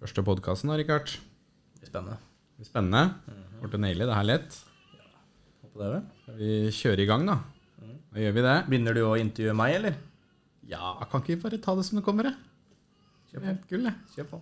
Første 0.00 0.22
podkasten 0.24 0.72
Rikard. 0.80 1.10
Det 1.12 1.82
blir 1.82 1.90
spennende. 1.90 2.16
Det 2.16 2.62
blir 2.62 2.68
Spennende. 2.70 3.02
Kommer 3.58 3.72
til 3.74 3.76
å 3.76 3.82
naile 3.84 4.06
det 4.08 4.16
her 4.16 4.28
lett. 4.30 4.56
Håper 5.60 5.82
det, 5.82 5.88
vel. 5.92 6.06
Skal 6.22 6.38
vi 6.38 6.52
kjøre 6.78 7.04
i 7.04 7.08
gang, 7.10 7.26
da? 7.28 7.36
Da 8.10 8.24
gjør 8.24 8.36
vi 8.38 8.46
det. 8.46 8.56
Begynner 8.70 8.96
du 8.96 9.02
å 9.04 9.12
intervjue 9.20 9.56
meg, 9.60 9.76
eller? 9.76 9.98
Ja, 10.72 10.94
kan 11.04 11.20
ikke 11.20 11.34
vi 11.34 11.42
bare 11.44 11.60
ta 11.60 11.76
det 11.76 11.84
som 11.90 12.00
det 12.00 12.06
kommer, 12.06 12.30
det? 12.30 12.36
Kjør 13.34 13.44
på. 13.44 13.96
Kjør 14.16 14.32
på. 14.32 14.40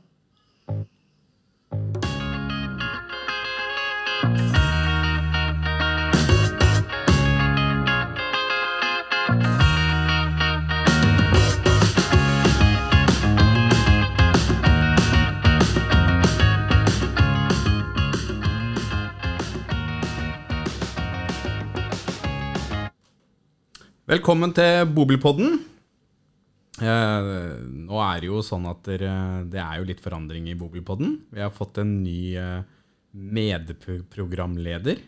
Velkommen 24.08 24.54
til 24.56 24.86
Bobilpodden. 24.96 25.58
Eh, 26.80 27.26
nå 27.60 27.98
er 28.00 28.22
det 28.22 28.30
jo 28.30 28.38
sånn 28.40 28.64
at 28.70 28.78
dere, 28.86 29.10
det 29.52 29.58
er 29.60 29.82
jo 29.82 29.88
litt 29.90 30.00
forandring 30.00 30.46
i 30.48 30.54
Bobilpodden. 30.56 31.10
Vi 31.28 31.42
har 31.44 31.52
fått 31.52 31.82
en 31.82 31.90
ny 32.00 32.32
eh, 32.40 32.62
medprogramleder. 33.12 35.02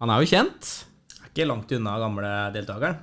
Han 0.00 0.14
er 0.14 0.24
jo 0.24 0.30
kjent. 0.30 0.70
Er 1.18 1.28
ikke 1.28 1.48
langt 1.50 1.74
unna 1.76 1.98
gamle 2.00 2.32
deltakeren. 2.56 2.96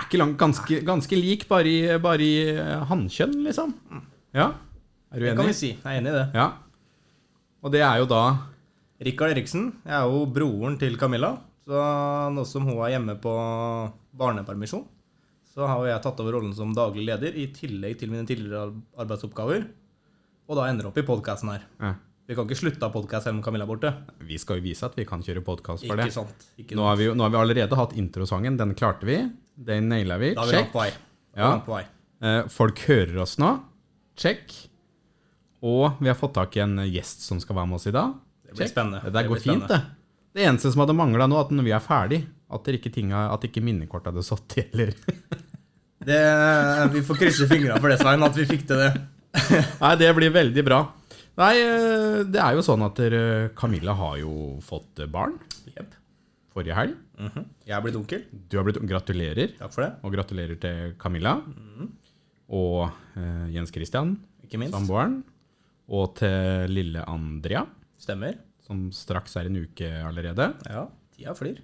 Er 0.00 0.08
ikke 0.08 0.22
langt, 0.22 0.40
ganske, 0.40 0.80
ganske 0.94 1.20
lik, 1.20 1.44
bare 1.52 1.68
i, 1.68 1.84
bare 2.00 2.24
i 2.24 2.40
eh, 2.54 2.88
hannkjønn, 2.88 3.36
liksom. 3.50 3.76
Ja, 4.32 4.54
er 5.12 5.20
du 5.20 5.26
enig? 5.26 5.34
Det 5.34 5.38
kan 5.42 5.52
vi 5.52 5.58
si. 5.60 5.74
Jeg 5.74 5.84
er 5.92 6.00
enig 6.00 6.14
i 6.14 6.18
det. 6.22 6.26
Ja. 6.40 6.48
Og 7.60 7.76
det 7.76 7.84
er 7.84 8.00
jo 8.00 8.08
da 8.08 8.24
Rikard 9.04 9.36
Eriksen. 9.36 9.74
Jeg 9.84 9.98
er 10.00 10.08
jo 10.08 10.24
broren 10.40 10.80
til 10.80 10.96
Camilla. 10.96 11.36
Så 11.68 11.88
nå 12.32 12.48
som 12.48 12.64
hun 12.64 12.78
er 12.80 12.94
hjemme 12.94 13.20
på 13.20 13.32
barnepermisjon, 14.18 14.84
så 15.54 15.66
har 15.66 15.86
jeg 15.88 16.02
tatt 16.04 16.20
over 16.22 16.36
rollen 16.38 16.52
som 16.54 16.74
daglig 16.76 17.06
leder 17.08 17.34
i 17.38 17.46
tillegg 17.54 17.96
til 17.98 18.10
mine 18.12 18.26
tidligere 18.28 18.72
arbeidsoppgaver. 19.00 19.64
Og 20.48 20.56
da 20.58 20.66
ender 20.70 20.86
det 20.86 20.92
opp 20.92 21.00
i 21.02 21.06
podkasten 21.08 21.50
her. 21.52 21.64
ja, 21.80 21.94
Vi 22.28 22.34
kan 22.36 22.46
ikke 22.46 22.58
slutte 22.60 22.84
av 22.84 22.92
podkast 22.92 23.24
selv 23.24 23.38
om 23.38 23.42
Camilla 23.42 23.64
er 23.64 23.70
borte. 23.70 23.90
Vi 24.28 24.36
skal 24.38 24.58
jo 24.60 24.64
vise 24.68 24.84
at 24.86 24.94
vi 24.96 25.04
kan 25.08 25.22
kjøre 25.24 25.42
podkast 25.44 25.86
for 25.86 25.96
Ikke 25.96 26.04
det. 26.08 26.12
sant. 26.14 26.46
Ikke 26.60 26.76
Nå 26.76 26.84
har, 26.84 26.96
vi, 27.00 27.06
nå 27.14 27.24
har 27.24 27.30
vi 27.32 27.40
allerede 27.40 27.76
hatt 27.78 27.94
introsangen. 27.96 28.56
Den 28.60 28.74
klarte 28.78 29.06
vi. 29.08 29.18
Den 29.56 29.88
naila 29.88 30.18
vi. 30.20 30.34
Da 30.36 30.42
er 30.44 30.46
vi 30.52 30.56
Check. 30.58 30.72
på 30.72 30.82
vei. 30.84 30.90
Ja. 31.36 31.50
på 31.64 31.72
vei. 31.74 31.84
Eh, 32.20 32.42
Folk 32.52 32.78
hører 32.88 33.18
oss 33.24 33.36
nå. 33.40 33.54
Check. 34.18 34.52
Og 35.62 35.98
vi 36.00 36.08
har 36.10 36.14
fått 36.18 36.34
tak 36.38 36.56
i 36.56 36.60
en 36.62 36.76
gjest 36.86 37.24
som 37.26 37.40
skal 37.42 37.56
være 37.58 37.66
med 37.72 37.80
oss 37.80 37.86
i 37.90 37.94
dag. 37.96 38.12
Det 38.44 38.54
blir 38.54 38.64
Check. 38.66 38.72
spennende. 38.76 39.02
Det 39.04 39.12
der 39.12 39.22
Det 39.22 39.28
går 39.32 39.40
fint, 39.42 39.68
det. 39.68 39.80
Det 40.34 40.44
eneste 40.46 40.70
som 40.72 40.80
hadde 40.84 40.94
mangla 40.94 41.26
nå, 41.26 41.38
at 41.40 41.50
når 41.50 41.64
vi 41.66 41.72
er 41.74 41.80
ferdig, 41.82 42.20
at, 42.50 42.68
ikke 42.78 42.92
tinga, 42.94 43.26
at 43.34 43.44
ikke 43.48 43.62
minnekortet 43.64 44.12
hadde 44.12 44.24
satt 44.26 44.56
i, 44.60 44.64
eller 44.72 44.94
Det, 46.08 46.18
vi 46.94 47.02
får 47.04 47.18
krysse 47.20 47.46
fingrene 47.50 47.80
for 47.82 47.90
det, 47.92 47.98
Svein, 48.00 48.22
at 48.24 48.36
vi 48.38 48.46
fikk 48.48 48.62
til 48.70 48.78
det. 48.80 48.92
Nei, 49.82 49.90
det 50.00 50.08
blir 50.16 50.30
veldig 50.32 50.62
bra. 50.64 50.78
Nei, 51.38 51.50
eh, 51.60 52.20
det 52.26 52.40
er 52.40 52.54
jo 52.56 52.62
sånn 52.64 52.84
at 52.86 53.00
Camilla 53.58 53.92
har 53.98 54.16
jo 54.22 54.32
fått 54.64 55.02
eh, 55.04 55.10
barn 55.10 55.34
Yep. 55.74 55.92
forrige 56.54 56.76
helg. 56.78 56.94
Mhm. 57.18 57.44
Jeg 57.68 57.74
er 57.76 57.82
blitt 57.84 57.98
onkel. 57.98 58.22
Du 58.48 58.56
har 58.56 58.64
blitt 58.66 58.78
Gratulerer. 58.88 59.52
Takk 59.58 59.74
for 59.74 59.84
det. 59.84 59.90
Og 60.06 60.14
gratulerer 60.16 60.56
til 60.62 60.94
Camilla. 61.02 61.34
Og 62.48 62.86
uh, 62.88 63.46
Jens 63.52 63.68
Christian, 63.74 64.14
Ikke 64.46 64.56
minst. 64.62 64.72
samboeren. 64.72 65.18
Og 65.92 66.14
til 66.16 66.72
lille 66.72 67.02
Andrea, 67.10 67.66
Stemmer. 68.00 68.38
som 68.64 68.86
straks 68.94 69.36
er 69.36 69.50
en 69.50 69.60
uke 69.66 69.90
allerede. 70.08 70.54
Ja. 70.70 70.86
Tida 71.16 71.34
flyr. 71.36 71.60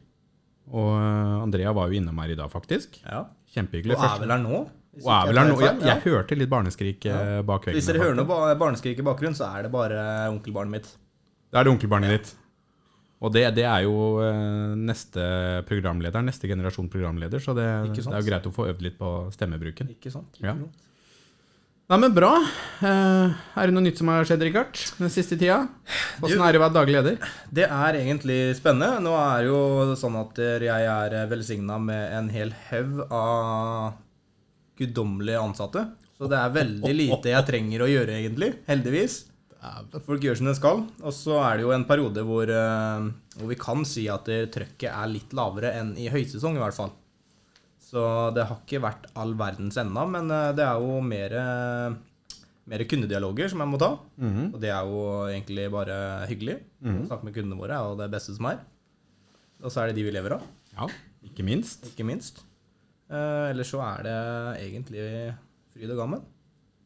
Og 0.72 0.94
eh, 0.96 1.34
Andrea 1.42 1.74
var 1.76 1.90
jo 1.90 1.98
innom 2.00 2.22
her 2.22 2.32
i 2.32 2.38
dag, 2.38 2.50
faktisk. 2.52 3.00
Ja. 3.04 3.26
Kjempehyggelig. 3.54 3.98
Og 3.98 4.06
er 4.06 4.22
vel 4.22 4.34
her 4.34 4.44
nå? 4.44 4.62
Og 5.02 5.10
er 5.10 5.28
vel 5.28 5.40
her 5.42 5.50
nå. 5.50 5.58
Jeg, 5.60 5.82
jeg 5.84 6.04
hørte 6.06 6.38
litt 6.38 6.52
barneskrik 6.52 7.08
ja. 7.10 7.18
bak 7.46 7.68
Hvis 7.74 7.90
dere 7.90 8.04
hører 8.04 8.16
noe 8.18 8.54
barneskrik 8.60 9.02
i 9.02 9.06
bakgrunnen, 9.06 9.36
så 9.38 9.50
er 9.50 9.66
det 9.66 9.74
bare 9.74 10.00
onkelbarnet 10.32 10.78
mitt. 10.78 10.88
Da 11.52 11.60
er 11.60 11.68
det 11.68 11.74
onkelbarnet 11.74 12.16
ditt. 12.16 12.32
Og 13.24 13.32
det, 13.32 13.44
det 13.56 13.64
er 13.64 13.84
jo 13.86 14.20
eh, 14.24 14.72
neste 14.76 15.26
programleder, 15.68 16.24
neste 16.24 16.50
generasjon 16.50 16.90
programleder, 16.92 17.40
så 17.40 17.54
det, 17.56 17.68
det 17.94 18.02
er 18.04 18.18
jo 18.18 18.26
greit 18.26 18.48
å 18.50 18.52
få 18.52 18.66
øvd 18.72 18.82
litt 18.84 18.98
på 18.98 19.12
stemmebruken. 19.32 19.92
Ikke 19.94 20.12
sant? 20.12 20.40
Ja. 20.42 20.52
Ikke 20.52 20.66
sant? 20.66 20.80
Nei, 21.84 21.98
men 22.00 22.14
bra. 22.16 22.30
Eh, 22.80 23.32
er 23.60 23.68
det 23.68 23.74
noe 23.76 23.84
nytt 23.84 23.98
som 24.00 24.08
har 24.08 24.24
skjedd, 24.24 24.40
Rikard, 24.46 24.78
den 24.96 25.10
siste 25.12 25.36
tida? 25.36 25.66
Åssen 26.24 26.40
er 26.40 26.54
det 26.54 26.60
å 26.60 26.62
være 26.62 26.72
daglig 26.78 26.94
leder? 26.96 27.18
Det 27.52 27.66
er 27.66 27.98
egentlig 27.98 28.38
spennende. 28.56 29.02
Nå 29.04 29.12
er 29.18 29.44
det 29.44 29.50
jo 29.50 29.96
sånn 30.00 30.16
at 30.16 30.40
jeg 30.64 30.88
er 30.94 31.18
velsigna 31.28 31.76
med 31.84 32.16
en 32.16 32.32
hel 32.32 32.54
haug 32.70 33.02
av 33.12 33.98
guddommelige 34.80 35.44
ansatte. 35.44 35.84
Så 36.16 36.30
det 36.32 36.40
er 36.40 36.56
veldig 36.56 36.96
lite 36.96 37.34
jeg 37.34 37.48
trenger 37.52 37.84
å 37.84 37.92
gjøre, 37.92 38.16
egentlig. 38.16 38.50
Heldigvis. 38.70 39.20
Folk 40.08 40.24
gjør 40.24 40.40
som 40.40 40.48
de 40.48 40.56
skal. 40.56 40.84
Og 41.04 41.12
så 41.12 41.36
er 41.42 41.60
det 41.60 41.68
jo 41.68 41.76
en 41.76 41.84
periode 41.88 42.24
hvor, 42.24 42.48
eh, 42.48 43.12
hvor 43.36 43.52
vi 43.52 43.60
kan 43.60 43.84
si 43.84 44.08
at 44.08 44.24
trøkket 44.24 44.88
er 44.88 45.12
litt 45.12 45.36
lavere 45.36 45.76
enn 45.82 45.92
i 46.00 46.08
høysesong, 46.08 46.56
i 46.56 46.64
hvert 46.64 46.80
fall. 46.80 46.96
Så 47.94 48.02
det 48.34 48.42
har 48.48 48.58
ikke 48.64 48.80
vært 48.82 49.04
all 49.22 49.36
verdens 49.38 49.76
ennå, 49.78 50.02
men 50.10 50.30
eh, 50.34 50.48
det 50.58 50.64
er 50.66 50.80
jo 50.82 50.96
mer, 51.06 51.34
eh, 51.38 51.94
mer 52.72 52.82
kundedialoger 52.90 53.52
som 53.52 53.62
jeg 53.62 53.70
må 53.70 53.78
ta. 53.78 53.92
Og 54.50 54.56
det 54.58 54.72
er 54.74 54.88
jo 54.90 55.04
egentlig 55.30 55.68
bare 55.70 55.98
hyggelig. 56.30 56.56
Å 56.82 57.06
snakke 57.06 57.28
med 57.28 57.36
kundene 57.36 57.60
våre 57.60 57.76
er 57.78 57.86
jo 57.92 57.98
det 58.02 58.10
beste 58.16 58.34
som 58.34 58.48
er. 58.50 58.58
Og 59.62 59.70
så 59.70 59.84
er 59.84 59.92
det 59.92 60.00
de 60.00 60.08
vi 60.08 60.14
lever 60.16 60.34
av, 60.40 60.42
Ja, 60.74 60.88
ikke 61.24 61.44
minst. 61.46 61.86
ikke 61.92 62.04
minst. 62.08 62.42
Eh, 63.08 63.50
ellers 63.52 63.70
så 63.70 63.78
er 63.84 64.02
det 64.02 64.18
egentlig 64.64 65.04
fryd 65.76 65.90
og 65.94 66.00
gammen. 66.02 66.22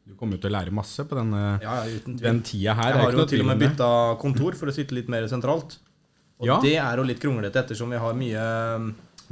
Du 0.05 0.13
kommer 0.17 0.37
til 0.41 0.49
å 0.51 0.53
lære 0.59 0.71
masse 0.73 1.03
på 1.09 1.17
denne, 1.17 1.41
Ja, 1.63 1.83
ja, 1.85 1.99
den 2.05 2.41
tida 2.45 2.73
her. 2.77 2.93
Jeg 2.93 3.01
har 3.01 3.11
jo 3.17 3.25
til 3.25 3.41
og 3.41 3.49
med 3.49 3.59
bytta 3.65 3.89
kontor 4.21 4.53
for 4.57 4.69
å 4.69 4.73
sitte 4.75 4.93
litt 4.97 5.09
mer 5.09 5.25
sentralt. 5.31 5.79
Og 6.39 6.45
Ja. 6.47 6.59
det 6.61 6.77
er 6.77 6.95
jo 6.97 7.03
litt 7.03 7.19
kronglete 7.19 7.59
ettersom 7.65 7.89
vi 7.89 7.97
har 7.97 8.13
mye, 8.13 8.45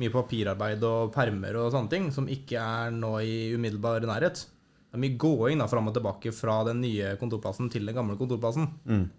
mye 0.01 0.11
papirarbeid 0.13 0.83
og 0.87 1.11
permer 1.15 1.55
og 1.61 1.71
sånne 1.73 1.89
ting 1.91 2.11
som 2.13 2.27
ikke 2.31 2.59
er 2.61 2.91
nå 2.95 3.15
i 3.25 3.53
umiddelbar 3.55 4.05
nærhet. 4.07 4.43
Det 4.87 4.95
er 4.95 5.01
mye 5.03 5.17
gåing 5.19 5.59
da 5.59 5.67
fram 5.67 5.89
og 5.89 5.93
tilbake 5.97 6.31
fra 6.33 6.59
den 6.69 6.79
nye 6.81 7.15
kontorplassen 7.19 7.69
til 7.73 7.85
den 7.85 7.95
gamle 7.97 8.15
kontorplassen. 8.19 8.69
Mm. 8.85 9.09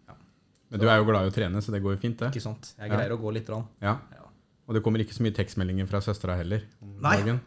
Men 0.70 0.80
du 0.82 0.86
er 0.88 0.98
jo 1.00 1.04
glad 1.08 1.26
i 1.26 1.30
å 1.30 1.34
trene, 1.34 1.60
så 1.64 1.72
det 1.72 1.80
går 1.82 1.94
jo 1.96 2.00
fint, 2.02 2.18
det. 2.20 2.28
Ikke 2.32 2.44
sant? 2.44 2.74
Jeg 2.78 2.90
greier 2.92 3.14
å 3.14 3.20
gå 3.20 3.30
litt. 3.32 3.48
Rann. 3.48 3.64
Ja. 3.80 3.94
Ja. 4.12 4.26
Og 4.68 4.74
det 4.76 4.82
kommer 4.84 5.00
ikke 5.00 5.16
så 5.16 5.22
mye 5.24 5.32
tekstmeldinger 5.36 5.86
fra 5.88 6.00
søstera 6.04 6.36
heller. 6.36 6.66
Nei. 6.82 7.14
dagen. 7.22 7.40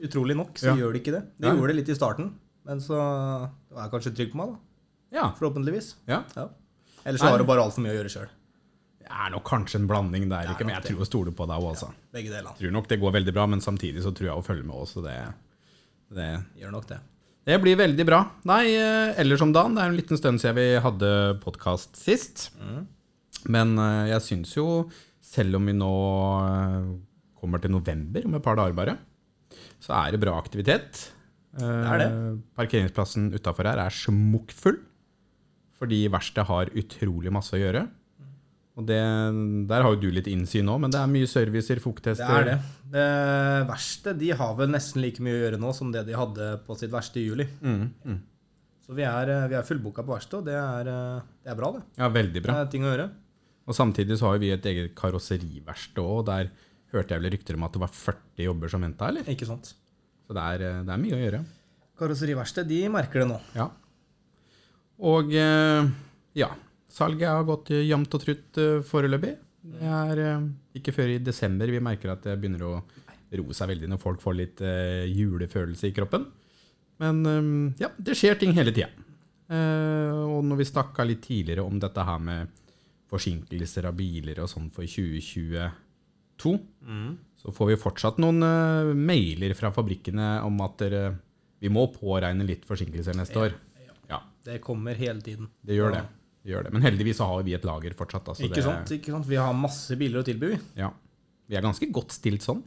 Utrolig 0.00 0.36
nok 0.38 0.54
så 0.56 0.70
Ja. 0.70 0.76
gjør 0.76 0.92
det 0.94 1.02
ikke 1.02 1.12
det. 1.12 1.22
De 1.38 1.48
gjorde 1.48 1.72
det 1.74 1.76
litt 1.76 1.88
i 1.92 1.96
starten, 1.98 2.30
men 2.64 2.78
så 2.80 2.96
var 2.96 3.82
jeg 3.84 3.90
kanskje 3.92 4.14
trygg 4.16 4.30
på 4.32 4.38
meg, 4.40 4.54
da. 4.54 4.58
Ja. 5.18 5.24
Forhåpentligvis. 5.36 5.94
ja. 6.06 6.22
Ja. 6.36 6.48
Ellers 7.04 7.20
så 7.20 7.30
har 7.32 7.38
du 7.38 7.44
bare 7.44 7.62
altfor 7.64 7.80
mye 7.82 7.92
å 7.94 7.98
gjøre 7.98 8.12
sjøl. 8.12 8.28
Det 9.10 9.18
er 9.18 9.30
nok 9.34 9.42
kanskje 9.42 9.80
en 9.80 9.86
blanding 9.90 10.28
der, 10.30 10.44
er 10.46 10.54
ikke, 10.54 10.64
men 10.68 10.76
jeg 10.76 10.92
tror 10.92 11.02
å 11.02 11.06
stole 11.08 11.32
på 11.34 11.46
deg 11.50 11.58
òg, 11.58 11.72
altså. 11.72 11.88
Begge 12.14 12.30
deler. 12.30 12.54
Tror 12.60 12.74
nok 12.76 12.86
det 12.92 12.98
går 13.02 13.16
veldig 13.16 13.32
bra, 13.34 13.46
men 13.50 13.62
samtidig 13.64 14.04
så 14.04 14.12
tror 14.14 14.28
jeg 14.28 14.38
å 14.38 14.44
følge 14.46 14.66
med 14.68 14.76
også. 14.84 15.02
Det, 15.02 15.16
det, 16.14 16.28
Gjør 16.60 16.76
nok 16.76 16.86
det. 16.92 17.00
det 17.50 17.56
blir 17.64 17.80
veldig 17.80 18.06
bra. 18.06 18.20
Nei, 18.46 18.60
eh, 18.78 19.18
ellers 19.18 19.42
om 19.42 19.56
dagen. 19.56 19.74
Det 19.74 19.82
er 19.82 19.90
en 19.90 19.98
liten 19.98 20.20
stund 20.20 20.38
siden 20.38 20.60
vi 20.60 20.68
hadde 20.86 21.12
podkast 21.42 21.98
sist. 21.98 22.52
Mm. 22.62 22.86
Men 23.50 23.74
eh, 23.82 24.12
jeg 24.12 24.26
syns 24.28 24.54
jo, 24.54 24.68
selv 25.32 25.58
om 25.58 25.66
vi 25.66 25.74
nå 25.74 25.92
eh, 26.46 26.88
kommer 27.42 27.66
til 27.66 27.74
november, 27.74 28.30
om 28.30 28.38
et 28.38 28.46
par 28.46 28.62
dager 28.62 28.78
bare, 28.78 28.98
så 29.82 29.96
er 30.04 30.14
det 30.14 30.22
bra 30.22 30.38
aktivitet. 30.38 31.08
Det 31.58 31.66
er 31.66 32.04
det. 32.04 32.10
Parkeringsplassen 32.54 33.32
utafor 33.34 33.66
her 33.66 33.82
er 33.82 33.90
smukkfull, 33.90 34.84
fordi 35.82 36.04
verkstedet 36.12 36.46
har 36.46 36.76
utrolig 36.78 37.32
masse 37.34 37.58
å 37.58 37.58
gjøre. 37.58 37.88
Og 38.80 38.86
det, 38.88 39.00
Der 39.68 39.84
har 39.84 39.92
jo 39.94 40.00
du 40.00 40.08
litt 40.14 40.28
innsyn 40.30 40.64
nå, 40.64 40.78
men 40.80 40.92
det 40.92 41.00
er 41.00 41.10
mye 41.10 41.28
servicer, 41.28 41.80
Det 41.80 42.16
er 42.16 42.44
det. 42.48 42.58
Det 42.90 43.06
verste 43.68 44.14
De 44.16 44.30
har 44.32 44.54
vel 44.56 44.72
nesten 44.72 45.02
like 45.04 45.20
mye 45.22 45.36
å 45.36 45.42
gjøre 45.44 45.60
nå 45.60 45.72
som 45.76 45.92
det 45.92 46.06
de 46.08 46.16
hadde 46.16 46.50
på 46.66 46.76
sitt 46.80 46.90
verste 46.90 47.20
i 47.20 47.26
juli. 47.28 47.46
Mm, 47.60 47.90
mm. 48.04 48.20
Så 48.86 48.96
vi 48.96 49.04
er, 49.06 49.48
vi 49.50 49.54
er 49.54 49.66
fullboka 49.66 50.02
på 50.02 50.16
verkstedet, 50.16 50.40
og 50.40 50.48
det 50.48 50.56
er, 50.56 50.88
det 51.44 51.52
er 51.52 51.58
bra, 51.58 51.74
det. 51.76 51.82
Ja, 52.00 52.08
veldig 52.10 52.42
bra. 52.42 52.56
Det 52.56 52.64
er 52.64 52.72
ting 52.72 52.86
å 52.88 52.90
gjøre. 52.90 53.10
Og 53.70 53.76
samtidig 53.76 54.16
så 54.18 54.32
har 54.32 54.40
vi 54.42 54.50
et 54.50 54.66
eget 54.66 54.96
karosseriverksted 54.98 56.00
òg, 56.02 56.24
der 56.26 56.50
hørte 56.90 57.14
jeg 57.14 57.22
vel 57.22 57.34
rykter 57.36 57.58
om 57.58 57.68
at 57.68 57.76
det 57.76 57.84
var 57.84 57.92
40 57.94 58.48
jobber 58.48 58.72
som 58.72 58.82
venta, 58.82 59.12
eller? 59.12 59.28
Ikke 59.30 59.46
sant? 59.46 59.74
Så 60.26 60.34
det 60.34 60.46
er, 60.56 60.64
det 60.88 60.94
er 60.96 61.04
mye 61.04 61.18
å 61.18 61.20
gjøre. 61.20 61.44
Karosseriverkstedet, 62.00 62.72
de 62.72 62.90
merker 62.90 63.22
det 63.22 63.28
nå. 63.30 63.38
Ja. 63.54 63.68
Og 65.10 65.30
eh, 65.36 65.92
ja, 66.40 66.50
salget 66.90 67.28
har 67.30 67.46
gått 67.48 67.70
jevnt 67.74 68.14
og 68.18 68.22
trutt 68.24 68.58
eh, 68.60 68.80
foreløpig. 68.86 69.36
Det 69.70 69.90
er 69.92 70.20
eh, 70.24 70.48
ikke 70.80 70.94
før 70.96 71.12
i 71.14 71.18
desember 71.22 71.70
vi 71.70 71.80
merker 71.84 72.12
at 72.14 72.24
det 72.26 72.38
begynner 72.40 72.64
å 72.66 72.74
roe 73.38 73.54
seg 73.54 73.68
veldig 73.70 73.90
når 73.92 74.00
folk 74.02 74.22
får 74.24 74.34
litt 74.38 74.62
eh, 74.66 75.04
julefølelse 75.10 75.90
i 75.90 75.94
kroppen. 75.96 76.24
Men 77.00 77.20
eh, 77.28 77.84
ja, 77.84 77.92
det 77.98 78.16
skjer 78.18 78.38
ting 78.40 78.52
hele 78.56 78.72
tida. 78.74 78.88
Eh, 79.50 80.14
og 80.24 80.44
når 80.46 80.60
vi 80.62 80.68
snakka 80.70 81.06
litt 81.06 81.22
tidligere 81.26 81.64
om 81.66 81.78
dette 81.82 82.04
her 82.06 82.20
med 82.22 82.56
forsinkelser 83.10 83.88
av 83.90 83.96
biler 83.98 84.38
og 84.44 84.50
sånn 84.50 84.68
for 84.74 84.86
2022, 84.86 86.52
så 87.40 87.52
får 87.56 87.70
vi 87.72 87.78
fortsatt 87.80 88.20
noen 88.22 88.42
eh, 88.46 88.92
mailer 88.96 89.54
fra 89.58 89.72
fabrikkene 89.74 90.38
om 90.46 90.60
at 90.64 90.84
vi 91.60 91.68
må 91.72 91.86
påregne 91.92 92.46
litt 92.48 92.62
forsinkelser 92.68 93.18
neste 93.18 93.42
år. 93.42 93.56
Ja, 94.08 94.22
Det 94.46 94.60
kommer 94.64 94.96
hele 94.96 95.20
tiden. 95.20 95.48
det 95.60 95.76
gjør 95.76 95.92
det. 95.98 96.04
Gjør 96.46 96.66
det. 96.66 96.74
Men 96.74 96.84
heldigvis 96.86 97.18
så 97.20 97.28
har 97.30 97.42
vi 97.46 97.54
et 97.56 97.66
lager 97.68 97.96
fortsatt. 97.98 98.30
Altså 98.32 98.46
Ikke 98.46 98.60
det, 98.60 98.66
sant? 98.66 98.92
ikke 98.96 99.14
sant? 99.14 99.28
Vi 99.28 99.40
har 99.40 99.56
masse 99.56 99.96
biler 100.00 100.22
å 100.22 100.26
tilby. 100.26 100.54
Ja. 100.78 100.92
Vi 101.50 101.58
er 101.58 101.66
ganske 101.66 101.88
godt 101.92 102.14
stilt 102.14 102.46
sånn. 102.46 102.62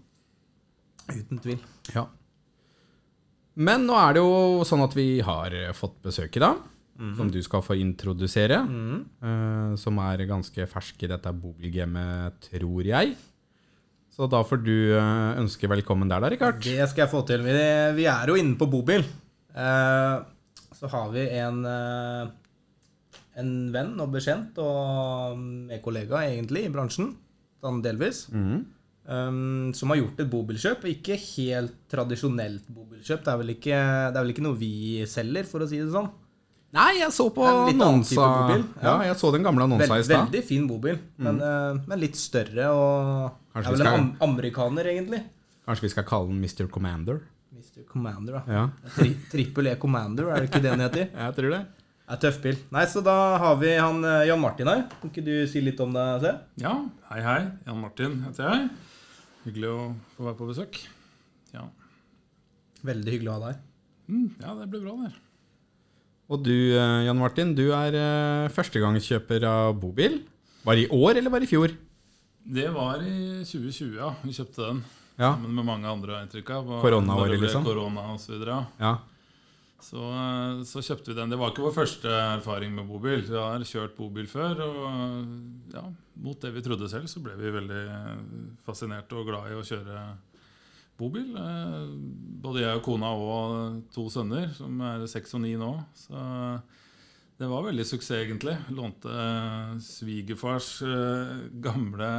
Uten 1.10 1.42
tvil. 1.44 1.60
Ja. 1.96 2.08
Men 3.54 3.86
nå 3.88 3.98
er 4.00 4.16
det 4.16 4.24
jo 4.24 4.64
sånn 4.68 4.84
at 4.86 4.96
vi 4.98 5.08
har 5.26 5.54
fått 5.78 6.00
besøk 6.06 6.40
i 6.40 6.42
dag, 6.42 6.62
som 7.18 7.30
du 7.30 7.40
skal 7.46 7.62
få 7.66 7.76
introdusere. 7.78 8.62
eh, 8.64 9.76
som 9.78 10.00
er 10.02 10.26
ganske 10.30 10.68
fersk 10.70 11.04
i 11.04 11.12
dette 11.12 11.34
bobilgamet, 11.34 12.50
tror 12.50 12.88
jeg. 12.88 13.16
Så 14.14 14.28
da 14.30 14.44
får 14.46 14.60
du 14.62 14.76
uh, 14.94 15.34
ønske 15.42 15.66
velkommen 15.66 16.10
der, 16.12 16.22
da, 16.22 16.30
Rikard. 16.30 16.60
Det 16.62 16.86
skal 16.92 17.08
jeg 17.08 17.10
få 17.10 17.24
til. 17.26 17.42
Vi, 17.42 17.54
vi 17.98 18.06
er 18.06 18.30
jo 18.30 18.36
inne 18.38 18.54
på 18.60 18.68
bobil. 18.70 19.02
Uh, 19.58 20.22
så 20.78 20.90
har 20.92 21.10
vi 21.16 21.24
en, 21.42 21.64
en 23.42 23.52
venn 23.74 23.94
og 24.02 24.14
bekjent 24.14 24.58
og 24.62 25.38
med 25.40 25.82
kollega 25.84 26.24
egentlig 26.30 26.68
i 26.68 26.72
bransjen, 26.74 27.14
sånn 27.64 27.82
delvis, 27.84 28.26
mm. 28.34 28.58
um, 29.10 29.70
som 29.76 29.94
har 29.94 30.02
gjort 30.02 30.24
et 30.24 30.32
bobilkjøp. 30.32 30.90
Ikke 30.92 31.18
helt 31.18 31.78
tradisjonelt 31.92 32.68
bobilkjøp. 32.74 33.24
Det 33.24 33.32
er, 33.34 33.40
vel 33.42 33.56
ikke, 33.56 33.80
det 33.80 34.20
er 34.20 34.20
vel 34.20 34.36
ikke 34.36 34.46
noe 34.46 34.60
vi 34.60 34.74
selger, 35.10 35.48
for 35.50 35.66
å 35.66 35.70
si 35.70 35.82
det 35.82 35.90
sånn. 35.94 36.12
Nei, 36.74 36.90
jeg 36.98 37.14
så 37.14 37.28
på 37.30 37.44
annonsa. 37.46 38.16
Ja. 38.18 38.56
ja. 38.82 38.94
jeg 39.12 39.18
så 39.20 39.30
den 39.36 39.44
gamle 39.46 39.68
annonsa 39.68 40.00
i 40.00 40.06
stad. 40.08 40.24
veldig 40.26 40.42
fin 40.48 40.64
bobil, 40.66 40.98
men, 41.22 41.38
eh, 41.38 41.84
men 41.86 42.02
litt 42.02 42.18
større 42.18 42.72
og 42.74 43.28
Kanskje 43.54 43.76
er 43.76 43.76
vel 43.76 43.84
vel 43.84 43.90
en 43.92 44.00
am 44.00 44.08
amerikaner, 44.32 44.90
egentlig. 44.90 45.22
Kanskje 45.68 45.86
vi 45.86 45.92
skal 45.94 46.08
kalle 46.10 46.32
den 46.32 46.42
Mr. 46.42 46.66
Commander? 46.74 47.22
Mr. 47.54 47.86
Commander, 47.86 48.40
da. 48.40 48.42
Ja, 48.50 48.64
Tri 48.96 49.14
Trippel 49.30 49.70
E 49.70 49.76
Commander, 49.80 50.32
er 50.34 50.42
det 50.42 50.50
ikke 50.50 50.64
det 50.64 50.74
den 50.74 50.86
heter? 50.88 51.12
jeg 51.28 51.38
tror 51.38 51.54
det. 51.54 51.62
Det 52.14 52.20
er 52.20 52.22
tøff 52.28 52.36
bil. 52.44 52.58
Nei, 52.76 52.84
så 52.86 53.02
da 53.02 53.14
har 53.42 53.56
vi 53.58 53.72
han 53.74 54.04
eh, 54.06 54.28
Jan 54.30 54.38
Martin 54.42 54.70
her. 54.70 54.84
Kan 55.02 55.10
ikke 55.10 55.24
du 55.26 55.32
si 55.50 55.62
litt 55.66 55.80
om 55.82 55.96
deg 55.96 56.22
selv? 56.22 56.44
Ja, 56.62 56.74
hei 57.10 57.22
hei. 57.26 57.40
Jan 57.66 57.80
Martin 57.82 58.20
heter 58.28 58.52
jeg. 58.52 58.68
Hyggelig 59.48 59.72
å 59.74 59.80
få 60.14 60.28
være 60.28 60.38
på 60.38 60.50
besøk. 60.52 60.78
Ja, 61.56 61.64
Veldig 62.86 63.14
hyggelig 63.16 63.32
å 63.32 63.38
ha 63.38 63.42
deg 63.48 63.56
her. 63.56 63.62
mm, 64.12 64.28
ja 64.44 64.54
det 64.60 64.68
ble 64.70 64.82
bra, 64.84 64.94
det. 65.08 65.14
Og 66.34 66.44
du, 66.46 66.54
eh, 66.54 67.00
Jan 67.08 67.18
Martin, 67.20 67.56
du 67.58 67.66
er 67.76 67.96
eh, 67.98 68.50
førstegangskjøper 68.54 69.46
av 69.50 69.74
bobil. 69.82 70.20
Var 70.68 70.78
det 70.78 70.86
i 70.86 70.92
år, 70.94 71.18
eller 71.20 71.34
var 71.34 71.42
det 71.44 71.50
i 71.50 71.54
fjor? 71.56 71.74
Det 72.44 72.68
var 72.76 73.02
i 73.02 73.42
2020, 73.48 73.98
ja. 73.98 74.12
Vi 74.22 74.36
kjøpte 74.38 74.68
den 74.70 74.84
Ja. 75.18 75.34
sammen 75.34 75.54
med 75.56 75.66
mange 75.66 75.88
andre, 75.90 76.14
har 76.14 76.22
jeg 76.24 76.30
inntrykk 76.30 76.54
av. 76.60 76.70
Koronaåret, 76.84 77.40
liksom? 77.42 77.66
Korona 77.66 78.06
og 78.14 78.20
så 78.22 78.34
videre, 78.38 78.62
ja. 78.80 78.94
Så, 79.84 80.00
eh, 80.00 80.62
så 80.68 80.82
kjøpte 80.86 81.12
vi 81.12 81.18
den. 81.18 81.32
Det 81.34 81.38
var 81.42 81.52
ikke 81.52 81.66
vår 81.66 81.76
første 81.76 82.12
erfaring 82.38 82.72
med 82.76 82.88
bobil. 82.88 83.22
Vi 83.28 83.36
har 83.36 83.66
kjørt 83.68 83.98
bobil 83.98 84.28
før, 84.32 84.62
og 84.64 85.74
ja, 85.76 85.84
mot 86.24 86.40
det 86.40 86.54
vi 86.56 86.64
trodde 86.64 86.88
selv, 86.92 87.10
så 87.12 87.20
ble 87.24 87.36
vi 87.40 87.52
veldig 87.52 87.82
fascinerte 88.64 89.18
og 89.20 89.28
glad 89.28 89.52
i 89.52 89.58
å 89.60 89.66
kjøre 89.68 90.04
bobil. 91.00 91.34
Eh, 91.36 91.84
Både 92.44 92.64
jeg 92.64 92.76
og 92.80 92.84
kona 92.86 93.12
og 93.16 93.84
to 93.96 94.08
sønner, 94.12 94.50
som 94.56 94.82
er 94.84 95.06
seks 95.08 95.36
og 95.38 95.44
ni 95.46 95.54
nå. 95.60 95.74
Så 95.96 96.16
det 97.42 97.50
var 97.50 97.66
veldig 97.66 97.86
suksess, 97.88 98.20
egentlig. 98.24 98.56
Lånte 98.76 99.10
eh, 99.10 99.74
svigerfars 99.84 100.70
eh, 100.86 101.34
gamle 101.66 102.10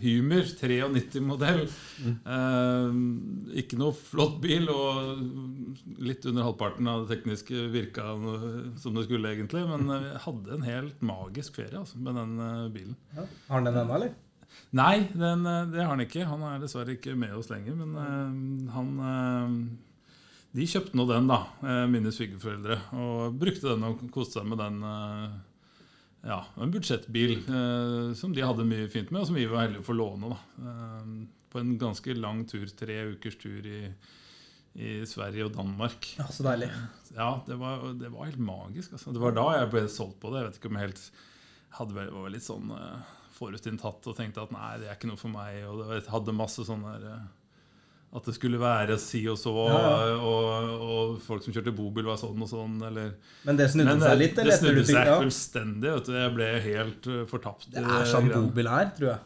Hymer, 0.00 0.48
93-modell. 0.48 1.64
Eh, 2.04 2.98
ikke 3.60 3.78
noe 3.80 3.94
flott 3.98 4.40
bil, 4.42 4.70
og 4.72 5.94
litt 6.00 6.26
under 6.30 6.48
halvparten 6.48 6.88
av 6.90 7.04
det 7.04 7.16
tekniske 7.18 7.68
virka 7.74 8.14
som 8.80 8.96
det 8.96 9.06
skulle, 9.08 9.34
egentlig. 9.36 9.66
Men 9.68 9.90
vi 9.92 10.12
hadde 10.26 10.58
en 10.58 10.68
helt 10.68 11.04
magisk 11.04 11.60
ferie 11.60 11.80
altså, 11.84 12.00
med 12.00 12.20
den 12.20 12.36
bilen. 12.38 12.72
bilen. 12.74 12.96
Har 13.48 13.58
han 13.58 13.68
den 13.68 13.82
ennå, 13.82 13.98
eller? 13.98 14.14
Nei, 14.74 15.06
den, 15.14 15.46
eh, 15.46 15.66
det 15.70 15.82
har 15.82 15.92
han 15.92 16.04
ikke. 16.04 16.26
Han 16.28 16.42
er 16.48 16.62
dessverre 16.62 16.96
ikke 16.96 17.14
med 17.18 17.34
oss 17.38 17.50
lenger. 17.52 17.76
Men 17.78 17.96
eh, 18.00 18.72
han 18.74 18.94
eh, 19.10 19.58
De 20.54 20.66
kjøpte 20.70 20.94
nå 20.94 21.04
den, 21.08 21.26
da, 21.26 21.40
eh, 21.66 21.84
mine 21.90 22.12
svigerforeldre. 22.14 22.76
Og 22.94 23.38
brukte 23.40 23.72
den 23.72 23.86
og 23.88 24.04
koste 24.14 24.38
seg 24.38 24.46
med 24.46 24.60
den. 24.62 24.82
eh, 24.86 25.32
ja, 26.30 26.38
en 26.56 26.70
budsjettbil 26.72 27.32
eh, 27.42 28.14
som 28.16 28.32
de 28.32 28.44
hadde 28.44 28.66
mye 28.68 28.86
fint 28.88 29.10
med, 29.10 29.22
og 29.22 29.26
som 29.28 29.38
vi 29.38 29.48
var 29.50 29.66
heldige 29.66 29.82
å 29.82 29.88
få 29.88 29.96
låne. 29.98 30.30
da. 30.30 30.38
På 31.50 31.60
en 31.60 31.74
ganske 31.78 32.14
lang 32.16 32.44
tur, 32.50 32.66
tre 32.66 33.00
ukers 33.14 33.36
tur 33.38 33.66
i, 33.66 33.82
i 34.78 34.94
Sverige 35.06 35.48
og 35.48 35.52
Danmark. 35.58 36.14
Ja, 36.18 36.30
Så 36.30 36.46
deilig. 36.46 36.70
Ja, 37.14 37.42
det 37.46 37.58
var, 37.58 37.84
det 37.98 38.10
var 38.14 38.30
helt 38.30 38.42
magisk. 38.42 38.94
Altså. 38.94 39.12
Det 39.12 39.22
var 39.22 39.34
da 39.36 39.50
jeg 39.58 39.70
ble 39.74 39.84
solgt 39.90 40.20
på 40.22 40.32
det. 40.32 40.40
Jeg 40.40 40.48
vet 40.48 40.58
ikke 40.62 40.72
om 40.72 40.78
jeg 40.78 40.88
helt 40.88 41.04
hadde 41.74 41.98
vel, 41.98 42.10
var 42.14 42.30
litt 42.30 42.46
sånn 42.46 42.74
forutinntatt 43.34 44.06
og 44.06 44.16
tenkte 44.16 44.42
at 44.46 44.52
nei, 44.54 44.74
det 44.78 44.88
er 44.88 44.96
ikke 44.96 45.10
noe 45.10 45.20
for 45.20 45.34
meg. 45.34 45.64
Og 45.66 45.82
det, 45.90 46.04
hadde 46.10 46.34
masse 46.36 46.62
sånne 46.66 46.94
der 47.02 47.24
At 48.14 48.22
det 48.30 48.34
skulle 48.36 48.60
være 48.62 48.94
si 49.02 49.24
og 49.26 49.36
så, 49.40 49.50
Ja, 49.66 49.78
ja. 50.06 50.16
Og, 50.22 50.72
og 50.86 51.14
folk 51.24 51.42
som 51.42 51.52
kjørte 51.56 51.72
bobil, 51.74 52.04
var 52.06 52.16
sånn 52.20 52.38
og 52.40 52.46
sånn. 52.48 52.76
Eller, 52.86 53.14
Men 53.44 53.56
det 53.58 53.66
snudde 53.72 53.90
men 53.96 54.00
seg 54.06 54.18
litt? 54.20 54.38
eller 54.38 54.52
Det 54.54 54.58
snudde 54.60 54.84
seg 54.86 55.06
ja. 55.10 55.16
fullstendig. 55.18 55.94
Vet 55.96 56.06
du. 56.06 56.12
Jeg 56.20 56.34
ble 56.36 56.50
helt 56.68 57.06
eh, 57.10 57.24
fortapt. 57.26 57.66
Det 57.74 57.82
er 57.82 58.04
sånn 58.12 58.30
bobil 58.30 58.70
er, 58.70 58.92
tror 58.94 59.10
jeg. 59.10 59.18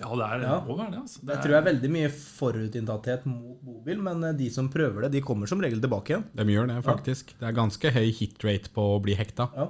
Ja, 0.00 0.08
det 0.18 0.26
er 0.26 0.40
Ja. 0.42 0.54
må 0.66 0.74
være 0.78 0.90
det. 0.90 1.00
Altså. 1.04 1.20
Det 1.20 1.28
Jeg 1.28 1.36
er- 1.36 1.42
tror 1.44 1.52
det 1.52 1.58
er 1.60 1.68
veldig 1.72 1.90
mye 1.94 2.08
forutinntatthet 2.10 3.26
mot 3.30 3.60
bobil, 3.62 4.00
men 4.02 4.24
eh, 4.24 4.32
de 4.40 4.48
som 4.50 4.68
prøver 4.72 5.02
det, 5.06 5.12
de 5.12 5.20
kommer 5.22 5.46
som 5.46 5.60
regel 5.60 5.80
tilbake 5.84 6.14
igjen. 6.16 6.24
De 6.34 6.44
gjør 6.48 6.66
det, 6.72 6.80
faktisk. 6.84 7.34
Det 7.38 7.46
er 7.46 7.52
ganske 7.60 7.92
høy 7.94 8.08
hit 8.10 8.42
rate 8.42 8.72
på 8.74 8.88
å 8.96 9.00
bli 9.04 9.14
hekta. 9.14 9.50
Ja. 9.54 9.68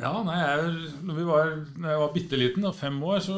Ja, 0.00 0.12
nei, 0.24 0.36
jeg, 0.40 0.92
når, 1.04 1.16
vi 1.18 1.24
var, 1.28 1.50
når 1.76 1.90
jeg 1.92 2.00
var 2.00 2.12
bitte 2.14 2.38
liten, 2.40 2.64
da, 2.64 2.70
fem 2.72 2.96
år, 3.04 3.18
så 3.24 3.34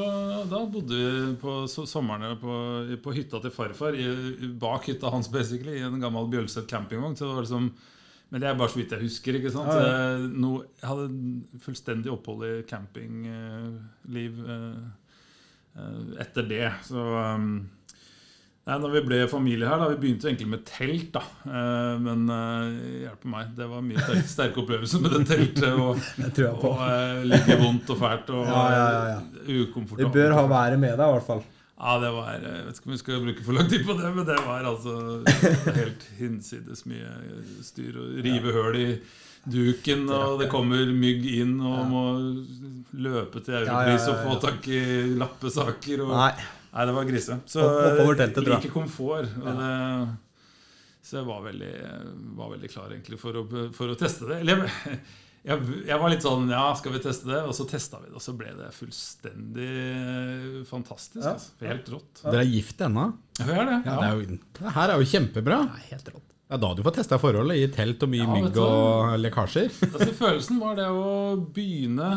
da 0.51 0.61
bodde 0.71 0.99
vi 0.99 1.33
på 1.43 1.55
so 1.71 1.83
på, 1.85 2.59
på 3.03 3.15
hytta 3.17 3.41
til 3.43 3.55
farfar. 3.55 3.99
I, 3.99 4.53
bak 4.63 4.87
hytta 4.87 5.11
hans, 5.11 5.31
basically, 5.33 5.81
i 5.81 5.87
en 5.87 5.99
gammel 6.03 6.31
Bjølset 6.31 6.69
campingvogn. 6.71 7.17
Så 7.19 7.27
det 7.27 7.35
var 7.35 7.47
liksom, 7.49 7.69
men 8.33 8.41
det 8.41 8.49
er 8.49 8.57
bare 8.57 8.73
så 8.73 8.79
vidt 8.79 8.95
jeg 8.95 9.05
husker. 9.05 9.37
ikke 9.37 9.53
sant? 9.53 9.69
Ja, 9.75 9.83
ja. 9.83 9.97
Jeg, 10.15 10.31
No, 10.41 10.53
jeg 10.79 10.89
hadde 10.89 11.61
fullstendig 11.67 12.13
opphold 12.15 12.47
i 12.47 12.53
campingliv 12.71 14.39
eh, 14.47 14.79
eh, 15.77 15.99
etter 16.23 16.47
det. 16.49 16.65
Så 16.87 17.03
um, 17.03 17.51
Nei, 18.63 18.77
når 18.79 18.93
vi 18.95 19.01
ble 19.09 19.17
familie 19.27 19.67
her, 19.67 19.81
da, 19.81 19.89
Vi 19.91 19.97
begynte 20.05 20.29
egentlig 20.31 20.47
med 20.53 20.61
telt. 20.69 21.09
da, 21.17 21.23
eh, 21.51 21.95
Men 21.99 22.29
uh, 22.31 22.69
hjelpe 23.03 23.31
meg, 23.33 23.49
det 23.57 23.67
var 23.73 23.83
mye 23.83 24.05
sterke, 24.05 24.29
sterke 24.31 24.63
opplevelser 24.63 25.03
med 25.03 25.17
det 25.17 25.23
teltet. 25.33 25.73
Og, 25.73 25.99
Det 26.21 26.29
tror 26.37 26.47
jeg 26.47 26.61
på. 26.61 26.71
og 26.71 26.85
uh, 26.85 27.25
like 27.27 27.57
vondt 27.65 27.91
og 27.91 27.99
fælt 28.05 28.31
og 28.31 28.45
Ja, 28.47 28.63
ja, 28.77 28.85
ja, 29.17 29.17
eh, 29.43 29.65
ukomfortabelt. 29.65 30.07
Det 30.07 30.15
bør 30.15 30.37
ha 30.39 30.47
været 30.55 30.79
med 30.79 30.95
deg, 30.95 31.03
i 31.09 31.17
hvert 31.17 31.27
fall. 31.33 31.43
Ja, 31.83 31.97
det 31.99 32.13
var 32.15 32.31
eh, 32.37 32.47
Jeg 32.47 32.69
vet 32.69 32.79
ikke 32.79 32.87
om 32.87 32.95
vi 32.95 33.01
skal 33.03 33.25
bruke 33.27 33.45
for 33.49 33.59
lang 33.59 33.69
tid 33.75 33.85
på 33.91 33.99
det, 33.99 34.15
men 34.15 34.31
det 34.31 34.39
var 34.47 34.71
altså 34.71 34.95
helt 35.81 36.07
hinsides 36.21 36.87
mye 36.87 37.11
styr. 37.67 37.99
Å 37.99 38.09
rive 38.23 38.55
høl 38.55 38.79
i 38.79 38.89
duken, 39.51 40.07
og 40.15 40.39
det 40.39 40.47
kommer 40.53 40.87
mygg 40.95 41.25
inn, 41.35 41.57
og 41.67 41.89
må 41.91 42.03
løpe 42.95 43.43
til 43.43 43.59
Europris 43.65 44.07
og 44.13 44.21
få 44.23 44.37
tak 44.45 44.69
i 44.71 44.83
lappesaker. 45.19 46.05
Og, 46.07 46.13
Nei. 46.15 46.35
Nei, 46.73 46.85
det 46.89 46.93
var 46.97 47.09
grise. 47.09 47.39
Så 47.47 47.65
teltet, 48.17 48.47
like 48.49 48.71
komfort. 48.73 49.29
Og 49.43 49.59
det, 49.59 49.73
så 51.03 51.19
jeg 51.19 51.27
var 51.29 51.43
veldig, 51.45 51.75
var 52.39 52.55
veldig 52.55 52.71
klar 52.73 52.95
egentlig 52.95 53.19
for 53.21 53.37
å, 53.37 53.43
for 53.77 53.93
å 53.93 53.99
teste 53.99 54.29
det. 54.31 54.39
Eller 54.45 54.65
jeg, 55.43 55.59
jeg, 55.89 55.97
var 55.99 56.13
litt 56.13 56.23
sånn 56.23 56.47
Ja, 56.53 56.69
skal 56.79 56.95
vi 56.95 57.03
teste 57.03 57.27
det? 57.29 57.41
Og 57.51 57.55
så 57.59 57.67
testa 57.69 57.99
vi 58.01 58.09
det, 58.09 58.17
og 58.17 58.23
så 58.23 58.35
ble 58.39 58.53
det 58.57 58.71
fullstendig 58.77 60.65
fantastisk. 60.71 61.25
Ja. 61.25 61.35
Altså. 61.35 61.57
Helt 61.67 61.91
rått. 61.93 62.23
Dere 62.23 62.45
er 62.45 62.53
gift 62.53 62.85
ennå? 62.87 63.09
Ja, 63.41 63.49
vi 63.49 63.57
er 63.57 63.67
det. 63.67 63.79
Ja, 63.83 63.97
det, 63.97 64.07
er 64.07 64.21
jo, 64.21 64.37
det 64.61 64.77
her 64.77 64.93
er 64.95 65.03
jo 65.03 65.09
kjempebra. 65.13 65.65
Nei, 65.73 65.89
helt 65.91 66.13
rått. 66.15 66.29
Det 66.53 66.59
er 66.59 66.63
da 66.63 66.71
du 66.77 66.83
får 66.85 66.95
testa 67.01 67.17
forholdet 67.19 67.59
i 67.59 67.69
telt 67.73 68.03
og 68.05 68.13
mye 68.13 68.23
Ja, 68.23 68.31
mygg 68.37 68.61
og 68.61 69.19
lekkasjer. 69.19 69.73
Altså, 69.89 70.09
følelsen 70.23 70.63
var 70.63 70.79
det 70.79 70.89
å 70.93 71.35
begynne 71.57 72.13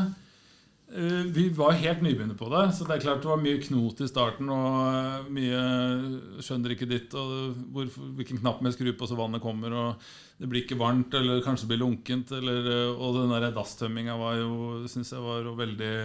Vi 1.35 1.47
var 1.57 1.73
helt 1.81 2.03
nybegynner 2.05 2.37
på 2.37 2.47
det, 2.53 2.61
så 2.77 2.85
det 2.85 2.95
er 2.95 3.03
klart 3.03 3.23
det 3.23 3.29
var 3.31 3.41
mye 3.41 3.61
knot 3.63 4.01
i 4.05 4.07
starten. 4.09 4.49
Og 4.53 4.75
eh, 4.85 5.29
mye 5.33 6.41
skjønner 6.45 6.75
ikke 6.75 6.87
ditt, 6.89 7.15
og 7.17 7.55
hvor, 7.73 7.89
hvilken 8.19 8.41
knapp 8.43 8.61
vi 8.63 8.73
skrur 8.75 8.97
på 8.99 9.09
så 9.09 9.17
vannet 9.17 9.43
kommer. 9.43 9.73
Og 9.73 10.09
det 10.39 10.49
blir 10.51 10.63
ikke 10.63 10.79
varmt, 10.79 11.15
eller 11.17 11.41
kanskje 11.45 11.65
det 11.65 11.73
blir 11.73 11.83
lunkent. 11.83 12.35
Eller, 12.37 12.69
eh, 12.71 12.91
og 12.93 13.17
den 13.17 13.33
der 13.33 13.55
dasstømminga 13.55 14.17
var 14.21 14.37
jo, 14.39 14.51
syns 14.91 15.15
jeg 15.15 15.25
var 15.25 15.49
veldig 15.57 15.95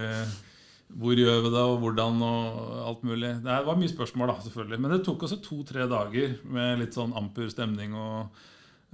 hvor 1.00 1.14
gjør 1.14 1.44
vi 1.44 1.50
det, 1.54 1.60
og 1.62 1.76
hvordan, 1.84 2.16
og 2.26 2.78
alt 2.88 3.04
mulig. 3.06 3.37
Det 3.44 3.58
var 3.68 3.76
mye 3.78 3.92
spørsmål, 3.92 4.32
da, 4.32 4.40
selvfølgelig. 4.49 4.80
Men 4.82 4.96
det 4.96 5.04
tok 5.06 5.28
også 5.28 5.42
to-tre 5.44 5.84
dager 5.87 6.32
med 6.50 6.80
litt 6.80 6.96
sånn 6.99 7.14
amper 7.20 7.52
stemning 7.52 7.94
og 7.94 8.40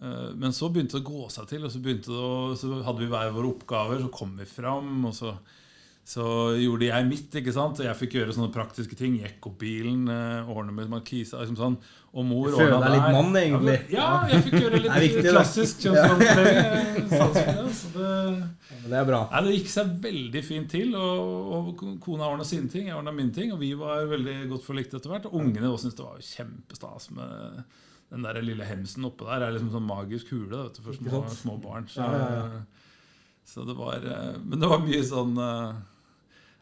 Eh, 0.02 0.32
Men 0.36 0.52
så 0.52 0.68
begynte 0.72 0.98
det 0.98 1.04
å 1.04 1.08
gå 1.08 1.28
seg 1.32 1.48
til, 1.50 1.64
og 1.64 1.72
så, 1.72 1.80
å, 2.12 2.56
så 2.58 2.80
hadde 2.84 3.02
vi 3.02 3.10
hver 3.12 3.32
våre 3.34 3.52
oppgaver. 3.54 4.02
Så 4.02 4.12
kom 4.12 4.34
vi 4.38 4.48
fram, 4.48 4.98
og 5.08 5.14
så, 5.16 5.32
så 6.06 6.22
gjorde 6.54 6.86
jeg 6.86 7.06
mitt. 7.08 7.34
ikke 7.34 7.50
sant? 7.50 7.80
Og 7.82 7.86
jeg 7.88 7.98
fikk 7.98 8.12
gjøre 8.14 8.34
sånne 8.36 8.52
praktiske 8.54 8.94
ting. 8.94 9.16
Gikk 9.18 9.48
opp 9.50 9.56
bilen, 9.58 10.04
eh, 10.06 10.46
ordne 10.52 10.70
med 10.76 10.86
markisa. 10.92 11.40
Liksom 11.40 11.56
sånn. 11.58 11.74
Og 12.14 12.24
mor 12.24 12.46
Du 12.46 12.54
føler 12.54 12.76
ordna 12.76 12.86
deg 12.86 12.94
litt 12.94 13.16
mann, 13.16 13.32
egentlig. 13.40 13.74
Ja, 13.90 14.04
men- 14.22 14.30
ja, 14.30 14.36
jeg 14.36 14.44
fikk 14.44 14.54
gjøre 14.62 14.82
litt 14.84 14.94
viktig, 15.06 15.24
klassisk 15.34 15.82
for 15.82 16.20
det, 17.96 18.48
det 18.86 18.96
er 19.00 19.08
bra. 19.08 19.20
Ja, 19.32 19.40
Det 19.42 19.56
gikk 19.56 19.72
seg 19.72 19.90
veldig 20.04 20.42
fint 20.46 20.70
til. 20.70 20.94
Og, 20.94 21.74
og 21.74 21.82
Kona 22.04 22.28
ordna 22.30 22.46
sine 22.46 22.70
ting, 22.70 22.86
jeg 22.86 22.94
ordna 22.96 23.10
mine 23.16 23.34
ting. 23.34 23.50
Og 23.56 23.58
vi 23.64 23.72
var 23.74 24.06
veldig 24.06 24.36
godt 24.52 24.64
forlikt 24.68 24.94
etter 24.94 25.10
hvert. 25.10 25.26
Og 25.26 25.34
ungene 25.42 25.72
også 25.72 25.88
syntes 25.88 25.98
det 25.98 26.06
var 26.06 26.22
kjempestas 26.28 27.10
med 27.18 27.66
den 28.14 28.22
der 28.22 28.38
lille 28.46 28.62
hemsen 28.70 29.04
oppe 29.10 29.26
der. 29.26 29.42
Det 29.42 29.48
er 29.50 29.56
liksom 29.58 29.74
sånn 29.74 29.90
magisk 29.90 30.30
hule 30.36 30.54
vet 30.68 30.78
du, 30.78 30.84
for 30.86 30.94
små, 31.02 31.24
små 31.34 31.58
barn. 31.66 31.90
Så, 31.90 32.06
ja. 32.06 32.62
så 33.42 33.66
det 33.66 33.74
var 33.74 34.06
eh, 34.06 34.38
Men 34.46 34.62
det 34.62 34.70
var 34.70 34.86
mye 34.86 35.02
sånn 35.10 35.34
eh, 35.42 35.84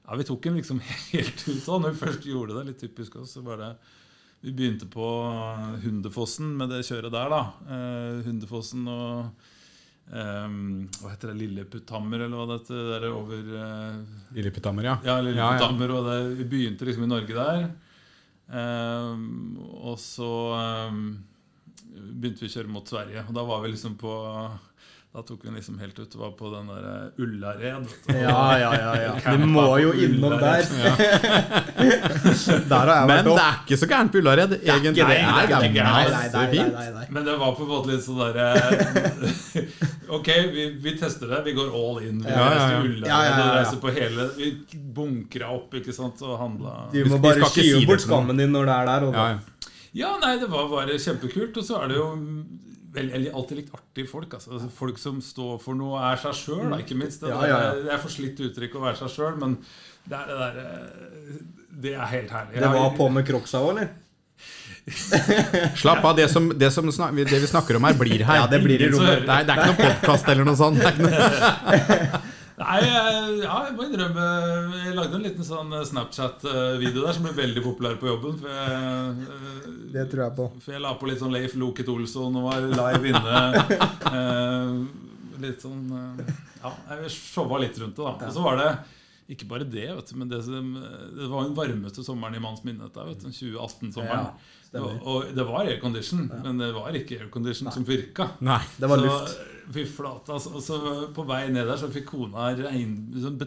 Ja, 0.04 0.16
vi 0.20 0.26
tok 0.28 0.44
den 0.44 0.58
liksom 0.60 0.80
helt 1.12 1.44
ut 1.48 1.68
av 1.68 1.82
når 1.82 1.94
vi 1.94 2.02
først 2.04 2.28
gjorde 2.28 2.58
det. 2.58 2.66
Litt 2.70 2.82
typisk 2.84 3.16
oss. 3.20 3.34
Så 3.36 3.44
var 3.46 3.60
det 3.62 3.74
vi 4.44 4.52
begynte 4.52 4.84
på 4.92 5.08
Hundefossen 5.80 6.50
med 6.58 6.68
det 6.74 6.82
kjøret 6.84 7.14
der, 7.14 7.32
da. 7.32 7.42
Eh, 7.64 8.24
Hundefossen 8.26 8.88
og 8.92 9.50
Um, 10.04 10.84
Hva 11.00 11.14
heter 11.14 11.30
det? 11.30 11.38
Lilleputthammer, 11.40 12.26
eller 12.26 12.36
hva 12.36 12.44
det 12.50 12.58
heter? 12.58 13.06
Over 13.08 13.46
uh, 13.56 14.18
Lilleputthammer, 14.36 14.84
ja. 14.84 14.98
Ja, 15.00 15.14
Ja, 15.24 15.46
ja. 15.56 15.68
Og 15.70 16.08
det, 16.10 16.18
vi 16.42 16.48
begynte 16.50 16.84
liksom 16.84 17.06
i 17.06 17.08
Norge 17.08 17.32
der. 17.32 17.70
Um, 18.44 19.56
og 19.80 19.96
så 19.98 20.28
um, 20.92 21.00
begynte 22.20 22.44
vi 22.44 22.50
å 22.50 22.54
kjøre 22.58 22.74
mot 22.74 22.92
Sverige. 22.92 23.24
Og 23.24 23.32
da 23.36 23.46
var 23.48 23.64
vi 23.64 23.72
liksom 23.72 23.96
på 24.00 24.12
Da 25.14 25.22
tok 25.22 25.44
vi 25.44 25.46
den 25.46 25.54
liksom 25.54 25.78
helt 25.78 25.98
ut. 25.98 26.10
Det 26.12 26.18
var 26.18 26.30
på 26.34 26.48
den 26.50 26.66
der 26.66 26.86
eh, 26.90 27.22
Ullared. 27.22 27.86
Ja, 28.06 28.58
ja, 28.58 28.74
ja. 28.74 29.02
ja. 29.02 29.12
Du 29.38 29.46
må 29.46 29.78
jo 29.78 29.92
innom 29.94 30.30
der. 30.40 30.62
Der 32.68 32.74
har 32.74 32.90
jeg 32.90 33.06
Men 33.06 33.24
det 33.28 33.34
er 33.44 33.54
ikke 33.62 33.76
så 33.78 33.86
gærent 33.92 34.10
på 34.10 34.18
Ullared. 34.18 34.52
Egentlig. 34.58 35.06
det. 35.06 35.22
Nei, 35.22 35.46
Det 35.46 35.54
er 35.54 35.70
gærent. 35.76 36.10
Men 37.14 37.22
det 37.28 37.34
var 37.44 37.54
på 37.54 37.62
en 37.62 37.70
måte 37.70 37.86
litt 37.92 38.02
sånn 38.02 38.18
derre 38.24 38.58
Ok, 40.18 40.28
vi, 40.56 40.66
vi 40.82 40.90
tester 40.98 41.30
det. 41.30 41.44
Vi 41.46 41.54
går 41.60 41.70
all 41.70 42.02
in. 42.08 42.18
Vi 42.18 42.26
Ja, 42.34 42.50
reiser 42.50 42.74
til 42.74 42.82
Ullared 42.90 43.06
Ja, 43.06 43.14
ja, 43.14 43.22
ja, 43.22 43.30
ja. 43.38 43.46
og 43.46 43.54
reiser 43.60 43.78
på 43.86 43.94
hele 44.00 44.26
Vi 44.34 44.50
bunkra 44.98 45.46
opp 45.54 45.70
ikke 45.78 45.94
sant, 45.94 46.18
og 46.26 46.34
handla 46.42 46.90
Du 46.90 46.98
Vi 47.04 47.10
må 47.14 47.22
bare 47.22 47.38
ikke 47.38 47.54
si 47.54 47.70
skyve 47.70 47.86
bort 47.92 48.02
skammen 48.02 48.34
din 48.42 48.50
når 48.50 48.66
det 48.66 48.74
er 48.80 48.86
der. 48.90 49.06
Og 49.12 49.14
Ja, 49.22 49.30
ja. 49.36 49.38
Ja, 49.94 50.10
nei, 50.18 50.34
det 50.42 50.50
var 50.50 50.66
bare 50.74 50.98
kjempekult. 50.98 51.54
Og 51.60 51.64
så 51.70 51.78
er 51.84 51.88
det 51.92 51.96
jo 52.02 52.08
vel, 52.94 53.10
jeg 53.10 53.26
har 53.26 53.38
alltid 53.40 53.58
likt 53.60 53.74
artige 53.74 54.10
folk. 54.10 54.36
Altså. 54.38 54.52
Altså, 54.56 54.70
Folk 54.74 55.00
som 55.02 55.18
står 55.24 55.58
for 55.62 55.78
noe, 55.78 55.98
er 56.12 56.20
seg 56.22 56.36
sjøl, 56.38 56.70
ikke 56.78 56.96
minst. 56.98 57.24
Det, 57.24 57.32
Ja, 57.32 57.42
ja, 57.48 57.58
ja. 57.66 57.74
det 57.82 57.92
er 57.96 58.00
for 58.02 58.14
slitt 58.14 58.40
uttrykk 58.46 58.78
å 58.78 58.84
være 58.86 59.00
seg 59.02 59.12
sjøl, 59.16 59.36
men 59.40 59.58
det 60.04 60.20
er 60.20 60.30
det 60.30 60.38
der 60.38 60.56
Det 61.84 61.94
er 61.96 62.10
helt 62.14 62.30
herlig. 62.30 62.62
Det 62.62 62.72
var 62.78 62.96
på 62.96 63.10
med 63.10 63.26
crocsa 63.28 63.62
òg, 63.64 63.74
eller? 63.74 63.92
Slapp 65.80 66.04
av. 66.04 66.16
Det, 66.16 66.28
som, 66.28 66.50
det, 66.58 66.70
som 66.74 66.90
snak, 66.92 67.14
det 67.16 67.40
vi 67.40 67.48
snakker 67.48 67.78
om 67.78 67.86
her, 67.88 67.96
blir 67.98 68.24
her. 68.24 68.42
Ja, 68.42 68.46
det 68.50 68.60
blir 68.64 68.82
i 68.82 68.90
rommet. 68.92 69.24
Det 69.24 69.32
er, 69.32 69.46
det 69.48 69.54
er 69.54 69.62
ikke 69.62 69.72
noe 69.72 69.80
podkast 69.88 70.28
eller 70.28 70.48
noe 70.48 70.58
sånt. 70.60 70.80
Det 70.80 70.90
er 70.90 70.98
ikke 70.98 71.08
noe. 71.08 72.22
Nei, 72.54 72.76
jeg- 72.86 73.38
ja, 73.42 73.54
jeg 73.66 73.74
må 73.74 73.82
innrømme 73.88 74.24
Jeg 74.84 74.94
lagde 74.94 75.16
en 75.18 75.24
liten 75.24 75.42
sånn 75.46 75.72
Snapchat-video 75.88 77.02
der 77.02 77.12
som 77.16 77.24
ble 77.26 77.32
veldig 77.34 77.62
populær 77.64 77.96
på 77.98 78.06
jobben. 78.12 78.36
For 78.38 78.48
jeg, 78.48 79.26
eh, 79.26 79.70
Det 79.94 80.04
tror 80.12 80.22
jeg 80.28 80.36
på. 80.36 80.46
For 80.62 80.72
jeg 80.76 80.80
la 80.84 80.94
på 80.94 81.08
litt 81.10 81.18
sånn 81.18 81.32
Leif 81.34 81.54
Loket 81.58 81.88
Olsson 81.88 82.36
og 82.36 82.46
var 82.52 82.60
live 82.60 83.10
inne. 83.10 83.40
Eh, 84.14 85.40
litt 85.42 85.60
sånn 85.64 85.90
eh, 85.90 86.34
Ja, 86.62 86.70
jeg 86.94 87.10
showa 87.10 87.58
litt 87.60 87.76
rundt 87.82 87.96
det, 87.96 88.04
da. 88.04 88.26
Og 88.28 88.32
så 88.32 88.42
var 88.44 88.56
det 88.56 88.70
ikke 89.30 89.46
bare 89.48 89.64
det, 89.64 89.86
vet 89.96 90.10
du, 90.10 90.16
men 90.20 90.28
det, 90.28 90.42
som, 90.44 90.74
det 91.16 91.30
var 91.30 91.46
den 91.46 91.56
varmeste 91.56 92.04
sommeren 92.04 92.36
i 92.36 92.42
manns 92.44 92.64
minne. 92.66 92.84
dette, 92.90 93.06
vet 93.08 93.24
du, 93.24 93.30
2018-sommeren. 93.32 94.28
Ja, 94.28 94.60
stemmer. 94.68 95.00
og 95.08 95.32
det 95.36 95.46
var 95.48 95.64
aircondition, 95.70 96.26
men 96.44 96.60
det 96.60 96.70
var 96.76 96.98
ikke 96.98 97.22
aircondition 97.22 97.72
som 97.72 97.86
virka. 97.88 98.32
Nei. 98.44 98.60
Det 98.76 98.90
var 98.90 99.00
Så, 99.00 99.08
luft. 99.08 99.42
Fy 99.72 99.86
flate, 99.88 100.28
altså. 100.34 100.50
Og 100.58 100.60
så 100.60 100.76
på 101.16 101.24
vei 101.24 101.46
ned 101.48 101.64
der 101.64 101.78
så 101.80 101.88
fikk 101.88 102.10
kona 102.10 102.50
regn, 102.58 102.90
sånn 103.16 103.38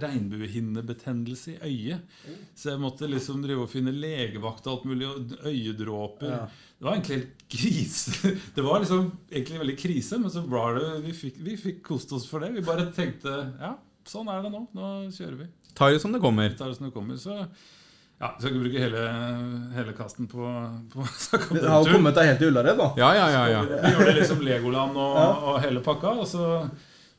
regnbuehinnebetennelse 0.00 1.52
i 1.52 1.58
øyet. 1.68 2.16
Så 2.56 2.72
jeg 2.72 2.80
måtte 2.80 3.08
liksom 3.10 3.42
drive 3.44 3.66
og 3.66 3.70
finne 3.72 3.92
legevakt 3.92 4.66
og 4.66 4.72
alt 4.78 4.88
mulig, 4.88 5.08
og 5.10 5.34
øyedråper. 5.50 6.32
Ja. 6.32 6.46
Det 6.80 6.86
var 6.88 6.96
egentlig 6.96 7.18
helt 7.18 7.44
krise. 7.52 8.32
Det 8.56 8.64
var 8.64 8.80
liksom 8.80 9.10
egentlig 9.28 9.60
veldig 9.60 9.76
krise, 9.82 10.18
men 10.22 10.32
så 10.32 10.46
var 10.48 10.78
det 10.78 10.88
Vi 11.04 11.12
fikk, 11.12 11.40
vi 11.44 11.56
fikk 11.60 11.82
kost 11.84 12.12
oss 12.16 12.24
for 12.30 12.40
det. 12.40 12.54
Vi 12.56 12.64
bare 12.64 12.88
tenkte 12.96 13.34
ja, 13.60 13.74
sånn 14.10 14.28
er 14.32 14.42
det 14.44 14.50
nå. 14.52 14.64
Nå 14.76 14.88
kjører 15.14 15.36
vi. 15.44 15.48
Tar 15.78 15.94
det 15.94 16.00
som 16.02 16.12
det 16.14 16.20
kommer. 16.22 16.52
Tar 16.58 16.72
det 16.72 16.76
som 16.78 16.88
det 16.88 16.94
kommer. 16.94 17.18
Så 17.20 17.36
ja, 18.20 18.34
skal 18.36 18.50
ikke 18.50 18.62
bruke 18.66 18.80
hele, 18.82 19.02
hele 19.72 19.92
kasten 19.96 20.26
på, 20.28 20.44
på 20.92 21.04
Det 21.56 21.64
har 21.64 21.80
jo 21.86 21.94
kommet 21.94 22.18
deg 22.18 22.28
helt 22.28 22.42
til 22.42 22.50
Ullared, 22.52 22.76
da. 22.76 22.88
Ja, 23.00 23.10
ja, 23.16 23.28
ja. 23.32 23.44
ja. 23.54 23.60
Vi 23.86 23.92
gjorde 23.94 24.16
liksom 24.18 24.42
Legoland 24.44 24.98
og, 25.00 25.14
Ja. 25.16 25.28
og 25.52 25.60
hele 25.64 25.80
pakka. 25.86 26.12
Og 26.20 26.28
så 26.28 26.44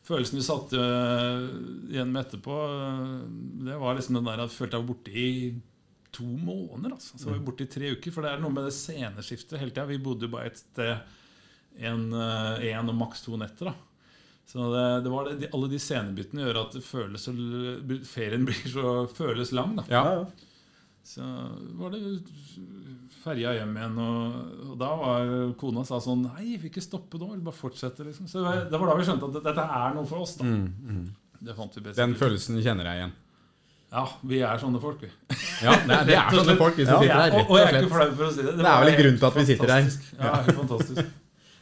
følelsen 0.05 0.37
vi 0.37 0.45
satt 0.45 0.75
øh, 0.77 1.47
igjen 1.89 2.11
med 2.13 2.25
etterpå, 2.27 2.59
øh, 2.75 3.17
det 3.65 3.79
var 3.81 3.97
liksom 3.97 4.19
den 4.19 4.29
der 4.29 4.43
at 4.43 4.49
jeg 4.49 4.57
følte 4.59 4.77
jeg 4.77 4.83
var 4.85 4.91
borte 4.93 5.15
i 5.15 5.31
to 6.13 6.27
måneder. 6.27 6.93
Altså. 6.99 7.17
Så 7.17 7.29
var 7.31 7.39
vi 7.39 7.45
borte 7.47 7.65
i 7.65 7.71
tre 7.71 7.95
uker. 7.95 8.13
For 8.13 8.27
det 8.27 8.35
er 8.35 8.43
noe 8.43 8.53
med 8.53 8.67
det 8.69 8.75
sceneskiftet 8.77 9.57
hele 9.61 9.71
tida. 9.73 9.87
Vi 9.89 10.01
bodde 10.05 10.27
jo 10.27 10.35
bare 10.35 10.51
et 10.51 10.59
sted 10.61 10.93
en, 11.87 12.09
øh, 12.13 12.65
en 12.67 12.91
og 12.93 12.97
maks 12.99 13.23
to 13.25 13.39
netter. 13.39 13.71
da 13.71 13.77
så 14.49 14.65
det, 14.73 14.85
det 15.05 15.11
var 15.13 15.27
det, 15.29 15.35
de, 15.39 15.49
Alle 15.55 15.67
de 15.71 15.77
scenebyttene 15.79 16.43
gjør 16.43 16.57
at 16.65 16.73
det 16.75 16.81
føles 16.83 17.23
så, 17.27 17.31
ferien 18.09 18.43
blir 18.49 18.63
så 18.67 18.95
føles 19.15 19.53
lang. 19.55 19.77
da 19.79 19.85
ja. 19.91 20.01
ja. 20.17 20.25
så 21.07 21.23
var 21.79 21.93
det 21.95 22.01
ferja 23.21 23.53
hjem 23.53 23.75
igjen, 23.77 23.97
og, 24.01 24.35
og 24.71 24.75
da 24.81 24.91
var 24.97 25.31
kona 25.61 25.83
sa 25.85 25.99
sånn 26.01 26.23
Nei, 26.25 26.55
vi 26.57 26.71
ikke 26.71 26.81
stoppe 26.83 27.19
nå, 27.21 27.31
vi 27.35 27.43
bare 27.45 27.55
fortsette. 27.57 28.03
Liksom. 28.07 28.27
Så 28.27 28.39
det 28.41 28.45
var, 28.47 28.63
det 28.71 28.79
var 28.81 28.91
da 28.91 28.95
vi 28.99 29.05
skjønte 29.07 29.29
at 29.29 29.41
dette 29.45 29.65
er 29.79 29.95
noe 29.97 30.07
for 30.09 30.25
oss. 30.25 30.35
da 30.41 30.47
Mm, 30.47 30.69
mm. 30.89 31.03
Det 31.41 31.55
fant 31.57 31.73
vi 31.77 31.81
best 31.87 31.97
Den 31.97 32.11
ut. 32.13 32.19
følelsen 32.21 32.59
kjenner 32.61 32.85
jeg 32.91 32.99
igjen. 33.01 33.13
Ja, 33.91 34.03
vi 34.23 34.37
er 34.45 34.59
sånne 34.61 34.79
folk, 34.81 35.01
vi. 35.03 35.09
Ja, 35.65 35.73
det 35.85 35.93
er, 35.95 36.05
det 36.07 36.15
er 36.17 36.35
sånne 36.37 36.53
folk 36.57 36.77
vi 36.79 36.85
som 36.87 36.95
Ja, 36.95 36.99
sitter 37.01 37.21
her. 37.21 37.33
og, 37.39 37.49
og 37.51 37.57
jeg 37.59 37.67
er 37.71 37.77
ikke 37.81 37.93
flau 37.95 38.11
for 38.19 38.25
å 38.27 38.31
si 38.33 38.45
det. 38.45 38.53
Det 38.57 38.67
er 38.71 38.83
vel 38.83 38.91
en 38.91 38.99
grunn 39.01 39.17
til 39.21 39.27
at 39.29 39.37
vi 39.39 39.45
sitter 39.49 39.73
her. 39.75 39.89
Ja, 40.17 40.31
helt 40.45 40.59
fantastisk. 40.61 41.09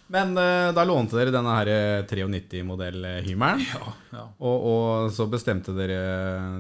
Men 0.10 0.32
uh, 0.38 0.72
da 0.74 0.84
lånte 0.88 1.18
dere 1.20 1.34
denne 1.34 1.54
her 1.54 1.70
eh, 1.70 2.08
93-modell 2.10 3.04
Hymeren. 3.28 3.62
Ja, 3.62 3.92
ja. 4.16 4.24
Og, 4.42 4.64
og 4.72 5.12
så 5.14 5.28
bestemte 5.30 5.76
dere 5.78 6.00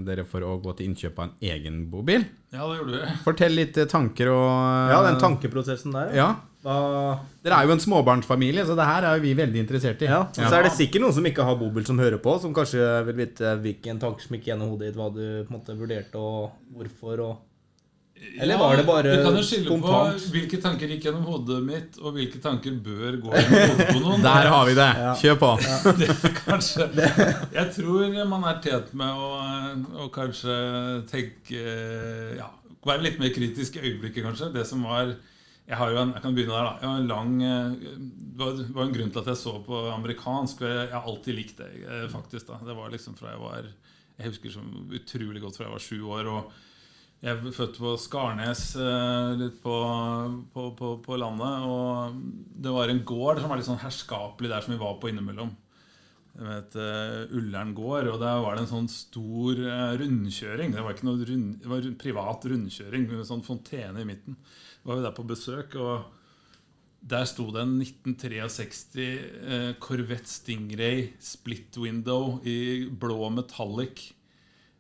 dere 0.06 0.25
for 0.29 0.46
å 0.46 0.60
gå 0.62 0.75
til 0.77 0.91
innkjøp 0.91 1.18
av 1.18 1.32
en 1.32 1.50
egen 1.50 1.82
bobil. 1.89 2.27
ja, 2.53 2.62
det 2.62 2.77
gjorde 2.77 3.00
vi. 3.00 3.15
Fortell 3.25 3.58
litt 3.58 3.79
eh, 3.82 3.89
tanker 3.89 4.29
og 4.36 4.94
ja, 4.94 5.01
den 5.08 5.18
tankeprosessen 5.22 5.98
der. 5.98 6.13
Ja. 6.18 6.29
Da, 6.60 6.75
Dere 7.39 7.56
er 7.56 7.70
jo 7.70 7.74
en 7.77 7.82
småbarnsfamilie, 7.82 8.65
så 8.68 8.75
det 8.75 8.86
her 8.86 9.06
er 9.08 9.18
jo 9.18 9.24
vi 9.24 9.34
veldig 9.38 9.62
interessert 9.63 10.01
i. 10.03 10.10
ja. 10.12 10.25
Og 10.27 10.39
så 10.44 10.58
er 10.60 10.68
det 10.68 10.75
sikkert 10.75 11.06
noen 11.06 11.15
som 11.15 11.25
ikke 11.25 11.46
har 11.48 11.58
bobil, 11.58 11.86
som 11.88 12.01
hører 12.01 12.20
på, 12.22 12.36
som 12.44 12.53
kanskje 12.53 12.86
vil 13.08 13.22
vite 13.22 13.53
hvilken 13.63 14.01
tanke 14.01 14.25
som 14.25 14.36
gikk 14.36 14.51
gjennom 14.51 14.74
hodet 14.74 14.91
ditt, 14.91 15.00
hva 15.00 15.08
du 15.15 15.22
på 15.24 15.48
en 15.48 15.56
måte 15.56 15.77
vurderte, 15.79 16.20
og 16.22 16.75
hvorfor. 16.75 17.24
og... 17.25 17.46
Eller 18.19 18.57
var 18.57 18.77
det 18.77 18.83
bare 18.83 19.15
Du 19.15 19.23
kan 19.23 19.35
jo 19.38 19.43
skille 19.43 19.65
spontant? 19.67 20.19
på 20.19 20.33
hvilke 20.33 20.59
tanker 20.61 20.91
gikk 20.91 21.07
gjennom 21.07 21.25
hodet 21.27 21.59
mitt, 21.63 21.97
og 22.01 22.15
hvilke 22.17 22.41
tanker 22.43 22.75
bør 22.83 23.17
gå 23.23 23.31
gjennom 23.31 23.71
hodet 23.71 23.88
på 23.89 24.01
noen. 24.03 24.21
Der 24.27 24.49
har 24.53 24.67
vi 24.67 24.75
det. 24.77 24.88
Ja. 24.99 25.13
Kjør 25.21 25.39
på. 25.39 25.49
det, 26.01 26.09
kanskje 26.43 26.88
Jeg 27.55 27.65
tror 27.77 28.19
man 28.33 28.45
er 28.51 28.61
tjent 28.63 28.93
med 28.99 29.23
å, 29.23 29.31
å 30.03 30.09
kanskje 30.13 30.55
tenke 31.11 31.63
Ja, 32.39 32.51
være 32.85 33.05
litt 33.07 33.19
mer 33.23 33.33
kritisk 33.35 33.79
i 33.79 33.83
øyeblikket, 33.88 34.23
kanskje. 34.27 34.51
Det 34.55 34.67
som 34.67 34.83
var 34.88 35.13
Jeg 35.13 35.77
har 35.79 35.91
jo 35.93 36.03
en, 36.03 36.15
jeg 36.17 36.23
kan 36.25 36.35
begynne 36.38 36.55
der, 36.55 36.69
da. 36.69 36.77
Jeg 36.81 36.89
har 36.89 37.03
en 37.03 37.11
lang 37.11 37.35
eh, 37.43 37.91
Det 37.99 38.39
var, 38.45 38.85
en 38.85 38.95
grunn 38.95 39.11
til 39.13 39.23
at 39.23 39.33
jeg 39.33 39.43
så 39.43 39.59
på 39.63 39.83
amerikansk. 39.95 40.65
Jeg 40.67 40.88
jeg 40.89 40.95
har 40.95 41.11
alltid 41.13 41.39
likt 41.39 41.61
det, 41.63 41.69
eh, 41.88 42.07
faktisk. 42.11 42.47
da 42.51 42.59
Det 42.67 42.75
var 42.75 42.91
liksom 42.91 43.15
fra 43.19 43.31
jeg 43.35 43.43
var 43.43 43.69
Jeg 44.19 44.33
husker 44.33 44.59
som 44.59 44.73
utrolig 44.91 45.43
godt 45.43 45.55
fra 45.59 45.69
jeg 45.69 45.77
var 45.77 45.88
sju 45.88 46.01
år. 46.03 46.33
og 46.38 46.57
jeg 47.19 47.35
er 47.35 47.51
født 47.51 47.79
på 47.81 47.95
Skarnes, 47.99 48.61
eh, 48.79 49.31
litt 49.41 49.57
på, 49.63 49.77
på, 50.53 50.69
på, 50.77 50.91
på 51.03 51.17
landet. 51.19 51.65
Og 51.67 52.21
det 52.63 52.71
var 52.71 52.91
en 52.91 53.01
gård 53.03 53.41
som 53.41 53.51
var 53.51 53.59
litt 53.59 53.67
sånn 53.67 53.81
herskapelig 53.81 54.51
der 54.51 54.63
som 54.63 54.75
vi 54.75 54.79
var 54.79 54.95
på 55.01 55.11
innimellom. 55.11 55.51
Jeg 56.39 56.45
vet, 56.45 56.75
uh, 56.79 57.33
Ullern 57.35 57.73
gård, 57.75 58.07
og 58.13 58.21
der 58.21 58.38
var 58.39 58.55
det 58.55 58.61
en 58.63 58.69
sånn 58.69 58.88
stor 58.88 59.57
eh, 59.59 59.97
rundkjøring. 59.99 60.71
Det 60.71 60.85
var 60.85 60.95
ikke 60.95 61.07
noe 61.09 61.25
rund, 61.27 61.49
det 61.59 61.71
var 61.71 61.89
privat 61.99 62.47
rundkjøring 62.47 63.09
med 63.09 63.27
sånn 63.27 63.43
fontene 63.43 64.05
i 64.05 64.07
midten. 64.07 64.38
Da 64.79 64.91
var 64.91 65.01
vi 65.01 65.05
der 65.09 65.17
på 65.17 65.25
besøk, 65.27 65.75
og 65.75 66.07
der 67.11 67.27
sto 67.27 67.49
det 67.51 67.65
en 67.65 67.75
1963 67.83 69.09
eh, 69.09 69.67
Corvette 69.83 70.31
Stingray 70.31 71.09
split 71.19 71.75
window 71.81 72.39
i 72.47 72.88
blå 72.88 73.27
metallic. 73.35 74.05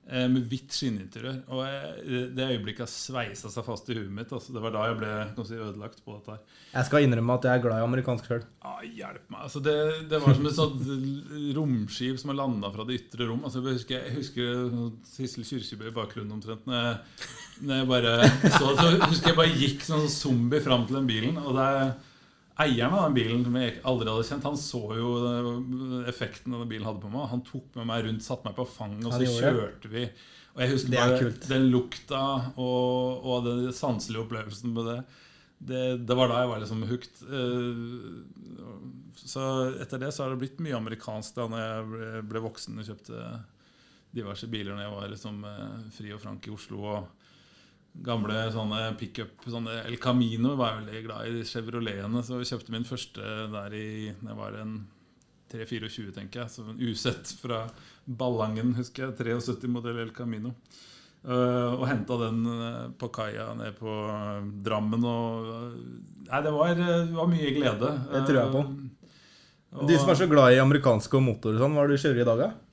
Eh, 0.09 0.25
med 0.31 0.45
hvitt 0.49 0.73
skinninteriør. 0.75 1.37
Og 1.53 1.61
jeg, 1.63 2.31
det 2.35 2.47
øyeblikket 2.55 2.91
sveisa 2.91 3.51
seg 3.53 3.65
fast 3.67 3.89
i 3.89 3.97
huet 3.97 4.11
mitt, 4.13 4.33
altså, 4.35 4.55
det 4.55 4.63
var 4.63 4.73
da 4.75 4.87
jeg 4.89 4.97
ble 4.99 5.45
si, 5.47 5.59
ødelagt 5.59 6.01
på 6.05 6.17
dette. 6.17 6.35
her. 6.35 6.65
Jeg 6.73 6.89
skal 6.89 7.05
innrømme 7.05 7.37
at 7.39 7.47
jeg 7.47 7.59
er 7.59 7.63
glad 7.65 7.81
i 7.81 7.87
amerikansk 7.87 8.29
sjøl. 8.29 8.43
Ah, 8.65 8.81
hjelp 8.83 9.29
meg. 9.29 9.45
Altså, 9.47 9.63
det, 9.65 9.77
det 10.11 10.21
var 10.25 10.37
som 10.37 10.49
et 10.49 10.57
sånt 10.59 10.91
romskip 11.59 12.21
som 12.21 12.33
har 12.33 12.39
landa 12.41 12.73
fra 12.75 12.87
det 12.89 12.99
ytre 12.99 13.29
rom. 13.29 13.45
Altså, 13.47 13.63
jeg 13.63 13.79
husker, 13.79 14.03
jeg 14.09 14.17
husker 14.17 14.67
Sissel 15.13 15.47
Kyrkjebø 15.47 15.89
i 15.91 15.95
bakgrunnen 15.95 16.37
omtrent. 16.39 16.67
Når 16.69 16.83
jeg, 16.83 17.31
når 17.63 17.81
jeg 17.81 17.89
bare 17.93 18.13
så, 18.57 18.75
så 18.75 18.91
husker 19.07 19.33
jeg 19.33 19.41
bare 19.41 19.57
gikk 19.63 19.87
som 19.87 20.03
en 20.03 20.13
zombie 20.13 20.63
fram 20.65 20.85
til 20.89 20.99
den 21.01 21.09
bilen. 21.09 21.41
Og 21.41 21.57
det 21.57 21.71
er 21.79 21.89
Eieren 22.59 22.91
av 22.97 23.05
den 23.07 23.15
bilen 23.15 23.43
som 23.45 23.55
jeg 23.55 23.77
aldri 23.87 24.09
hadde 24.11 24.25
kjent, 24.27 24.43
han 24.49 24.57
så 24.59 24.81
jo 24.97 25.11
effekten 26.11 26.51
denne 26.51 26.67
bilen 26.67 26.87
hadde 26.89 26.99
på 27.05 27.11
meg. 27.13 27.29
Han 27.31 27.43
tok 27.47 27.69
med 27.79 27.87
meg 27.87 28.03
rundt, 28.07 28.25
satte 28.25 28.49
meg 28.49 28.57
på 28.57 28.65
fanget, 28.67 29.05
og 29.07 29.13
så 29.15 29.21
kjørte 29.37 29.91
vi. 29.93 30.03
Og 30.55 30.63
jeg 30.65 30.71
husker 30.73 30.91
er 30.97 30.97
bare 31.13 31.19
kult. 31.21 31.47
den 31.47 31.67
lukta 31.71 32.21
og, 32.59 33.23
og 33.23 33.45
den 33.47 33.69
sanselige 33.75 34.25
opplevelsen 34.25 34.73
med 34.75 34.89
det. 34.89 34.97
det. 35.69 35.83
Det 36.09 36.17
var 36.19 36.27
da 36.33 36.41
jeg 36.41 36.49
var 36.51 36.59
liksom 36.65 36.83
hooked. 36.89 37.21
Eh, 37.29 37.85
Så 39.19 39.45
etter 39.83 39.99
det 40.01 40.11
så 40.15 40.23
har 40.25 40.33
det 40.33 40.41
blitt 40.41 40.59
mye 40.63 40.75
amerikansk 40.79 41.35
da 41.37 41.47
når 41.51 41.63
jeg 41.63 41.87
ble, 41.93 42.09
ble 42.33 42.43
voksen 42.49 42.79
og 42.81 42.87
kjøpte 42.87 43.23
diverse 44.15 44.47
biler 44.49 44.73
når 44.73 44.83
jeg 44.87 44.93
var 44.97 45.11
liksom 45.13 45.41
eh, 45.45 45.79
fri 45.95 46.11
og 46.15 46.21
frank 46.23 46.47
i 46.47 46.53
Oslo. 46.55 46.83
og 46.83 47.18
Gamle 48.05 48.45
sånne 48.53 48.83
pickup 48.99 49.43
sånne 49.49 49.81
El 49.85 49.97
Camino 50.01 50.55
var 50.59 50.73
jeg 50.73 50.83
veldig 50.83 51.01
glad 51.07 51.27
i. 51.27 51.43
Chevroletene. 51.47 52.23
Så 52.25 52.39
jeg 52.39 52.51
kjøpte 52.53 52.75
min 52.75 52.87
første 52.87 53.33
der 53.53 53.75
i 53.75 53.89
jeg 54.09 54.37
var 54.37 54.55
en 54.61 54.77
3-24, 55.51 56.13
tenker 56.15 56.43
jeg. 56.43 56.53
Så 56.53 56.67
en 56.67 56.79
usett 56.79 57.33
fra 57.41 57.63
Ballangen, 58.05 58.75
husker 58.77 59.07
jeg. 59.07 59.17
73-modell 59.19 60.03
El 60.05 60.13
Camino. 60.15 60.53
Uh, 61.19 61.75
og 61.75 61.83
henta 61.89 62.15
den 62.21 62.45
eh, 62.47 62.83
på 62.95 63.09
kaia 63.11 63.49
ned 63.59 63.75
på 63.75 63.91
eh, 63.91 64.45
Drammen. 64.63 65.03
Og, 65.03 65.49
nei, 66.29 66.39
det 66.45 66.53
var, 66.55 66.79
var 67.17 67.27
mye 67.27 67.51
glede. 67.57 67.89
Det 68.13 68.21
tror 68.29 68.39
jeg 68.39 68.53
på. 68.53 68.61
Eh, 68.63 69.83
Du 69.89 69.93
som 69.99 70.13
er 70.13 70.21
så 70.21 70.29
glad 70.31 70.55
i 70.55 70.61
amerikanske 70.63 71.19
motorer 71.21 71.59
og 71.59 71.65
sånn, 71.65 71.75
hva 71.75 71.83
er 71.83 71.91
det 71.91 71.99
du 71.99 72.03
kjører 72.05 72.23
i 72.23 72.29
dag, 72.29 72.45
da? 72.45 72.47
Ja, 72.47 72.68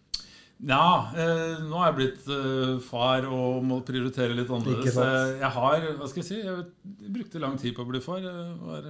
eh, 1.12 1.58
nå 1.68 1.76
er 1.82 1.90
jeg 1.90 1.96
blitt 1.98 2.28
eh, 2.32 2.78
far 2.80 3.26
og 3.28 3.58
må 3.68 3.82
prioritere 3.84 4.32
litt 4.38 4.48
annerledes. 4.48 4.96
Eh, 4.96 5.34
Jeg 5.42 5.50
har, 5.52 5.84
hva 5.98 6.08
skal 6.08 6.22
jeg 6.22 6.28
si, 6.30 6.38
jeg 6.40 6.64
brukte 7.12 7.42
lang 7.42 7.58
tid 7.60 7.74
på 7.76 7.84
å 7.84 7.90
bli 7.90 8.00
far. 8.00 8.22
Jeg 8.24 8.56
var, 8.64 8.82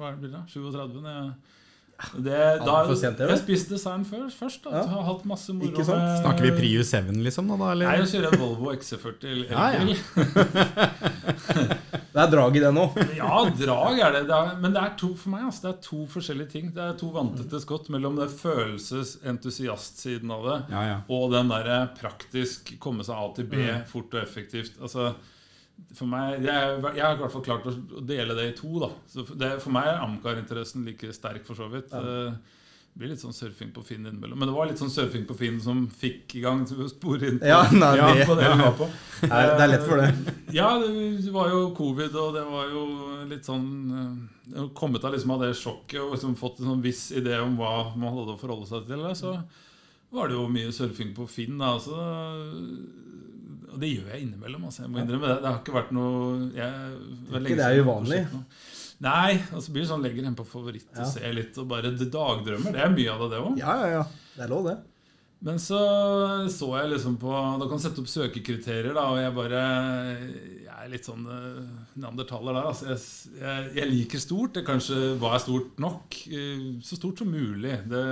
hva 0.00 0.12
er 0.14 0.16
det, 0.22 0.30
37? 0.48 0.96
Når 1.04 1.10
jeg, 1.12 1.32
det, 2.24 2.38
da, 2.64 2.78
sent, 2.96 3.18
det, 3.18 3.26
vel? 3.26 3.34
jeg 3.34 3.42
spiste 3.42 3.74
desserten 3.76 4.06
før, 4.08 4.24
først. 4.32 4.62
Da. 4.64 4.70
Ja. 4.72 4.80
Jeg 4.86 4.92
har 4.96 5.04
hatt 5.10 5.26
masse 5.28 5.52
moro 5.52 5.68
Ikke 5.68 5.84
sant? 5.84 6.00
med- 6.00 6.22
Snakker 6.24 6.46
vi 6.48 6.52
Prius 6.56 6.88
7 6.96 7.12
liksom 7.26 7.52
Da, 7.52 7.58
da? 7.60 7.74
Nei, 7.76 7.98
jeg 8.00 8.08
kjører 8.14 8.32
en 8.32 8.40
Volvo 8.40 8.72
XC40 8.72 9.28
elbil. 9.34 9.52
Ja, 9.52 9.66
ja. 9.76 9.82
Det 12.10 12.18
er 12.22 12.30
drag 12.32 12.56
i 12.58 12.62
det 12.64 12.70
nå. 12.74 12.84
Ja, 13.20 13.44
drag 13.54 13.98
er 14.02 14.14
det. 14.16 14.22
det 14.28 14.34
er, 14.36 14.54
men 14.62 14.72
det 14.74 14.82
er 14.82 14.94
to 14.98 15.12
for 15.18 15.30
meg 15.34 15.44
altså, 15.46 15.62
det 15.66 15.70
er 15.72 15.82
to 15.86 15.98
forskjellige 16.10 16.52
ting. 16.54 16.70
Det 16.74 16.82
er 16.82 16.96
to 16.98 17.10
vantete 17.14 17.60
skott 17.62 17.90
mellom 17.94 18.18
det 18.18 18.26
følelses-entusiastsiden 18.34 20.30
av 20.34 20.46
det 20.48 20.56
Ja, 20.72 20.82
ja. 20.88 20.96
og 21.12 21.30
den 21.34 21.50
derre 21.52 21.80
praktisk 21.98 22.74
komme 22.82 23.06
seg 23.06 23.14
A 23.18 23.28
til 23.36 23.50
B 23.50 23.66
fort 23.90 24.14
og 24.16 24.22
effektivt. 24.22 24.78
Altså, 24.82 25.12
for 25.96 26.10
meg, 26.10 26.42
jeg, 26.44 26.80
jeg 26.96 27.04
har 27.04 27.14
i 27.16 27.20
hvert 27.22 27.32
fall 27.32 27.46
klart 27.46 27.68
å 27.70 28.02
dele 28.04 28.34
det 28.36 28.50
i 28.50 28.56
to. 28.58 28.72
da 28.82 28.90
så 29.08 29.24
det, 29.30 29.54
for 29.62 29.72
meg 29.74 29.88
er 29.88 30.02
Amcar-interessen 30.04 30.84
like 30.84 31.12
sterk, 31.16 31.46
for 31.46 31.56
så 31.58 31.70
vidt. 31.72 31.94
Eh, 31.94 32.34
Det 33.00 33.06
blir 33.06 33.14
litt 33.14 33.22
sånn 33.22 33.32
surfing 33.32 33.70
på 33.72 33.80
Finn 33.80 34.02
innimellom. 34.04 34.36
Men 34.36 34.50
det 34.50 34.52
var 34.52 34.66
litt 34.68 34.76
sånn 34.76 34.90
surfing 34.92 35.22
på 35.24 35.32
Finn 35.38 35.54
som 35.64 35.78
fikk 35.88 36.34
i 36.36 36.42
gang 36.44 36.66
til 36.68 36.82
å 36.84 36.88
spore 36.90 37.30
inn 37.30 37.38
på, 37.40 37.48
Ja, 37.48 37.62
nei, 37.72 37.94
ja, 37.96 38.10
på 38.28 38.34
det 38.36 38.44
vi 38.50 38.58
var 38.60 38.74
på. 38.76 38.88
Det 39.22 39.38
er 39.64 39.70
lett 39.70 39.86
for 39.86 40.02
det. 40.02 40.34
Ja, 40.52 40.66
det 40.82 41.32
var 41.32 41.48
jo 41.48 41.62
covid, 41.78 42.12
og 42.20 42.36
det 42.36 42.42
var 42.44 42.68
jo 42.68 42.82
litt 43.30 43.48
sånn 43.48 43.64
eh, 44.52 44.68
Kommet 44.76 45.06
av 45.08 45.14
liksom 45.16 45.32
av 45.32 45.46
det 45.46 45.54
sjokket 45.56 45.96
og 46.02 46.12
liksom 46.12 46.36
fått 46.36 46.60
en 46.60 46.74
sånn 46.74 46.84
viss 46.84 47.06
idé 47.16 47.40
om 47.40 47.56
hva 47.56 47.72
man 47.94 48.12
hadde 48.18 48.34
å 48.36 48.42
forholde 48.42 48.68
seg 48.68 48.84
til. 48.92 49.08
Så 49.16 49.32
var 50.12 50.28
det 50.28 50.36
jo 50.36 50.44
mye 50.52 50.68
surfing 50.76 51.16
på 51.16 51.24
Finn. 51.38 51.56
Da, 51.56 51.78
så, 51.80 51.96
og 53.70 53.78
det 53.80 53.94
gjør 53.94 54.12
jeg 54.12 54.26
innimellom. 54.26 54.68
Altså, 54.68 54.84
jeg 54.84 54.92
må 54.92 55.00
innrømme 55.06 55.30
det. 55.30 55.38
Det 55.40 55.48
har 55.54 55.62
ikke 55.62 55.78
vært 55.78 55.96
noe 55.96 56.50
jeg, 56.52 57.00
det 57.30 57.40
er 57.40 57.48
ikke 57.48 57.60
det 57.62 57.70
er 57.70 57.80
uvanlig. 57.80 58.20
Nei, 59.00 59.38
og 59.56 59.62
så 59.64 59.72
blir 59.72 59.86
det 59.86 59.88
sånn 59.90 60.02
legger 60.04 60.26
en 60.28 60.34
på 60.36 60.44
favoritt 60.44 60.90
og 60.92 61.00
Ja. 61.06 61.08
ser 61.08 61.32
litt 61.32 61.56
og 61.58 61.68
bare 61.70 61.88
dagdrømmer. 61.96 62.72
Det 62.74 62.82
er 62.84 62.90
mye 62.92 63.10
av 63.14 63.22
det, 63.22 63.28
det 63.32 63.42
òg. 63.46 63.58
Ja, 63.62 63.76
ja, 63.80 63.90
ja. 63.98 64.02
Det 64.36 64.44
er 64.44 64.48
lov, 64.52 64.66
det. 64.68 64.78
Men 65.42 65.56
så 65.56 65.78
så 66.52 66.66
jeg 66.76 66.90
liksom 66.90 67.14
på 67.16 67.30
Da 67.32 67.64
kan 67.66 67.78
du 67.78 67.82
sette 67.82 68.02
opp 68.02 68.10
søkekriterier, 68.12 68.92
da, 68.92 69.06
og 69.08 69.16
jeg 69.16 69.32
bare 69.32 69.60
Jeg 70.66 70.74
er 70.84 70.90
litt 70.92 71.06
sånn 71.08 71.24
uh, 71.24 71.62
neandertaler 71.96 72.58
der. 72.58 72.68
Altså, 72.68 72.90
jeg, 72.90 73.40
jeg, 73.40 73.70
jeg 73.78 73.88
liker 73.90 74.20
stort. 74.20 74.52
Det 74.58 74.66
kanskje 74.68 74.98
var 75.20 75.38
stort 75.40 75.80
nok. 75.80 76.18
eh, 76.28 76.66
så 76.84 76.96
stort 77.00 77.18
som 77.24 77.32
mulig. 77.32 77.72
Det, 77.88 78.02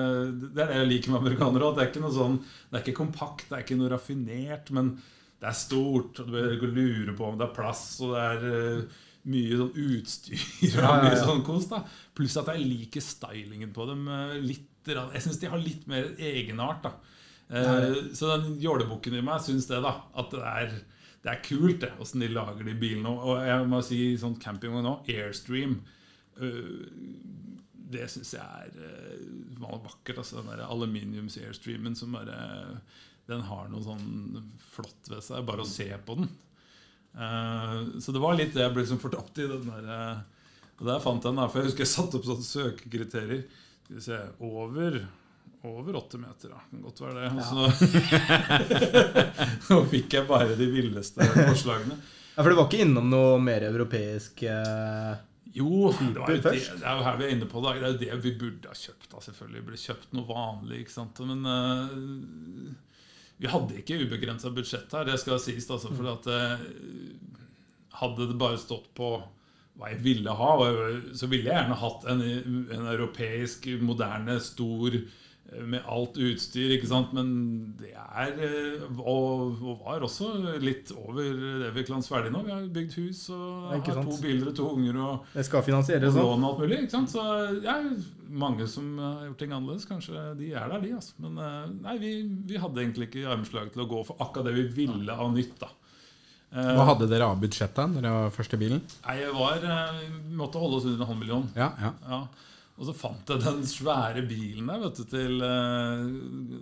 det 0.54 0.64
er 0.64 0.72
det 0.72 0.78
jeg 0.80 0.88
liker 0.94 1.12
med 1.12 1.20
amerikanere. 1.20 1.68
At 1.68 1.76
det 1.76 1.84
er 1.84 1.92
ikke 1.92 2.04
noe 2.06 2.16
sånn 2.16 2.38
Det 2.40 2.78
er 2.80 2.86
ikke 2.86 2.96
kompakt, 3.02 3.44
det 3.50 3.58
er 3.58 3.64
ikke 3.66 3.78
noe 3.82 3.92
raffinert, 3.92 4.72
men 4.72 4.94
det 5.40 5.48
er 5.52 5.56
stort. 5.60 6.20
Og 6.20 6.28
du 6.28 6.32
bør 6.32 6.56
ikke 6.56 6.72
lure 6.72 7.12
på 7.16 7.28
om 7.28 7.36
det 7.40 7.44
er 7.50 7.54
plass, 7.60 7.84
og 8.04 8.16
det 8.16 8.24
er 8.24 8.48
eh, 8.54 9.04
mye 9.28 9.58
sånn 9.60 9.76
utstyr 9.84 10.78
og 10.88 11.04
mye 11.04 11.20
sånn 11.20 11.44
kos. 11.46 11.68
da 11.70 11.82
Pluss 12.18 12.36
at 12.40 12.48
jeg 12.54 12.64
liker 12.66 13.04
stylingen 13.04 13.70
på 13.76 13.86
dem. 13.90 14.06
eh, 14.08 14.38
litt 14.42 14.88
Jeg 14.88 15.20
syns 15.24 15.38
de 15.42 15.50
har 15.52 15.60
litt 15.60 15.86
mer 15.90 16.14
egenart. 16.18 16.82
da 16.88 16.94
Eh, 17.48 17.94
Så 18.12 18.28
den 18.36 18.58
jålebukken 18.60 19.14
i 19.16 19.22
meg 19.24 19.40
syns 19.40 19.64
det, 19.70 19.78
da. 19.80 19.94
At 20.20 20.30
det 20.34 20.40
er, 20.44 20.72
det 21.24 21.30
er 21.32 21.38
kult, 21.46 21.78
det, 21.80 21.88
åssen 22.00 22.20
de 22.20 22.28
lager 22.28 22.66
de 22.66 22.74
bilene. 22.76 23.08
Og 23.08 23.38
jeg 23.40 23.68
må 23.70 23.78
si 23.86 24.00
sånn 24.20 24.34
campingvogn 24.42 24.84
nå, 24.84 24.92
Airstream 25.08 25.78
eh, 26.40 26.74
Det 27.88 28.04
syns 28.12 28.34
jeg 28.36 28.44
er 28.44 28.74
eh, 28.84 29.22
vakkert. 29.62 30.18
Altså, 30.20 30.42
den 30.42 30.50
der 30.52 30.66
aluminiums-airstreamen 30.68 31.96
som 31.96 32.12
bare 32.18 32.36
Den 33.28 33.40
har 33.48 33.68
noe 33.72 33.80
sånn 33.84 34.42
flott 34.74 35.08
ved 35.08 35.24
seg. 35.24 35.44
Bare 35.48 35.64
å 35.64 35.68
se 35.68 35.88
på 36.04 36.18
den. 36.20 36.28
Eh, 37.18 37.78
så 38.00 38.14
det 38.14 38.22
var 38.22 38.36
litt 38.38 38.54
det 38.54 38.62
jeg 38.62 38.74
ble 38.74 38.84
liksom 38.84 39.02
fortapt 39.02 39.40
i. 39.42 39.48
Den 39.50 39.68
der, 39.68 39.88
eh, 39.94 40.66
og 40.78 40.90
der 40.90 41.00
fant 41.02 41.24
jeg 41.24 41.32
den. 41.32 41.40
der, 41.42 41.52
For 41.52 41.60
jeg 41.62 41.70
husker 41.70 41.86
jeg 41.86 41.94
satte 41.94 42.20
opp 42.20 42.28
sånne 42.28 42.46
søkekriterier. 42.46 43.46
Skal 43.84 43.98
vi 43.98 44.04
se 44.04 44.20
Over 44.44 45.00
over 45.62 45.96
åtte 45.96 46.18
meter, 46.18 46.48
da. 46.48 46.60
Kan 46.70 46.82
godt 46.82 47.00
være 47.00 47.14
det. 47.14 47.24
Ja. 47.24 47.42
så 47.42 47.56
nå 49.74 49.78
fikk 49.90 50.14
jeg 50.14 50.28
bare 50.28 50.54
de 50.58 50.68
villeste 50.70 51.26
forslagene. 51.34 51.96
Ja, 52.36 52.42
For 52.44 52.50
det 52.52 52.58
var 52.60 52.68
ikke 52.68 52.84
innom 52.84 53.08
noe 53.10 53.40
mer 53.42 53.66
europeisk 53.66 54.44
eh, 54.46 55.14
Jo, 55.56 55.90
det, 55.98 56.12
var 56.14 56.30
jo 56.30 56.36
det, 56.44 56.52
det 56.52 56.84
er 56.86 57.00
jo 57.00 57.06
her 57.08 57.18
vi 57.18 57.26
er 57.26 57.34
inne 57.34 57.48
på 57.50 57.62
det. 57.64 57.72
Det 57.74 57.82
er 57.82 57.90
jo 57.90 58.02
det 58.04 58.18
vi 58.28 58.34
burde 58.44 58.70
ha 58.70 58.78
kjøpt. 58.78 59.08
da, 59.10 59.22
selvfølgelig. 59.26 59.64
Burde 59.66 59.82
kjøpt 59.82 60.14
noe 60.14 60.28
vanlig. 60.30 60.84
ikke 60.84 60.94
sant? 60.94 61.24
Men 61.26 61.40
eh, 61.56 61.88
vi 63.38 63.50
hadde 63.50 63.80
ikke 63.80 64.00
ubegrensa 64.02 64.50
budsjett 64.54 64.92
her, 64.94 65.06
det 65.06 65.18
skal 65.22 65.40
sies. 65.42 65.68
altså, 65.70 65.92
for 65.94 66.12
at 66.14 66.30
eh, 66.32 66.68
Hadde 67.98 68.28
det 68.30 68.36
bare 68.38 68.58
stått 68.60 68.92
på 68.94 69.16
hva 69.78 69.88
jeg 69.90 70.02
ville 70.04 70.30
ha, 70.34 70.50
så 71.18 71.26
ville 71.30 71.48
jeg 71.48 71.54
gjerne 71.54 71.78
hatt 71.80 72.04
en, 72.10 72.20
en 72.74 72.84
europeisk, 72.92 73.66
moderne, 73.82 74.36
stor 74.42 74.94
med 75.64 75.80
alt 75.88 76.18
utstyr, 76.20 76.74
ikke 76.76 76.88
sant? 76.90 77.12
Men 77.16 77.28
det 77.80 77.94
er 77.96 78.34
eh, 78.44 78.82
Og, 79.00 79.56
og 79.64 79.78
var 79.86 80.04
også 80.04 80.28
litt 80.60 80.90
over 80.92 81.22
det 81.62 81.70
vi 81.76 81.84
kan 81.88 82.04
ferdig 82.04 82.32
nå. 82.34 82.42
Vi 82.44 82.52
har 82.52 82.66
bygd 82.74 82.96
hus 83.00 83.22
og 83.32 83.70
har 83.70 83.80
sant? 83.86 84.10
to 84.10 84.18
biler 84.20 84.50
og 84.50 84.56
to 84.58 84.68
unger 84.76 84.98
og 85.00 85.30
Det 85.32 85.46
skal 85.48 85.64
finansieres 85.64 86.12
og 86.12 86.20
lån 86.34 86.44
og 86.44 86.50
alt 86.50 86.60
mulig. 86.64 86.80
ikke 86.84 86.96
sant? 86.98 87.14
Så 87.14 87.24
ja, 87.64 87.78
mange 88.28 88.68
som 88.68 88.90
har 89.00 89.24
gjort 89.30 89.40
ting 89.40 89.54
annerledes, 89.56 89.88
kanskje 89.88 90.26
de 90.36 90.52
er 90.52 90.68
der, 90.74 90.84
de. 90.84 90.92
altså. 91.00 91.16
Men 91.24 91.40
eh, 91.46 91.72
nei, 91.88 91.96
vi, 92.02 92.12
vi 92.52 92.60
hadde 92.60 92.84
egentlig 92.84 93.08
ikke 93.08 93.28
armslag 93.32 93.72
til 93.72 93.86
å 93.86 93.88
gå 93.94 94.04
for 94.10 94.20
akkurat 94.20 94.50
det 94.50 94.56
vi 94.58 94.66
ville 94.84 95.16
av 95.16 95.32
nytt. 95.32 95.56
da. 95.64 95.70
Eh, 96.52 96.74
Hva 96.76 96.90
hadde 96.92 97.08
dere 97.08 97.30
av 97.32 97.40
budsjett 97.40 97.72
da 97.76 97.88
dere 97.96 98.12
var 98.18 98.36
første 98.36 98.60
bilen? 98.60 98.84
Nei, 99.06 99.16
jeg 99.22 99.32
var, 99.36 99.64
vi 99.64 100.36
måtte 100.44 100.60
holde 100.60 100.78
oss 100.82 100.86
under 100.92 101.02
en 101.06 101.10
halv 101.14 101.24
million. 101.24 101.48
Ja, 101.56 101.72
ja. 101.80 101.94
Ja. 102.08 102.20
Og 102.78 102.86
så 102.86 102.94
fant 102.94 103.30
jeg 103.32 103.42
den 103.42 103.64
svære 103.66 104.22
bilen 104.28 104.68
der, 104.70 104.78
vet 104.84 104.98
du, 105.00 105.06
til 105.10 105.40
eh, 105.42 106.02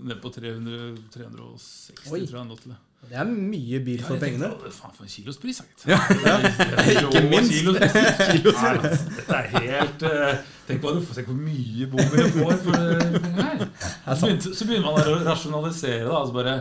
ned 0.09 0.21
på 0.23 0.31
300, 0.33 0.95
360, 1.13 2.07
Oi. 2.09 2.23
tror 2.25 2.39
jeg 2.39 2.39
den 2.39 2.53
lå 2.55 2.57
til. 2.63 2.77
Det 3.07 3.19
er 3.21 3.29
mye 3.29 3.81
bil 3.85 4.01
Ja, 4.01 4.07
for 4.09 4.17
tenkte, 4.17 4.25
pengene. 4.25 4.49
Tenkte, 4.55 4.71
Faen, 4.75 4.95
for 4.97 5.05
en 5.05 5.13
kilospris, 5.13 5.61
gitt. 5.61 5.85
Ikke 6.95 7.23
minst. 7.29 7.53
Kilospris. 7.53 8.57
Nei, 8.65 8.73
altså, 8.81 9.13
Dette 9.19 9.37
er 9.37 9.53
helt 9.53 10.07
uh, 10.09 10.41
Tenk 10.67 10.83
på, 10.83 10.95
hvor 10.97 11.37
mye 11.39 11.91
bomber 11.93 12.23
jeg 12.23 12.33
får 12.35 12.57
for 12.65 12.81
det 12.81 13.21
her. 13.37 13.63
Så 14.17 14.33
så 14.49 14.67
begynner 14.67 14.89
man 14.89 15.13
å 15.13 15.21
rasjonalisere. 15.29 16.09
da, 16.09 16.17
altså 16.23 16.39
bare, 16.41 16.57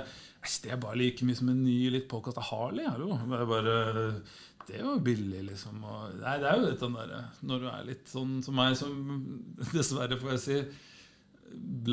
Det 0.52 0.76
er 0.76 0.84
bare 0.84 1.00
like 1.00 1.26
mye 1.26 1.40
som 1.40 1.50
en 1.56 1.64
ny, 1.64 1.80
litt 1.96 2.10
påkasta 2.12 2.44
Harley. 2.52 2.86
Hallo. 2.92 3.16
Det 3.24 3.40
er 3.40 3.50
bare 3.56 3.80
det 4.68 4.80
er 4.80 4.84
jo 4.84 4.98
billig, 5.06 5.44
liksom. 5.52 5.80
Og, 5.84 6.18
nei, 6.22 6.36
det 6.42 6.50
er 6.50 6.60
jo 6.60 6.68
dette 6.70 6.90
der 6.96 7.16
Når 7.46 7.64
du 7.64 7.68
er 7.70 7.88
litt 7.88 8.12
sånn 8.12 8.38
som 8.46 8.58
meg, 8.58 8.76
som 8.80 8.94
dessverre, 9.76 10.20
får 10.22 10.36
jeg 10.36 10.44
si, 10.46 10.60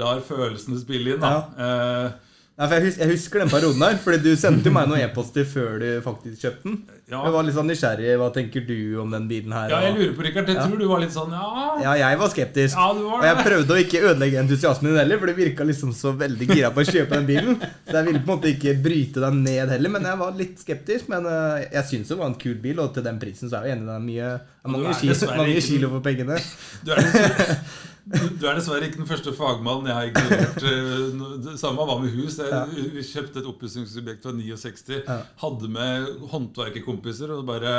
lar 0.00 0.22
følelsene 0.24 0.80
spille 0.80 1.16
inn. 1.16 1.22
da. 1.22 1.34
Eh, 1.66 2.31
Nei, 2.52 2.66
for 2.68 2.74
jeg, 2.76 2.82
husker, 2.84 3.00
jeg 3.06 3.16
husker 3.16 3.40
den 3.40 3.48
perioden 3.50 3.80
der, 3.80 3.94
fordi 4.04 4.18
du 4.26 4.34
sendte 4.36 4.68
jo 4.68 4.72
meg 4.76 4.88
noen 4.90 5.00
e-poster 5.00 5.46
før 5.48 5.78
du 5.80 5.86
faktisk 6.04 6.42
kjøpte 6.44 6.66
den. 6.68 6.74
Ja. 7.08 7.22
Jeg 7.24 7.32
var 7.34 7.46
litt 7.46 7.54
sånn 7.56 7.70
nysgjerrig. 7.72 8.10
Hva 8.20 8.26
tenker 8.34 8.64
du 8.68 8.74
om 9.00 9.10
den 9.12 9.24
bilen 9.30 9.54
her? 9.56 9.72
Ja, 9.72 9.78
jeg 9.86 9.94
lurer 9.96 10.12
på, 10.18 10.24
Rikard. 10.26 10.50
Jeg 10.52 10.60
tror 10.60 10.76
du 10.80 10.84
var 10.90 11.00
litt 11.00 11.14
sånn 11.14 11.32
Ja, 11.32 11.46
Ja, 11.82 11.94
jeg 12.02 12.18
var 12.20 12.30
skeptisk. 12.32 12.76
ja 12.76 12.86
du 12.96 13.00
var 13.08 13.18
Og 13.22 13.26
jeg 13.26 13.46
prøvde 13.48 13.74
å 13.74 13.80
ikke 13.82 14.02
ødelegge 14.10 14.40
entusiasmen 14.44 14.92
din 14.92 15.00
heller, 15.00 15.20
for 15.22 15.32
det 15.32 15.36
virka 15.40 15.66
liksom 15.68 15.94
så 15.96 16.12
veldig 16.20 16.48
gira 16.52 16.70
på 16.76 16.84
å 16.84 16.88
kjøpe 16.88 17.16
den 17.16 17.28
bilen. 17.32 17.56
Så 17.88 17.96
jeg 17.98 18.08
ville 18.10 18.20
på 18.20 18.28
en 18.28 18.34
måte 18.34 18.52
ikke 18.52 18.76
bryte 18.84 19.24
deg 19.24 19.38
ned 19.40 19.72
heller, 19.76 19.94
men 19.96 20.10
jeg 20.12 20.20
var 20.24 20.36
litt 20.42 20.60
skeptisk. 20.64 21.08
Men 21.12 21.28
eh, 21.32 21.64
jeg 21.72 21.88
syns 21.88 22.12
det 22.12 22.20
var 22.20 22.28
en 22.30 22.38
kul 22.44 22.58
bil, 22.62 22.84
og 22.84 22.92
til 22.96 23.08
den 23.08 23.20
prisen 23.22 23.48
så 23.52 23.62
er 23.62 23.70
jeg 23.72 23.78
enig. 23.80 23.88
Det 23.88 23.96
er 23.96 24.04
mye, 24.10 24.28
det 24.36 24.60
er 24.60 24.68
Du 24.68 24.76
mange, 24.76 24.94
kilo, 25.00 25.32
mange 25.40 25.64
kilo 25.70 25.92
for 25.96 26.04
pengene. 26.04 26.38
Du 26.84 26.92
er, 26.92 27.56
du 28.06 28.46
er 28.48 28.56
dessverre 28.58 28.88
ikke 28.88 28.98
den 29.02 29.06
første 29.06 29.32
fagmannen 29.36 29.86
jeg 29.86 29.94
har 29.94 30.08
ignorert. 30.10 30.62
eh, 30.62 31.42
Det 31.46 31.58
samme 31.60 31.86
var 31.86 32.00
med 32.02 32.10
hus. 32.16 32.38
Jeg, 32.38 32.92
Vi 32.96 33.02
kjøpte 33.06 33.38
et 33.42 33.46
oppussingsobjekt 33.52 34.22
fra 34.26 34.32
69. 34.32 35.02
Hadde 35.42 35.68
med 35.70 36.08
håndverkerkompiser, 36.32 37.30
og 37.30 37.42
det 37.42 37.46
bare 37.52 37.76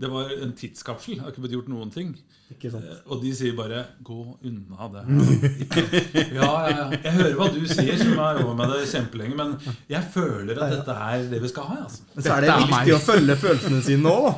Det 0.00 0.08
var 0.08 0.30
en 0.42 0.52
tidskapsel. 0.56 1.16
Jeg 1.16 1.20
har 1.20 1.28
ikke 1.32 1.42
blitt 1.44 1.52
gjort 1.58 1.68
noen 1.68 1.90
ting. 1.92 2.14
Ikke 2.54 2.70
sant? 2.72 2.84
Eh, 2.88 3.00
Og 3.10 3.20
de 3.22 3.32
sier 3.36 3.52
bare 3.58 3.82
'gå 4.02 4.38
unna 4.48 4.86
det'. 4.94 5.04
Ja, 6.38 6.68
ja, 6.68 6.76
ja. 6.76 6.90
Jeg 7.04 7.12
hører 7.12 7.34
hva 7.36 7.48
du 7.52 7.66
sier, 7.68 7.98
som 7.98 8.16
har 8.16 8.38
jobba 8.40 8.54
med 8.54 8.72
det 8.78 8.88
kjempelenge, 8.88 9.36
men 9.36 9.58
jeg 9.90 10.02
føler 10.14 10.56
at 10.62 10.70
dette 10.72 10.90
er 10.94 11.28
det 11.30 11.42
vi 11.42 11.48
skal 11.48 11.62
ha. 11.64 11.76
Altså. 11.84 12.00
Men 12.14 12.24
så 12.24 12.32
er 12.36 12.40
det 12.40 12.56
viktig 12.70 12.94
å 12.94 13.02
følge 13.12 13.36
følelsene 13.36 13.82
sine 13.82 14.02
nå. 14.02 14.34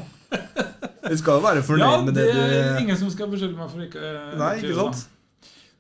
Du 1.03 1.17
skal 1.19 1.39
jo 1.39 1.43
være 1.45 1.63
fornøyd 1.67 1.83
Ja, 1.83 1.97
med 2.07 2.15
det 2.17 2.29
det, 2.31 2.45
er 2.57 2.69
du 2.77 2.85
ingen 2.85 2.97
som 2.97 3.11
skal 3.13 3.29
beskylde 3.33 3.59
meg 3.59 3.69
for 3.73 3.85
ikke 3.85 4.01
uh, 4.01 4.37
Nei, 4.39 4.53
ikke 4.63 4.77
sant? 4.79 5.09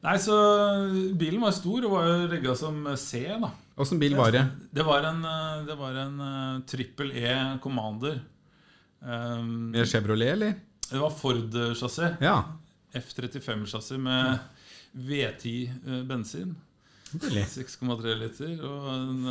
Nei, 0.02 0.16
så 0.18 0.36
bilen 1.14 1.38
var 1.44 1.54
stor 1.54 1.84
og 1.86 1.92
var 1.94 2.08
jo 2.08 2.14
rigga 2.32 2.56
som 2.58 2.88
C, 2.98 3.22
da. 3.38 3.52
Åssen 3.80 4.00
bil 4.02 4.16
var 4.18 4.32
det? 4.34 4.42
Det 4.74 4.82
var 4.84 5.06
en, 5.08 5.22
eh, 5.24 5.62
det 5.68 5.76
var 5.78 5.94
en 6.02 6.16
eh, 6.26 6.62
trippel 6.68 7.12
E 7.16 7.36
Commander. 7.62 8.18
Um, 8.98 9.70
Med 9.70 9.88
Chevrolet, 9.88 10.32
eller? 10.34 10.58
det 10.90 10.98
var 11.00 11.10
Ford-sjassé. 11.10 12.16
Ja. 12.22 12.34
F35-chassis 12.92 13.98
med 13.98 14.38
V10 14.92 15.54
eh, 15.70 16.02
bensin. 16.06 16.56
6,3 17.12 18.18
liter. 18.18 18.58
Og 18.66 18.90
en 18.92 19.24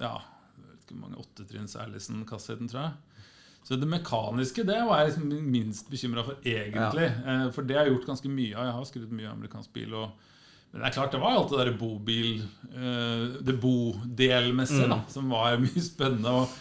ja, 0.00 0.14
jeg 0.14 0.70
vet 0.70 0.86
ikke 0.86 0.94
hvor 0.94 1.02
mange 1.02 1.20
åttetrinns 1.20 1.76
Allison-kassetten, 1.76 2.70
tror 2.70 2.86
jeg. 2.86 3.26
Så 3.62 3.78
det 3.78 3.86
mekaniske 3.86 4.64
det 4.66 4.80
var 4.88 5.00
jeg 5.00 5.12
liksom 5.12 5.46
minst 5.52 5.90
bekymra 5.90 6.24
for, 6.26 6.40
egentlig. 6.42 7.08
Ja. 7.08 7.46
For 7.54 7.66
det 7.66 7.78
har 7.78 7.86
jeg 7.86 7.94
gjort 7.94 8.08
ganske 8.10 8.32
mye 8.32 8.56
av. 8.56 8.66
Jeg 8.66 8.76
har 8.78 8.88
skrudd 8.90 9.14
mye 9.14 9.30
amerikansk 9.30 9.72
bil. 9.76 9.94
Og, 10.00 10.28
men 10.72 10.82
det 10.82 10.88
er 10.88 10.96
klart, 10.96 11.14
det 11.14 11.22
var 11.22 11.36
alt 11.38 11.52
det 11.52 11.60
derre 11.60 11.78
bobil 11.78 12.42
eh, 12.42 13.24
Det 13.46 13.54
bodelmessige 13.62 14.90
da, 14.90 14.98
som 15.12 15.30
var 15.30 15.60
mye 15.62 15.84
spennende. 15.84 16.34
Og, 16.42 16.56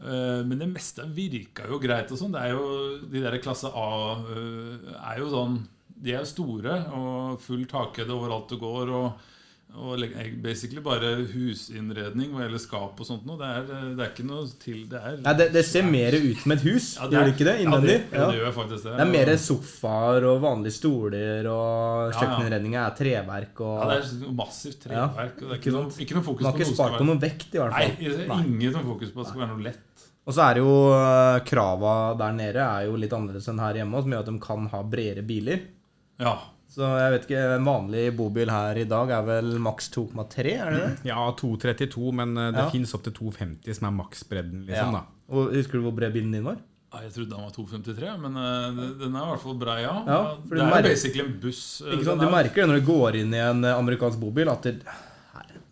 eh, 0.00 0.40
men 0.48 0.62
det 0.62 0.70
meste 0.72 1.04
virka 1.12 1.68
jo 1.68 1.80
greit 1.82 2.14
og 2.14 2.22
sånn. 2.22 2.32
Det 2.36 2.46
er 2.46 2.56
jo 2.56 2.68
De 3.12 3.24
der 3.26 3.40
klasse 3.44 3.68
A 3.68 3.90
eh, 4.32 4.94
er 5.12 5.20
jo 5.20 5.28
sånn 5.34 5.60
De 5.98 6.14
er 6.14 6.22
jo 6.22 6.32
store 6.32 6.78
og 6.96 7.42
full 7.44 7.68
takhøyde 7.68 8.14
overalt 8.16 8.48
du 8.54 8.56
går. 8.62 8.94
og 9.02 9.34
og 9.76 10.00
eh, 10.00 10.30
basically 10.42 10.80
bare 10.82 11.10
husinnredning 11.28 12.32
hva 12.32 12.46
gjelder 12.46 12.62
skap 12.62 13.00
og 13.02 13.06
sånt 13.06 13.26
noe. 13.28 13.36
Det 13.38 13.48
er, 13.48 13.66
eh, 13.76 13.90
det 13.98 14.04
er 14.04 14.12
ikke 14.14 14.26
noe 14.26 14.46
til 14.62 14.78
Det 14.90 14.98
er 14.98 15.18
ja, 15.20 15.34
det, 15.36 15.48
det 15.54 15.62
ser 15.68 15.84
mer 15.86 16.16
ut 16.16 16.40
som 16.42 16.54
et 16.56 16.64
hus, 16.64 16.88
Ja, 16.96 17.08
gjør 17.12 17.28
det 17.28 17.34
ikke 17.34 17.46
det? 17.50 17.54
Innvendig? 17.64 17.98
Ja, 18.08 18.22
det, 18.24 18.30
det 18.32 18.40
gjør 18.40 18.54
faktisk 18.56 18.86
det. 18.88 18.94
Det 18.94 19.04
er 19.04 19.12
mer 19.12 19.32
sofaer 19.44 20.28
og 20.30 20.40
vanlige 20.46 20.76
stoler, 20.78 21.50
og 21.52 22.16
kjøkkeninnredninga 22.16 22.86
er 22.86 22.96
treverk 23.02 23.62
og 23.66 23.76
ja, 23.84 23.90
det 23.92 24.00
er 24.00 24.34
massivt 24.40 24.80
treverk. 24.88 25.42
Og 25.42 25.44
det 25.44 25.54
er 25.58 25.62
ikke 25.62 25.76
noe, 25.76 25.94
ikke 26.06 26.18
noe 26.18 26.28
fokus 26.32 26.46
Man 26.46 26.50
har 26.50 26.58
på 26.58 26.64
ikke 26.64 26.78
spart 26.80 26.98
på 26.98 27.08
noe 27.12 27.22
vekt, 27.28 27.48
i 27.52 27.62
hvert 27.62 27.76
Nei, 27.76 27.86
det 28.00 28.14
er 28.24 28.44
ingen 28.48 28.80
fokus 28.80 29.12
på 29.12 29.20
at 29.20 29.24
det 29.24 29.30
skal 29.34 29.44
være 29.44 29.52
noe 29.52 29.66
lett. 29.68 29.84
Og 30.28 30.34
så 30.36 30.44
er 30.44 30.58
det 30.58 30.60
jo 30.60 30.76
øh, 30.92 31.38
krava 31.48 31.92
der 32.20 32.34
nede 32.36 32.60
er 32.60 32.84
jo 32.84 32.98
litt 33.00 33.14
annerledes 33.16 33.48
enn 33.48 33.62
her 33.62 33.78
hjemme, 33.80 34.02
som 34.04 34.12
gjør 34.12 34.24
at 34.26 34.28
de 34.28 34.40
kan 34.44 34.66
ha 34.74 34.80
bredere 34.84 35.24
biler. 35.24 35.62
Ja. 36.20 36.34
Så 36.68 36.84
jeg 36.84 37.12
vet 37.14 37.22
ikke, 37.26 37.42
en 37.56 37.64
vanlig 37.64 38.02
bobil 38.16 38.50
her 38.52 38.76
i 38.76 38.84
dag 38.84 39.10
er 39.10 39.22
vel 39.26 39.54
maks 39.64 39.88
2,3, 39.94 40.52
er 40.60 40.70
det 40.74 40.80
det? 40.82 40.90
Ja, 41.08 41.22
232, 41.32 42.12
men 42.14 42.36
eh, 42.36 42.50
det 42.52 42.64
Ja. 42.66 42.70
fins 42.70 42.92
opp 42.94 43.02
til 43.06 43.12
250, 43.16 43.74
som 43.78 43.88
er 43.88 43.96
maksbredden, 44.04 44.66
Ja. 44.66 44.74
liksom. 44.74 44.92
da. 44.98 45.02
Og 45.30 45.52
Husker 45.54 45.72
du 45.80 45.82
hvor 45.88 45.94
bred 45.96 46.12
bilen 46.12 46.30
din 46.32 46.44
var? 46.44 46.56
Ja, 46.92 47.00
Jeg 47.04 47.12
trodde 47.12 47.34
han 47.36 47.44
var 47.44 47.52
253, 47.52 48.18
men 48.20 48.36
eh, 48.36 48.78
den 49.00 49.16
er 49.16 49.24
i 49.24 49.30
hvert 49.32 49.42
fall 49.42 49.58
brei, 49.60 49.80
ja. 49.82 49.96
Ja, 50.06 50.20
for 50.46 50.54
det 50.54 50.60
er 50.62 50.70
merker- 50.70 50.82
jo 50.88 50.94
basically 50.94 51.24
en 51.24 51.40
buss. 51.40 51.82
eh, 51.82 51.92
Ikke 51.96 52.04
sant? 52.04 52.20
Du 52.20 52.26
er- 52.26 52.32
merker 52.32 52.54
det 52.62 52.68
når 52.68 52.80
du 52.80 52.86
går 52.92 53.14
inn 53.16 53.34
i 53.34 53.42
en 53.44 53.64
amerikansk 53.64 54.20
bobil, 54.20 54.48
at 54.48 54.62
det, 54.62 54.80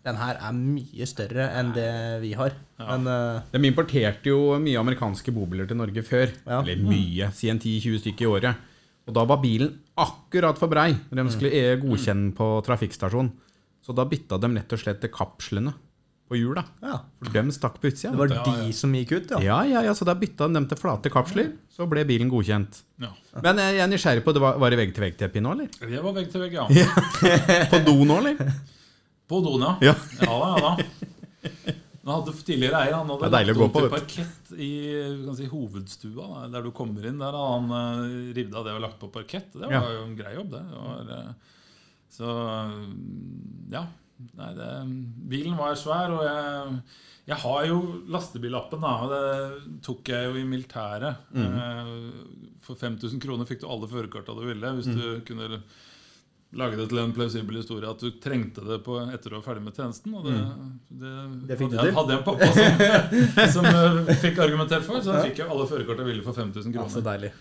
den 0.05 0.15
her 0.15 0.37
er 0.39 0.53
mye 0.53 1.05
større 1.05 1.49
enn 1.59 1.73
det 1.73 2.21
vi 2.21 2.33
har. 2.33 2.51
Ja. 2.79 2.97
Men 2.97 3.07
uh, 3.07 3.41
De 3.51 3.59
importerte 3.67 4.23
jo 4.29 4.57
mye 4.57 4.77
amerikanske 4.79 5.33
bobiler 5.33 5.67
til 5.67 5.75
Norge 5.77 6.01
før. 6.05 6.31
Ja. 6.47 6.61
Eller 6.61 6.77
mye, 6.87 7.31
si 7.33 7.49
en 7.49 7.59
10-20 7.59 7.99
stykker 7.99 8.21
i 8.21 8.31
året. 8.39 8.55
Og 9.07 9.15
da 9.15 9.23
var 9.27 9.39
bilen 9.41 9.73
akkurat 9.97 10.59
for 10.59 10.71
brei 10.71 10.91
de 10.93 11.25
skulle 11.31 11.51
e- 11.55 11.77
godkjenne 11.81 12.33
på 12.35 12.47
trafikkstasjonen. 12.67 13.31
Så 13.81 13.95
da 13.95 14.03
bytta 14.05 14.39
de 14.43 14.49
rett 14.57 14.73
og 14.75 14.81
slett 14.81 14.99
til 14.99 15.11
kapslene 15.13 15.71
på 16.27 16.35
hjula. 16.35 16.65
ja, 16.83 16.97
For 17.23 17.31
de 17.31 17.53
stakk 17.55 17.77
på 17.79 17.87
utsida. 17.87 18.11
det 18.11 18.19
var 18.19 18.33
ja. 18.35 18.43
de 18.43 18.73
som 18.75 18.91
gikk 18.91 19.13
ut, 19.15 19.29
ja. 19.31 19.39
Ja, 19.39 19.59
ja, 19.63 19.83
ja, 19.87 19.93
så 19.95 20.03
da 20.03 20.15
bytta 20.19 20.49
de 20.49 20.57
dem 20.59 20.67
til 20.67 20.79
flate 20.81 21.11
kapsler. 21.13 21.53
Så 21.71 21.87
ble 21.87 22.03
bilen 22.03 22.27
godkjent. 22.27 22.81
Ja. 22.99 23.13
Men 23.45 23.61
jeg 23.63 23.79
er 23.79 23.87
nysgjerrig 23.87 24.25
på, 24.25 24.33
det 24.35 24.43
var, 24.43 24.59
var 24.59 24.73
det 24.73 24.81
vegg-til-vegg-teppe 24.81 25.39
nå, 25.39 25.55
eller? 25.55 25.71
Det 25.79 26.03
var 26.03 26.17
vegg 26.19 26.27
til 26.33 26.43
vegg, 26.43 26.57
ja. 26.59 26.67
På 27.71 27.79
do 27.87 27.95
nå, 28.03 28.19
eller? 28.19 28.57
På 29.27 29.39
doen, 29.43 29.63
ja. 29.63 29.91
Ja. 29.91 29.95
Ja 30.19 30.35
da, 30.39 30.51
ja 30.51 30.59
da. 30.67 31.77
Han 32.07 32.21
hadde 32.21 32.33
tidligere 32.47 32.79
eier 32.85 32.93
Han 32.95 33.09
hadde 33.11 33.29
lagt 33.43 33.59
opp 33.65 33.73
til 33.75 33.89
parkett 33.91 34.51
i 34.63 34.71
si, 35.35 35.47
hovedstua, 35.51 36.27
da, 36.31 36.47
der 36.55 36.63
du 36.63 36.71
kommer 36.71 37.05
inn. 37.09 37.19
Der 37.19 37.35
han 37.35 37.67
uh, 37.69 38.33
revet 38.33 38.55
av 38.55 38.63
det 38.65 38.75
og 38.77 38.83
lagt 38.85 38.99
på 39.01 39.09
parkett. 39.11 39.51
Det 39.53 39.67
var 39.67 39.75
Ja. 39.75 39.81
jo 39.97 40.05
en 40.07 40.15
grei 40.15 40.33
jobb, 40.37 40.51
det. 40.55 40.63
var, 40.71 41.11
eh, 41.17 41.57
så 42.17 42.31
mm, 42.71 43.71
ja. 43.75 43.85
Nei, 44.39 44.47
det, 44.57 44.69
bilen 45.29 45.53
var 45.59 45.75
svær, 45.77 46.09
og 46.15 46.23
jeg, 46.25 46.79
jeg 47.29 47.37
har 47.43 47.65
jo 47.69 47.75
lastebillappen. 48.09 48.81
da, 48.81 48.93
og 49.03 49.11
Det 49.11 49.81
tok 49.85 50.09
jeg 50.09 50.25
jo 50.31 50.39
i 50.39 50.47
militæret. 50.47 51.19
Mm. 51.35 51.59
Eh, 51.61 52.55
For 52.65 52.75
5000 52.79 53.21
kroner 53.21 53.45
fikk 53.45 53.61
du 53.61 53.67
alle 53.69 53.87
førerkorta 53.91 54.33
du 54.33 54.41
ville. 54.47 54.71
Hvis 54.79 54.87
Mm. 54.89 54.97
du 54.97 55.21
kunne 55.27 55.61
lage 56.55 56.77
det 56.79 56.85
til 56.87 56.99
en 57.01 57.11
plausibel 57.11 57.57
historie 57.59 57.89
at 57.89 57.99
du 57.99 58.07
trengte 58.23 58.63
det 58.63 58.77
på 58.85 58.95
etter 59.03 59.33
å 59.33 59.39
være 59.41 59.45
ferdig 59.49 59.63
med 59.65 59.75
tjenesten. 59.75 60.13
Og 60.15 60.23
det, 60.29 60.37
det, 61.01 61.11
Det 61.49 61.57
fikk 61.59 61.73
hadde, 61.75 61.89
jeg, 61.89 61.95
hadde 61.97 62.15
jeg 62.15 62.21
en 62.21 62.27
pappa 62.29 62.47
som, 62.55 63.53
som 63.57 63.67
eh, 63.73 64.15
fikk 64.23 64.39
argumentert 64.45 64.87
for, 64.87 65.01
så 65.03 65.17
da 65.17 65.25
fikk 65.27 65.41
jeg 65.43 65.51
alle 65.51 65.67
førerkort 65.67 66.03
jeg 66.03 66.11
ville 66.13 66.23
for 66.25 66.37
5000 66.39 66.77
Ja, 66.77 66.87
så 66.91 67.03
deilig. 67.03 67.33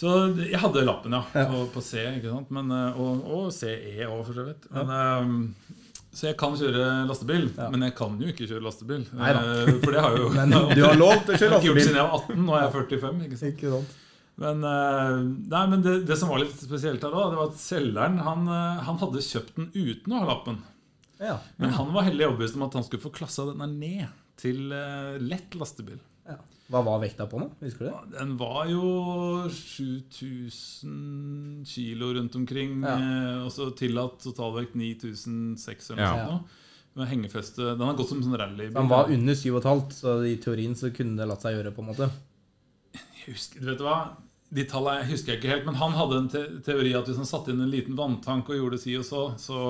Så 0.00 0.12
jeg 0.38 0.60
hadde 0.60 0.84
lappen, 0.86 1.12
ja. 1.16 1.22
Ja. 1.36 1.46
På, 1.50 1.64
på 1.74 1.82
C, 1.84 2.04
ikke 2.20 2.30
sant? 2.32 2.52
Men, 2.54 2.70
eh, 2.76 3.00
og, 3.00 3.24
og 3.40 3.48
CE 3.56 4.04
òg, 4.06 4.20
for 4.28 4.36
så 4.36 4.46
vidt. 4.50 4.68
Men, 4.76 4.92
eh, 4.96 5.78
så 6.10 6.26
jeg 6.26 6.36
kan 6.40 6.54
kjøre 6.58 6.84
lastebil, 7.06 7.48
Ja. 7.56 7.68
men 7.70 7.84
jeg 7.86 7.94
kan 7.98 8.16
jo 8.20 8.30
ikke 8.32 8.48
kjøre 8.50 8.64
lastebil. 8.66 9.04
Neida. 9.14 9.42
For 9.80 9.94
det 9.94 10.00
har 10.04 10.16
jo 10.18 10.28
Men 10.38 10.54
du 10.74 10.84
har 10.84 10.96
lov 10.98 11.20
til 11.24 11.36
å 11.36 11.40
kjøre 11.40 11.56
lastebil. 11.56 11.56
jeg 11.56 11.56
har 11.56 11.58
ikke 11.60 11.72
gjort 11.72 11.84
siden 11.88 12.00
jeg 12.00 12.08
var 12.08 12.16
18, 12.20 12.46
nå 12.46 12.56
er 12.56 12.64
jeg 12.64 12.72
45. 12.76 13.20
ikke 13.28 13.40
sant? 13.40 13.52
Ikke 13.54 13.74
sant? 13.76 13.98
Men, 14.40 14.62
eh, 14.64 15.18
nei, 15.52 15.64
men 15.68 15.82
det, 15.84 15.98
det 16.08 16.16
som 16.16 16.30
var 16.32 16.40
litt 16.40 16.54
spesielt 16.56 17.02
her, 17.04 17.12
da, 17.12 17.26
det 17.30 17.36
var 17.38 17.50
at 17.50 17.58
selgeren 17.60 18.14
han, 18.24 18.46
eh, 18.48 18.78
han 18.86 18.96
hadde 19.02 19.20
kjøpt 19.26 19.58
den 19.58 19.66
uten 19.76 20.14
å 20.16 20.20
ha 20.22 20.26
lappen. 20.30 20.56
Ja. 21.20 21.34
Men 21.60 21.74
han 21.76 21.90
var 21.92 22.06
heldig 22.08 22.24
overbevist 22.30 22.56
om 22.56 22.64
at 22.64 22.72
han 22.78 22.86
skulle 22.86 23.04
få 23.04 23.12
klassa 23.12 23.44
denne 23.50 23.66
ned 23.68 24.08
til 24.40 24.72
eh, 24.72 25.18
lett 25.20 25.52
lastebil. 25.60 26.00
ja. 26.30 26.38
Hva 26.70 26.80
var 26.86 27.00
vekta 27.02 27.24
på 27.26 27.34
den? 27.42 27.48
Husker 27.66 27.82
du 27.82 27.90
det? 27.90 28.00
Den 28.14 28.36
var 28.38 28.62
jo 28.70 28.86
7000 29.50 31.64
kilo 31.66 32.12
rundt 32.14 32.34
omkring. 32.38 32.76
Ja. 32.84 32.94
Og 33.44 33.50
så 33.54 33.66
tillatt 33.76 34.20
totalvekt 34.22 34.74
9600 34.78 35.96
eller 35.96 36.04
Ja. 36.04 36.24
noe 36.24 36.30
sånt. 36.38 36.46
Med 36.94 37.06
hengefeste. 37.10 37.62
Den 37.78 37.86
har 37.86 37.94
gått 37.98 38.08
som 38.10 38.22
sånn 38.22 38.38
rallybil. 38.38 38.74
Den 38.74 38.88
var 38.90 39.10
under 39.10 39.34
7,5, 39.34 39.90
så 39.94 40.16
i 40.26 40.36
teorien 40.42 40.74
så 40.74 40.90
kunne 40.94 41.16
det 41.16 41.26
latt 41.28 41.42
seg 41.42 41.54
gjøre, 41.54 41.70
på 41.74 41.80
en 41.82 41.86
måte. 41.92 42.08
Jeg 42.94 43.34
husker, 43.34 43.60
du 43.60 43.66
vet 43.70 43.78
hva? 43.84 43.98
De 44.50 44.64
tallene 44.66 45.06
husker 45.06 45.32
jeg 45.34 45.38
ikke 45.40 45.52
helt, 45.52 45.66
men 45.68 45.76
han 45.78 45.92
hadde 45.94 46.16
en 46.18 46.28
te 46.32 46.40
teori 46.66 46.90
at 46.98 47.06
hvis 47.06 47.20
han 47.20 47.28
satte 47.28 47.52
inn 47.52 47.60
en 47.62 47.70
liten 47.70 47.94
vanntank 47.98 48.48
og 48.50 48.56
gjorde 48.58 48.80
si 48.82 48.96
og 48.98 49.04
så, 49.06 49.20
så, 49.38 49.60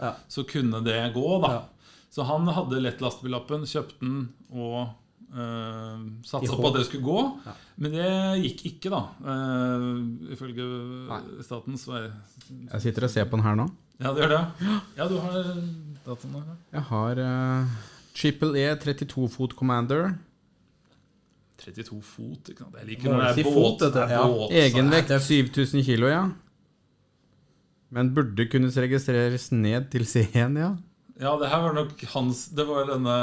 Ja. 0.00 0.14
så 0.28 0.42
kunne 0.48 0.80
det 0.82 0.98
gå, 1.14 1.28
da. 1.44 1.52
Ja. 1.60 1.62
Så 2.10 2.26
han 2.26 2.46
hadde 2.50 2.80
lett 2.82 3.00
lastebillappen, 3.02 3.62
kjøpte 3.66 3.98
den 4.02 4.18
og 4.54 4.88
øh, 5.34 6.02
I 6.02 6.26
satsa 6.26 6.58
på 6.58 6.68
at 6.70 6.76
det 6.80 6.84
skulle 6.88 7.06
gå. 7.06 7.22
Ja. 7.46 7.54
Men 7.82 7.94
det 7.94 8.10
gikk 8.44 8.66
ikke, 8.72 8.90
da. 8.94 9.00
Øh, 9.22 9.86
ifølge 10.34 10.66
Nei. 11.10 11.20
statens 11.46 11.86
vei... 11.90 12.04
Jeg 12.72 12.84
sitter 12.88 13.06
og 13.08 13.10
ser 13.14 13.26
på 13.30 13.38
den 13.38 13.46
her 13.46 13.58
nå. 13.58 13.68
Ja, 14.02 14.10
det 14.14 14.24
gjør 14.24 14.32
det. 14.34 14.44
Ja, 14.98 15.08
du 15.10 15.16
har 15.22 15.40
dataen 16.04 16.32
der. 16.40 16.54
Jeg 16.74 16.82
har 16.90 17.20
uh, 17.22 17.74
Triple 18.14 18.58
E 18.62 18.74
32 18.82 19.28
Foot 19.30 19.54
Commander. 19.58 20.16
32 21.64 22.00
fot, 22.04 22.50
ikke 22.52 22.64
sant. 22.64 22.74
Jeg 22.80 22.88
liker 22.92 23.10
når 23.14 23.20
det 23.22 23.28
er 23.30 23.34
si 23.38 23.44
båt. 23.46 23.54
Fot, 23.56 23.78
du. 23.80 23.90
Det 23.94 24.02
er 24.04 24.14
Ja. 24.14 24.22
båt 24.28 24.50
Egenvekt 24.60 25.08
Nei, 25.14 25.18
7000 25.18 25.84
kilo, 25.86 26.08
ja. 26.12 26.24
Men 27.94 28.10
burde 28.14 28.46
kunne 28.50 28.68
registreres 28.70 29.50
ned 29.54 29.90
til 29.92 30.02
C1, 30.08 30.58
ja. 30.58 30.72
Ja, 31.20 31.36
det 31.38 31.48
her 31.48 31.60
var 31.62 31.74
nok 31.76 32.00
hans 32.10 32.48
Det 32.50 32.64
var 32.66 32.88
denne 32.88 33.14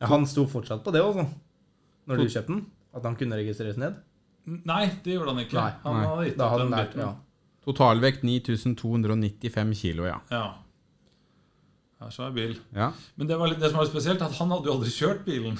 Ja, 0.00 0.06
han 0.06 0.26
sto 0.30 0.44
fortsatt 0.46 0.84
på 0.84 0.92
det, 0.94 1.02
altså. 1.02 1.26
Når 2.06 2.16
du 2.22 2.26
kjøpte 2.30 2.52
den? 2.52 2.66
At 2.94 3.02
han 3.08 3.16
kunne 3.18 3.36
registreres 3.40 3.76
ned? 3.80 3.96
Nei, 4.46 4.84
det 5.02 5.16
gjorde 5.16 5.32
han 5.34 5.40
ikke. 5.42 5.56
Nei, 5.58 5.72
han 5.82 5.96
nei. 5.96 6.04
hadde 6.06 6.26
gitt 6.28 6.36
Da 6.38 6.48
hadde 6.52 6.68
den 6.68 6.76
biten. 6.78 7.00
ja. 7.02 7.14
Totalvekt 7.66 8.22
9295 8.22 9.74
kilo, 9.74 10.04
ja. 10.06 10.20
Ja. 10.30 10.44
Ja, 12.00 12.10
svær 12.12 12.30
bil. 12.36 12.54
ja. 12.76 12.92
Men 13.16 13.26
det, 13.26 13.38
var 13.40 13.48
litt, 13.50 13.58
det 13.58 13.70
som 13.72 13.78
var 13.80 13.86
litt 13.88 13.92
spesielt, 13.96 14.22
at 14.22 14.36
han 14.38 14.50
hadde 14.52 14.68
jo 14.68 14.74
aldri 14.76 14.90
kjørt 14.94 15.24
bilen. 15.26 15.56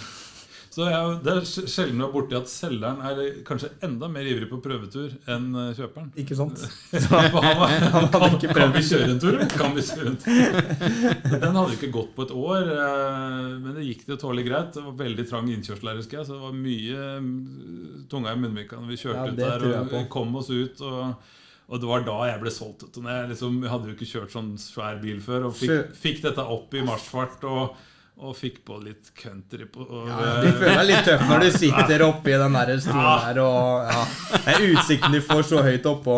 Så 0.77 0.85
jeg, 0.91 1.12
det 1.25 1.31
er 1.33 1.39
sj- 1.49 1.62
sjelden 1.73 2.03
vi 2.03 2.05
er 2.05 2.11
borti 2.12 2.37
at 2.37 2.51
selgeren 2.53 2.99
er 3.09 3.21
kanskje 3.49 3.71
enda 3.87 4.11
mer 4.12 4.27
ivrig 4.29 4.49
på 4.51 4.59
prøvetur 4.61 5.15
enn 5.33 5.47
eh, 5.57 5.71
kjøperen. 5.79 6.11
Ikke 6.21 6.37
sant? 6.37 6.61
Han 7.15 7.31
var, 7.33 7.71
hadde 7.95 8.11
kan, 8.12 8.35
ikke 8.37 8.51
kan 8.59 8.75
vi 8.75 8.83
kjøre 8.85 9.07
en 9.15 9.23
tur? 9.23 9.39
Kan 9.55 9.73
vi 9.79 9.85
kjøre 9.87 10.11
en 10.12 10.19
tur? 10.21 10.59
Den 11.47 11.57
hadde 11.57 11.79
ikke 11.79 11.89
gått 11.95 12.11
på 12.19 12.27
et 12.27 12.35
år, 12.37 12.69
eh, 12.75 13.49
men 13.62 13.79
det 13.79 13.87
gikk 13.89 14.05
det 14.11 14.19
tålelig 14.21 14.45
greit. 14.51 14.75
Det 14.77 14.85
var 14.85 14.99
veldig 15.01 15.27
trang 15.33 15.49
innkjørsel 15.55 15.91
her, 15.95 16.03
husker 16.03 16.21
jeg, 16.21 16.29
så 16.29 16.37
det 16.37 16.45
var 16.45 16.61
mye 16.61 17.09
mm, 17.25 18.05
tunga 18.12 18.37
i 18.37 18.43
munnvika 18.45 18.77
når 18.83 18.93
vi 18.93 19.01
kjørte 19.07 19.25
Ja, 19.25 19.33
ut 19.33 19.41
der 19.41 19.67
og 19.81 19.91
på. 19.95 20.05
kom 20.19 20.37
oss 20.43 20.53
ut. 20.53 20.85
og 20.85 21.33
og 21.67 21.81
det 21.83 21.89
var 21.91 22.05
da 22.07 22.12
jeg 22.29 22.39
ble 22.45 22.51
solgt. 22.55 22.85
ut. 22.87 22.95
Jeg, 23.03 23.25
liksom, 23.33 23.57
jeg 23.65 23.71
hadde 23.73 23.89
jo 23.91 23.95
ikke 23.97 24.07
kjørt 24.07 24.31
sånn 24.37 24.53
svær 24.62 25.01
bil 25.03 25.17
før. 25.25 25.49
Og 25.49 25.57
fikk, 25.59 25.89
fikk 25.99 26.21
dette 26.23 26.45
opp 26.47 26.77
i 26.79 26.85
marsjfart 26.87 27.43
og, 27.51 27.73
og 28.16 28.33
fikk 28.38 28.62
på 28.64 28.79
litt 28.81 29.11
country 29.20 29.66
på 29.68 29.85
og, 29.85 30.07
Ja, 30.09 30.40
du 30.40 30.48
føler 30.57 30.79
deg 30.81 30.87
litt 30.88 31.05
tøff 31.05 31.24
når 31.29 31.42
du 31.44 31.50
sitter 31.59 32.05
oppi 32.07 32.33
den 32.40 32.55
der 32.57 32.72
stolen 32.81 33.26
der 33.26 33.40
og 33.42 33.90
ja. 33.92 34.05
Det 34.33 34.55
er 34.55 34.64
utsikten 34.72 35.12
du 35.12 35.20
får 35.20 35.42
så 35.50 35.61
høyt 35.66 35.88
oppå. 35.90 36.16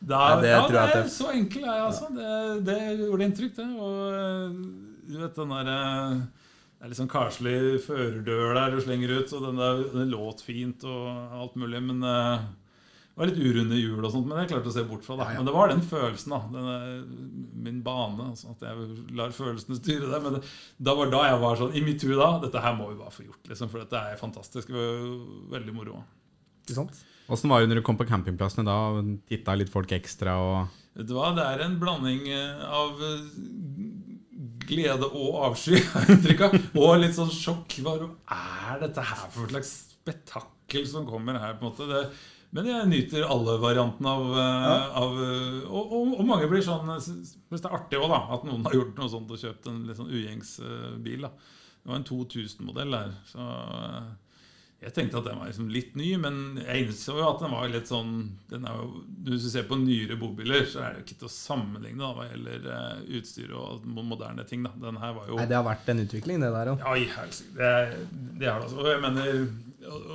Da, 0.00 0.22
Ja, 0.30 0.40
det 0.40 0.50
ja, 0.54 0.62
tror 0.64 0.78
jeg 0.78 0.88
det 0.88 0.96
er 0.96 1.02
tøft. 1.02 1.14
så 1.16 1.30
enkel 1.34 1.62
er 1.66 1.74
jeg, 1.74 1.84
altså. 1.90 2.08
Det, 2.16 2.64
det 2.68 2.78
gjorde 3.02 3.26
inntrykk, 3.28 3.54
det. 3.56 3.68
Og 3.80 4.16
eh, 4.16 4.56
du 5.12 5.14
vet 5.22 5.38
den 5.42 5.54
der 5.56 5.70
eh, 5.74 6.16
Det 6.76 6.84
er 6.84 6.92
litt 6.92 7.00
sånn 7.00 7.12
karslig 7.12 7.56
førerdør 7.86 8.54
der 8.58 8.74
du 8.76 8.80
slenger 8.84 9.14
ut, 9.20 9.32
og 9.36 9.46
den, 9.48 9.60
der, 9.60 9.84
den 9.96 10.10
låt 10.12 10.42
fint 10.44 10.84
og 10.88 11.36
alt 11.40 11.56
mulig, 11.60 11.80
men 11.90 12.00
eh, 12.04 12.46
det 13.16 13.22
var 13.22 13.30
litt 13.30 13.38
urunde 13.40 13.76
hjul 13.80 14.04
og 14.04 14.10
sånt, 14.12 14.26
men 14.28 14.42
jeg 14.42 14.50
klarte 14.50 14.68
å 14.68 14.74
se 14.74 14.82
bort 14.84 15.04
fra 15.06 15.14
det. 15.16 15.24
Ja, 15.24 15.32
ja. 15.32 15.40
Men 15.40 15.46
det 15.48 15.52
var 15.54 15.70
den 15.70 15.84
følelsen, 15.88 16.34
da. 16.34 16.40
Den, 16.52 16.66
eh, 16.68 17.46
min 17.64 17.78
bane. 17.86 18.26
Altså, 18.34 18.50
at 18.52 18.66
jeg 18.66 19.14
lar 19.16 19.32
følelsene 19.32 19.78
styre 19.78 20.10
det. 20.10 20.20
Men 20.20 20.36
det, 20.36 20.42
da 20.84 20.94
var 20.98 21.08
da 21.14 21.22
jeg 21.30 21.38
var 21.40 21.56
sånn 21.62 21.72
i 21.80 21.84
mitt 21.86 22.04
hue 22.04 22.18
da. 22.20 22.28
Dette 22.42 22.60
her 22.60 22.76
må 22.76 22.90
vi 22.90 22.98
bare 23.00 23.14
få 23.14 23.24
gjort, 23.24 23.40
liksom, 23.48 23.72
for 23.72 23.80
dette 23.80 24.02
er 24.10 24.20
fantastisk. 24.20 24.68
Det 24.68 24.76
var 24.76 25.08
veldig 25.56 25.76
moro. 25.78 26.02
Ikke 26.66 26.76
sant? 26.82 27.00
Åssen 27.32 27.50
var 27.50 27.64
det 27.64 27.72
når 27.72 27.80
du 27.80 27.86
kom 27.88 27.96
på 27.96 28.04
campingplassene 28.12 28.68
da? 28.68 28.76
Titta 29.32 29.56
litt 29.56 29.72
folk 29.72 29.96
ekstra 29.96 30.36
og 30.36 30.82
Vet 30.96 31.08
du 31.08 31.16
hva, 31.16 31.32
det 31.36 31.44
er 31.44 31.64
en 31.64 31.80
blanding 31.80 32.22
eh, 32.32 32.68
av 32.68 33.00
eh, 33.04 33.24
glede 34.68 35.08
og 35.08 35.42
avsky. 35.50 35.80
Og 36.84 36.94
litt 37.00 37.16
sånn 37.16 37.32
sjokk. 37.32 37.80
Hva 37.84 37.96
er 37.96 38.80
dette 38.84 39.04
her 39.04 39.26
for 39.32 39.44
et 39.44 39.56
slags 39.56 39.74
spetakkel 39.96 40.88
som 40.88 41.08
kommer 41.08 41.40
her? 41.40 41.56
på 41.56 41.66
en 41.66 41.72
måte? 41.72 41.88
Det, 41.90 42.35
men 42.56 42.68
jeg 42.70 42.90
nyter 42.90 43.26
alle 43.28 43.56
variantene 43.62 44.12
av, 44.12 44.26
ja. 44.40 44.74
av 45.02 45.16
eh, 45.22 45.56
og, 45.68 45.92
og, 45.92 46.12
og 46.16 46.28
mange 46.28 46.48
blir 46.50 46.64
sånn 46.64 46.88
Hvis 46.96 47.60
det 47.60 47.68
er 47.68 47.76
artig 47.76 48.00
òg, 48.00 48.08
da. 48.12 48.20
At 48.36 48.46
noen 48.48 48.64
har 48.66 48.76
gjort 48.78 49.00
noe 49.00 49.12
sånt 49.12 49.32
og 49.34 49.42
kjøpt 49.42 49.68
en 49.70 49.82
litt 49.88 50.00
sånn 50.00 50.12
ugjengs 50.12 50.56
eh, 50.64 50.94
bil. 51.04 51.26
da 51.26 51.32
Det 51.34 51.90
var 51.90 52.00
en 52.00 52.06
2000-modell 52.08 52.96
der. 52.96 53.12
Så 53.28 53.46
eh, 53.46 54.14
jeg 54.86 54.92
tenkte 54.92 55.18
at 55.18 55.26
den 55.26 55.38
var 55.40 55.48
liksom 55.48 55.70
litt 55.72 55.94
ny, 55.96 56.10
men 56.20 56.38
jeg 56.60 56.84
innså 56.84 57.14
jo 57.16 57.24
at 57.30 57.40
den 57.40 57.54
var 57.54 57.70
litt 57.72 57.88
sånn 57.88 58.12
den 58.50 58.66
jo, 58.68 59.02
Hvis 59.26 59.46
du 59.46 59.50
ser 59.54 59.64
på 59.68 59.78
nyere 59.80 60.18
bobiler, 60.20 60.66
så 60.68 60.82
er 60.82 60.94
det 60.94 61.00
jo 61.00 61.06
ikke 61.06 61.18
til 61.22 61.30
å 61.30 61.32
sammenligne 61.32 62.02
da, 62.02 62.12
hva 62.16 62.26
gjelder 62.28 62.70
eh, 62.74 63.02
utstyr 63.18 63.54
og 63.56 63.88
moderne 63.96 64.44
ting. 64.48 64.66
da 64.66 64.74
Den 64.84 65.00
her 65.00 65.16
var 65.16 65.32
jo 65.32 65.40
Nei, 65.40 65.48
det 65.48 65.58
har 65.58 65.66
vært 65.66 65.88
en 65.92 66.04
utvikling, 66.04 66.44
det 66.44 66.52
der. 66.54 66.72
òg. 66.74 66.84
Ja. 66.84 66.94
Det, 66.96 67.12
har 67.16 67.30
det 67.56 67.70
er 67.72 67.94
det 68.42 68.52
altså. 68.52 68.80
Og 68.84 68.90
jeg 68.92 69.02
mener 69.04 69.46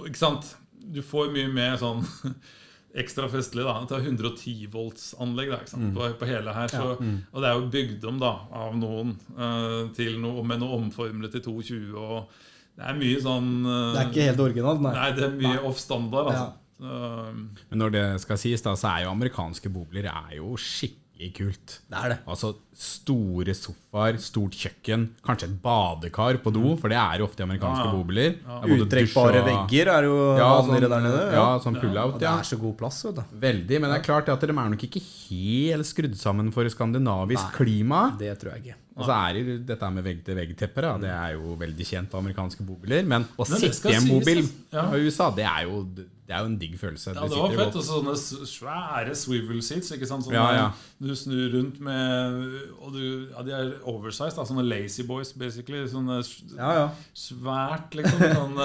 Ikke 0.06 0.22
sant? 0.22 0.56
Du 0.82 1.02
får 1.06 1.32
mye 1.34 1.50
mer 1.52 1.78
sånn 1.82 2.04
ekstra 3.02 3.30
festlig. 3.32 3.66
da 3.66 3.80
Det 3.88 3.98
er 3.98 4.08
110 4.10 4.70
volts 4.74 5.12
anlegg 5.22 5.54
mm. 5.54 5.92
På, 5.96 6.08
på 6.20 6.30
hele 6.30 6.56
her. 6.56 6.72
Så, 6.72 6.96
Og 7.32 7.42
det 7.42 7.50
er 7.50 7.60
jo 7.60 7.68
bygd 7.74 8.08
om 8.12 8.22
da 8.22 8.32
av 8.64 8.78
noen 8.78 9.14
uh, 9.38 9.92
til 9.98 10.18
noe 10.22 10.46
med 10.48 10.64
noe 10.64 10.80
omformere 10.80 11.32
til 11.34 11.46
220. 11.48 11.94
Og 11.98 12.48
det 12.80 12.88
er 12.88 12.98
mye 13.00 13.22
sånn 13.24 13.54
uh, 13.68 13.92
Det 13.94 14.02
er 14.02 14.10
ikke 14.12 14.32
helt 14.32 14.44
originalt, 14.48 14.84
nei. 14.88 14.96
Nei, 14.98 15.12
det 15.18 15.28
er 15.28 15.38
mye 15.38 15.62
off 15.70 15.80
standard, 15.82 16.34
altså. 16.34 16.50
Ja. 16.50 16.58
Uh, 16.82 17.62
Men 17.70 17.84
når 17.84 17.94
det 17.94 18.06
skal 18.24 18.40
sies, 18.42 18.64
da, 18.66 18.74
så 18.80 18.96
er 18.96 19.06
jo 19.06 19.14
amerikanske 19.14 19.70
bobler 19.70 20.10
er 20.10 20.38
jo 20.40 20.56
skikkelig 20.58 21.02
kult. 21.30 21.80
Det 21.90 21.98
er 22.02 22.10
det. 22.10 22.18
Altså 22.28 22.56
store 22.74 23.54
sofaer, 23.54 24.18
stort 24.18 24.52
kjøkken, 24.58 25.10
kanskje 25.24 25.44
et 25.52 25.62
badekar 25.62 26.40
på 26.42 26.52
do, 26.52 26.76
for 26.82 26.90
det 26.90 26.98
er 26.98 27.20
jo 27.22 27.28
ofte 27.28 27.44
i 27.44 27.46
amerikanske 27.46 27.86
Ja, 27.86 27.92
ja. 27.92 27.96
bobler. 27.96 28.36
Ja. 28.42 28.62
Uttrekkbare 28.82 29.42
og- 29.44 29.48
vegger 29.52 29.88
er 29.94 30.04
jo 30.10 30.38
Ja, 30.38 30.50
vanligere 30.62 30.82
sånn, 30.82 30.90
der 30.90 31.02
nede. 31.02 31.32
ja, 31.32 31.46
Ja. 31.54 31.60
sånn 31.60 31.80
pull-out, 31.82 32.14
Ja. 32.14 32.18
det 32.18 32.28
er 32.40 32.44
så 32.56 32.60
god 32.60 32.78
plass, 32.78 33.04
vet 33.06 33.16
du. 33.16 33.22
Veldig, 33.40 33.82
men 33.82 33.90
det 33.92 34.00
er 34.00 34.04
klart 34.14 34.30
at 34.30 34.40
de 34.42 34.48
er 34.48 34.54
nok 34.54 34.80
ikke 34.84 35.02
helt 35.30 35.86
skrudd 35.86 36.16
sammen 36.16 36.52
for 36.52 36.64
skandinavisk 36.66 37.44
Nei. 37.44 37.52
klima. 37.60 38.18
Det 38.18 38.40
tror 38.40 38.54
jeg 38.56 38.64
ikke. 38.66 38.76
Og 38.92 39.06
så 39.08 39.16
er 39.16 39.38
det 39.38 39.54
dette 39.70 39.90
med 39.96 40.04
vegg-til-vegg-tepper. 40.04 40.88
Det 41.00 41.12
er 41.16 41.36
jo 41.38 41.54
veldig 41.60 41.86
kjent 41.88 42.12
av 42.16 42.20
amerikanske 42.20 42.66
bobiler. 42.68 43.06
Men 43.08 43.24
å 43.40 43.46
Men 43.48 43.62
sitte 43.62 43.94
i 43.94 43.96
en 43.96 44.08
mobil 44.10 44.42
bobil 44.42 44.50
ja. 44.76 44.84
i 44.98 45.06
USA, 45.08 45.30
det 45.36 45.46
er 45.48 45.64
jo, 45.70 45.78
det 45.96 46.36
er 46.36 46.44
jo 46.44 46.50
en 46.50 46.58
digg 46.60 46.76
følelse. 46.80 47.14
ja, 47.16 47.24
det 47.32 47.40
var 47.40 47.56
fett. 47.56 47.78
Og 47.80 47.86
sånne 47.88 48.16
svære 48.20 49.16
swivel 49.16 49.62
seats. 49.64 49.94
Ikke 49.96 50.10
sant? 50.10 50.28
Sånne, 50.28 50.36
Ja, 50.36 50.50
ja. 50.58 50.66
Du 51.00 51.16
snur 51.18 51.48
rundt 51.56 51.80
med 51.82 52.36
Og 52.84 52.92
du, 52.94 53.02
ja, 53.32 53.46
de 53.48 53.56
er 53.56 53.72
oversized. 53.88 54.36
Da, 54.36 54.46
sånne 54.52 54.68
lazy 54.68 55.08
boys, 55.08 55.32
basically. 55.40 55.86
Sånne 55.92 56.20
Ja, 56.58 56.74
ja. 56.82 56.86
svært, 57.16 57.96
liksom. 57.96 58.20
Sånn, 58.20 58.60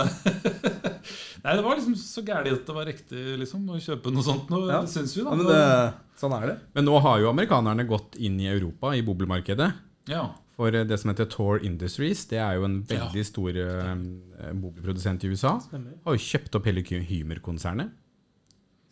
Nei, 1.47 1.55
det 1.55 1.63
var 1.63 1.79
liksom 1.79 1.95
så 2.01 2.27
gærent 2.27 2.51
at 2.59 2.67
det 2.67 2.75
var 2.75 2.89
riktig 2.91 3.25
liksom, 3.39 3.63
å 3.71 3.79
kjøpe 3.79 4.11
noe 4.11 4.27
sånt 4.27 4.51
Noe, 4.51 4.67
Ja. 4.73 4.83
Syns 4.91 5.15
vi, 5.15 5.23
da. 5.23 5.31
ja 5.31 5.39
men 5.39 5.47
det, 5.47 5.63
sånn 6.19 6.35
er 6.35 6.47
det. 6.51 6.57
Men 6.75 6.89
nå 6.91 6.99
har 7.05 7.21
jo 7.23 7.31
amerikanerne 7.31 7.87
gått 7.87 8.19
inn 8.19 8.41
i 8.43 8.49
Europa, 8.51 8.91
i 8.99 9.05
bobilmarkedet. 9.07 9.71
Ja. 10.11 10.25
For 10.57 10.73
eh, 10.73 10.87
det 10.89 10.99
som 11.01 11.13
heter 11.13 11.29
Tor 11.31 11.65
Industries, 11.65 12.25
det 12.31 12.41
er 12.41 12.57
jo 12.59 12.67
en 12.69 12.79
veldig 12.89 13.25
stor 13.29 13.59
uh, 13.61 13.95
bobilprodusent 14.57 15.27
i 15.27 15.33
USA. 15.33 15.57
Stemmer. 15.65 15.97
Har 16.07 16.17
jo 16.17 16.27
kjøpt 16.27 16.59
opp 16.59 16.69
hele 16.71 16.85
Hymer-konsernet 16.85 17.93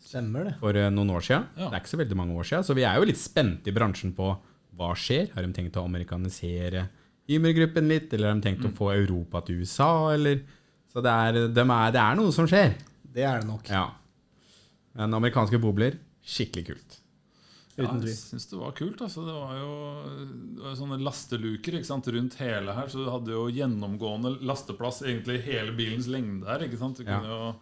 Stemmer 0.05 0.51
det. 0.51 0.57
for 0.61 0.77
uh, 0.77 0.89
noen 0.93 1.15
år 1.15 1.25
siden. 1.25 1.47
Ja. 1.57 1.69
Det 1.69 1.73
er 1.73 1.81
ikke 1.81 1.95
så 1.95 2.01
veldig 2.03 2.19
mange 2.19 2.37
år 2.37 2.49
siden. 2.51 2.67
Så 2.67 2.77
vi 2.77 2.85
er 2.85 2.99
jo 2.99 3.07
litt 3.09 3.21
spente 3.21 3.71
i 3.71 3.75
bransjen 3.75 4.13
på 4.17 4.29
hva 4.75 4.91
skjer. 4.99 5.31
Har 5.33 5.45
de 5.45 5.55
tenkt 5.55 5.79
å 5.79 5.87
amerikanisere 5.87 6.87
Hymer-gruppen 7.25 7.87
litt, 7.89 8.11
eller 8.13 8.29
har 8.29 8.37
de 8.37 8.45
tenkt 8.45 8.67
å 8.67 8.73
få 8.75 8.91
Europa 8.93 9.41
til 9.47 9.63
USA, 9.63 10.13
eller 10.13 10.43
Så 10.93 11.01
det 11.03 11.11
er, 11.11 11.39
de 11.51 11.63
er, 11.63 11.89
det 11.91 11.99
er 11.99 12.19
noe 12.19 12.31
som 12.31 12.45
skjer. 12.47 12.75
Det 13.15 13.23
er 13.25 13.41
det 13.41 13.49
nok. 13.49 13.65
Ja. 13.67 13.87
Men 14.95 15.17
amerikanske 15.17 15.57
bobler, 15.59 15.97
skikkelig 16.23 16.69
kult. 16.69 16.99
Ja, 17.77 17.89
jeg 17.91 18.15
syns 18.15 18.45
det 18.47 18.57
var 18.59 18.71
kult. 18.71 19.01
Altså. 19.03 19.25
Det 19.27 19.33
var 19.35 19.55
jo 19.59 19.71
det 20.55 20.63
var 20.63 20.75
sånne 20.79 20.99
lasteluker 21.03 21.75
rundt 22.15 22.35
hele 22.39 22.73
her, 22.77 22.87
så 22.87 23.01
du 23.03 23.09
hadde 23.11 23.33
jo 23.35 23.49
gjennomgående 23.51 24.37
lasteplass 24.47 25.01
egentlig 25.03 25.41
hele 25.43 25.73
bilens 25.75 26.07
lengde 26.07 26.47
her. 26.47 26.59
Du 26.59 27.03
Ja. 27.03 27.19
kunne 27.19 27.27
jo 27.27 27.55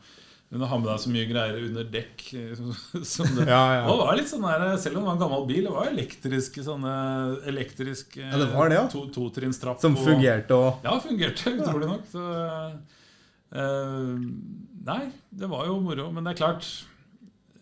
kunne 0.54 0.68
ha 0.70 0.78
med 0.78 0.86
deg 0.86 1.00
så 1.02 1.10
mye 1.10 1.26
greier 1.26 1.56
under 1.66 1.84
dekk. 1.90 2.22
Som 3.10 3.26
det, 3.36 3.48
Ja, 3.50 3.62
ja. 3.74 3.88
Det 3.90 3.98
var 4.04 4.16
litt 4.20 4.30
sånn 4.30 4.46
der, 4.46 4.78
Selv 4.78 4.98
om 4.98 5.02
det 5.02 5.08
var 5.08 5.16
en 5.18 5.24
gammel 5.24 5.48
bil, 5.50 5.64
det 5.66 5.72
var 5.74 5.90
elektriske 5.90 6.62
sånne 6.62 6.94
elektrisk 7.50 8.18
Ja, 8.22 8.38
det 8.38 8.52
var 8.54 8.70
det, 8.70 8.76
ja. 8.78 8.88
to, 8.94 9.08
totrinns-trapp. 9.10 9.82
Som 9.82 9.98
fungerte 9.98 10.54
og 10.54 10.86
Ja, 10.86 11.00
fungerte 11.02 11.56
utrolig 11.58 11.90
nok. 11.90 12.06
Så, 12.14 12.22
uh, 13.58 14.14
nei, 14.86 15.02
det 15.34 15.50
var 15.50 15.66
jo 15.66 15.80
moro. 15.82 16.12
Men 16.14 16.24
det 16.30 16.36
er 16.36 16.42
klart 16.46 16.70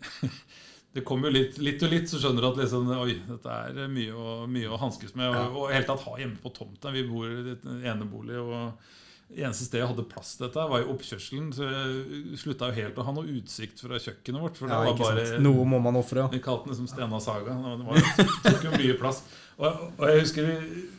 Det 0.92 1.06
kommer 1.08 1.30
jo 1.30 1.38
litt, 1.38 1.58
litt 1.64 1.84
og 1.88 1.94
litt, 1.94 2.10
så 2.12 2.20
skjønner 2.20 2.44
du 2.44 2.48
at 2.50 2.58
liksom, 2.60 2.90
oi, 3.00 3.14
dette 3.28 3.60
er 3.70 3.86
mye 3.92 4.12
å, 4.12 4.32
mye 4.52 4.72
å 4.72 4.80
hanskes 4.82 5.14
med. 5.16 5.30
Og, 5.32 5.62
og 5.62 5.70
i 5.70 5.78
hele 5.78 5.88
tatt 5.88 6.04
ha 6.04 6.18
hjemme 6.20 6.42
på 6.44 6.52
tomta. 6.52 6.92
Vi 6.92 7.06
bor 7.08 7.30
i 7.32 7.54
et 7.54 7.70
enebolig. 7.94 8.36
og 8.42 8.90
Eneste 9.32 9.64
stedet 9.64 9.86
jeg 9.86 9.88
hadde 9.94 10.04
plass 10.12 10.34
til 10.36 10.44
dette, 10.44 10.64
var 10.68 10.84
i 10.84 10.88
oppkjørselen. 10.92 11.54
Så 11.56 11.64
jeg 11.64 12.40
slutta 12.42 12.68
jo 12.68 12.76
helt 12.82 13.00
å 13.00 13.06
ha 13.08 13.14
noe 13.16 13.38
utsikt 13.38 13.80
fra 13.80 13.96
kjøkkenet 14.04 14.44
vårt. 14.44 14.60
For 14.60 14.68
det 14.68 14.76
ja, 14.76 14.90
var 14.90 15.00
bare 15.00 15.24
sant. 15.30 15.46
Noe 15.46 15.64
må 15.72 15.80
man 15.80 16.00
ofre. 16.02 16.26
vi 16.34 16.42
kalte 16.44 16.68
den 16.68 16.76
liksom 16.76 16.92
Stena 16.92 17.22
Saga. 17.24 17.56
Det 17.56 17.88
var, 17.88 18.04
det 18.20 18.28
tok 18.50 18.68
jo 18.68 18.74
mye 18.76 19.00
plass. 19.00 19.24
Og, 19.62 19.82
og 19.96 20.06
jeg 20.10 20.22
husker 20.24 20.48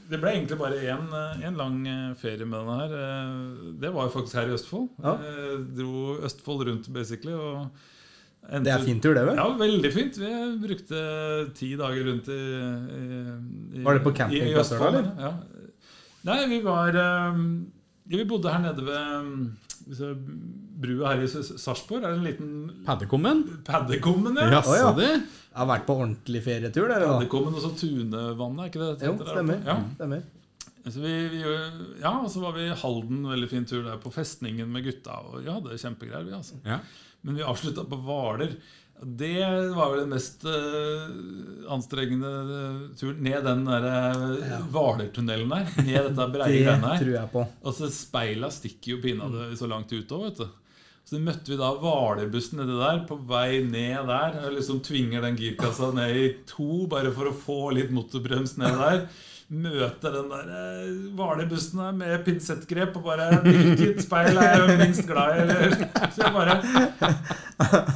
Det 0.08 0.18
ble 0.22 0.32
egentlig 0.36 0.56
bare 0.60 0.80
én 0.86 1.08
en 1.48 1.56
lang 1.58 1.78
eh, 1.88 2.10
ferie 2.20 2.46
med 2.48 2.62
denne 2.62 2.80
her. 2.80 2.96
Eh, 3.02 3.70
Det 3.84 3.92
var 3.92 4.08
jo 4.08 4.14
faktisk 4.16 4.40
her 4.40 4.48
i 4.48 4.56
Østfold. 4.56 4.88
Ja. 5.04 5.18
Jeg 5.28 5.64
dro 5.82 6.16
Østfold 6.24 6.64
rundt, 6.70 6.88
basically. 6.96 7.36
Og 7.36 7.68
endte- 8.48 8.64
Det 8.64 8.72
er 8.74 8.84
fin 8.84 9.00
tur, 9.00 9.14
det, 9.14 9.24
vel? 9.26 9.36
Ja, 9.36 9.46
veldig 9.58 9.92
fint. 9.94 10.18
Vi 10.18 10.32
brukte 10.66 11.02
ti 11.54 11.74
dager 11.76 12.04
rundt 12.10 12.28
i, 12.28 12.40
i, 12.98 13.80
i 13.80 13.82
Var 13.86 13.94
det 13.98 14.04
på 14.06 14.14
campingplasser 14.18 14.78
da, 14.82 14.88
eller? 14.88 15.10
Ja. 15.18 15.32
Nei, 16.24 16.38
vi 16.50 16.60
var 16.62 16.88
eh, 16.94 17.38
Ja, 18.10 18.18
vi 18.18 18.24
bodde 18.28 18.50
her 18.52 18.60
nede 18.62 18.84
ved 18.86 19.24
mm, 19.26 19.56
brua 20.82 21.14
her 21.14 21.22
i 21.24 21.28
Sarpsborg. 21.30 22.02
Er 22.04 22.12
det 22.12 22.18
en 22.18 22.26
liten 22.26 22.84
Paddekummen? 22.86 23.42
paddekummen? 23.66 24.36
Ja. 24.38 24.50
Jaså, 24.58 24.76
ja. 24.78 24.92
Jeg 25.52 25.58
har 25.60 25.68
vært 25.68 25.86
på 25.86 25.96
ordentlig 26.00 26.42
ferietur, 26.44 26.88
der. 26.88 27.00
da. 27.04 27.10
Paddekummen 27.16 27.54
og 27.58 27.62
så 27.64 27.72
Tunevannet, 27.76 28.62
er 28.64 28.70
ikke 28.70 28.80
det 28.82 28.92
det 29.02 29.10
Jo, 29.10 29.16
stemmer. 29.28 29.60
Ja. 29.66 29.76
stemmer. 29.96 30.22
Så 30.82 30.98
vi, 30.98 31.12
vi, 31.30 31.42
ja, 32.02 32.10
og 32.18 32.26
så 32.32 32.40
var 32.42 32.56
vi 32.56 32.64
i 32.66 32.74
Halden, 32.74 33.20
veldig 33.30 33.48
fin 33.52 33.64
tur 33.70 33.84
der 33.86 34.00
på 34.02 34.10
festningen 34.10 34.66
med 34.72 34.82
gutta. 34.88 35.20
Og 35.30 35.44
ja, 35.46 35.54
det 35.62 35.76
er 35.76 35.82
kjempegreier, 35.84 36.24
vi, 36.26 36.32
altså. 36.34 36.58
Ja. 36.66 36.80
Men 37.22 37.38
vi 37.38 37.44
avslutta 37.46 37.84
på 37.88 37.98
Hvaler. 38.02 38.56
Det 39.02 39.74
var 39.74 39.90
vel 39.90 40.00
den 40.04 40.12
mest 40.14 40.44
uh, 40.46 41.70
anstrengende 41.74 42.30
eh, 42.30 42.82
turen. 42.98 43.22
Ned 43.24 43.44
den 43.46 43.64
der 43.66 43.86
uh, 43.88 44.66
Hvalertunnelen 44.70 45.50
der. 45.50 45.70
Ned 45.82 46.08
dette 46.10 46.26
breie 46.36 46.60
greiene 46.62 46.92
her. 46.92 47.02
tror 47.02 47.14
jeg 47.16 47.32
på. 47.32 47.46
Altså 47.66 47.90
Speila 47.90 48.50
stikker 48.54 48.94
jo 48.94 49.00
pinadø 49.02 49.48
så 49.58 49.70
langt 49.70 49.90
ut 49.94 50.14
òg, 50.14 50.28
vet 50.28 50.44
du. 50.44 50.58
Så 51.02 51.18
møtte 51.18 51.50
vi 51.50 51.58
da 51.58 51.72
Hvalerbussen 51.82 52.62
nedi 52.62 52.78
der, 52.78 53.02
på 53.08 53.18
vei 53.26 53.64
ned 53.66 54.06
der. 54.06 54.38
Og 54.46 54.54
liksom 54.60 54.78
tvinger 54.86 55.26
den 55.26 55.38
girkassa 55.40 55.90
ned 55.96 56.18
i 56.20 56.28
to, 56.46 56.86
bare 56.90 57.10
for 57.14 57.30
å 57.30 57.34
få 57.34 57.60
litt 57.74 57.90
motorbrems 57.94 58.54
ned 58.62 58.78
der. 58.84 59.06
Møter 59.52 60.14
den 60.14 60.30
der 60.32 60.46
eh, 60.48 60.92
Hvalerbussen 61.12 61.80
der 61.82 61.92
med 61.92 62.22
pinsettgrep 62.24 62.94
og 62.96 63.02
bare 63.04 63.26
'Hvilket 63.44 64.00
speil 64.06 64.38
er 64.40 64.62
jeg 64.62 64.78
minst 64.80 65.04
glad 65.06 65.34
i?' 65.34 65.42
Eller, 65.42 65.74
så 66.14 66.22
jeg 66.22 66.32
bare 66.32 66.54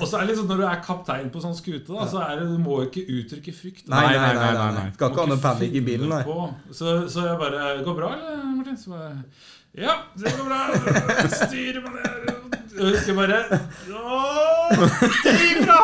Og 0.01 0.05
så 0.07 0.17
er 0.17 0.21
det 0.21 0.29
liksom 0.35 0.51
når 0.51 0.61
du 0.61 0.65
er 0.69 0.83
kaptein 0.85 1.31
på 1.33 1.41
sånn 1.41 1.57
skute, 1.57 1.89
da, 1.89 2.05
så 2.11 2.21
er 2.27 2.43
det, 2.43 2.51
du 2.53 2.59
må 2.61 2.83
ikke 2.85 3.07
uttrykke 3.09 3.55
frykt. 3.57 3.89
Nei, 3.89 4.05
nei, 4.05 4.35
nei. 4.37 4.53
nei, 4.53 4.71
nei. 4.77 4.87
Skal 4.99 5.11
ikke 5.15 5.25
ha 5.25 5.31
noe 5.33 5.43
panikk 5.47 5.75
i 5.81 5.85
bilen, 5.89 6.13
nei. 6.13 6.23
Så, 6.71 6.97
så 7.09 7.25
jeg 7.31 7.39
bare 7.41 7.77
'Går 7.83 8.01
bra, 8.03 8.13
eller, 8.19 8.45
Martin?' 8.59 8.77
Så 8.77 8.93
bare 8.93 9.25
Ja, 9.77 9.97
det 10.17 10.33
går 10.37 10.47
bra. 10.49 10.61
Styrer 11.41 11.81
med 11.81 12.03
det.' 12.05 12.47
Jeg 12.77 12.93
husker 12.93 13.15
bare 13.17 13.39
Åh, 13.97 14.83
det 15.25 15.33
gikk 15.41 15.63
bra! 15.65 15.79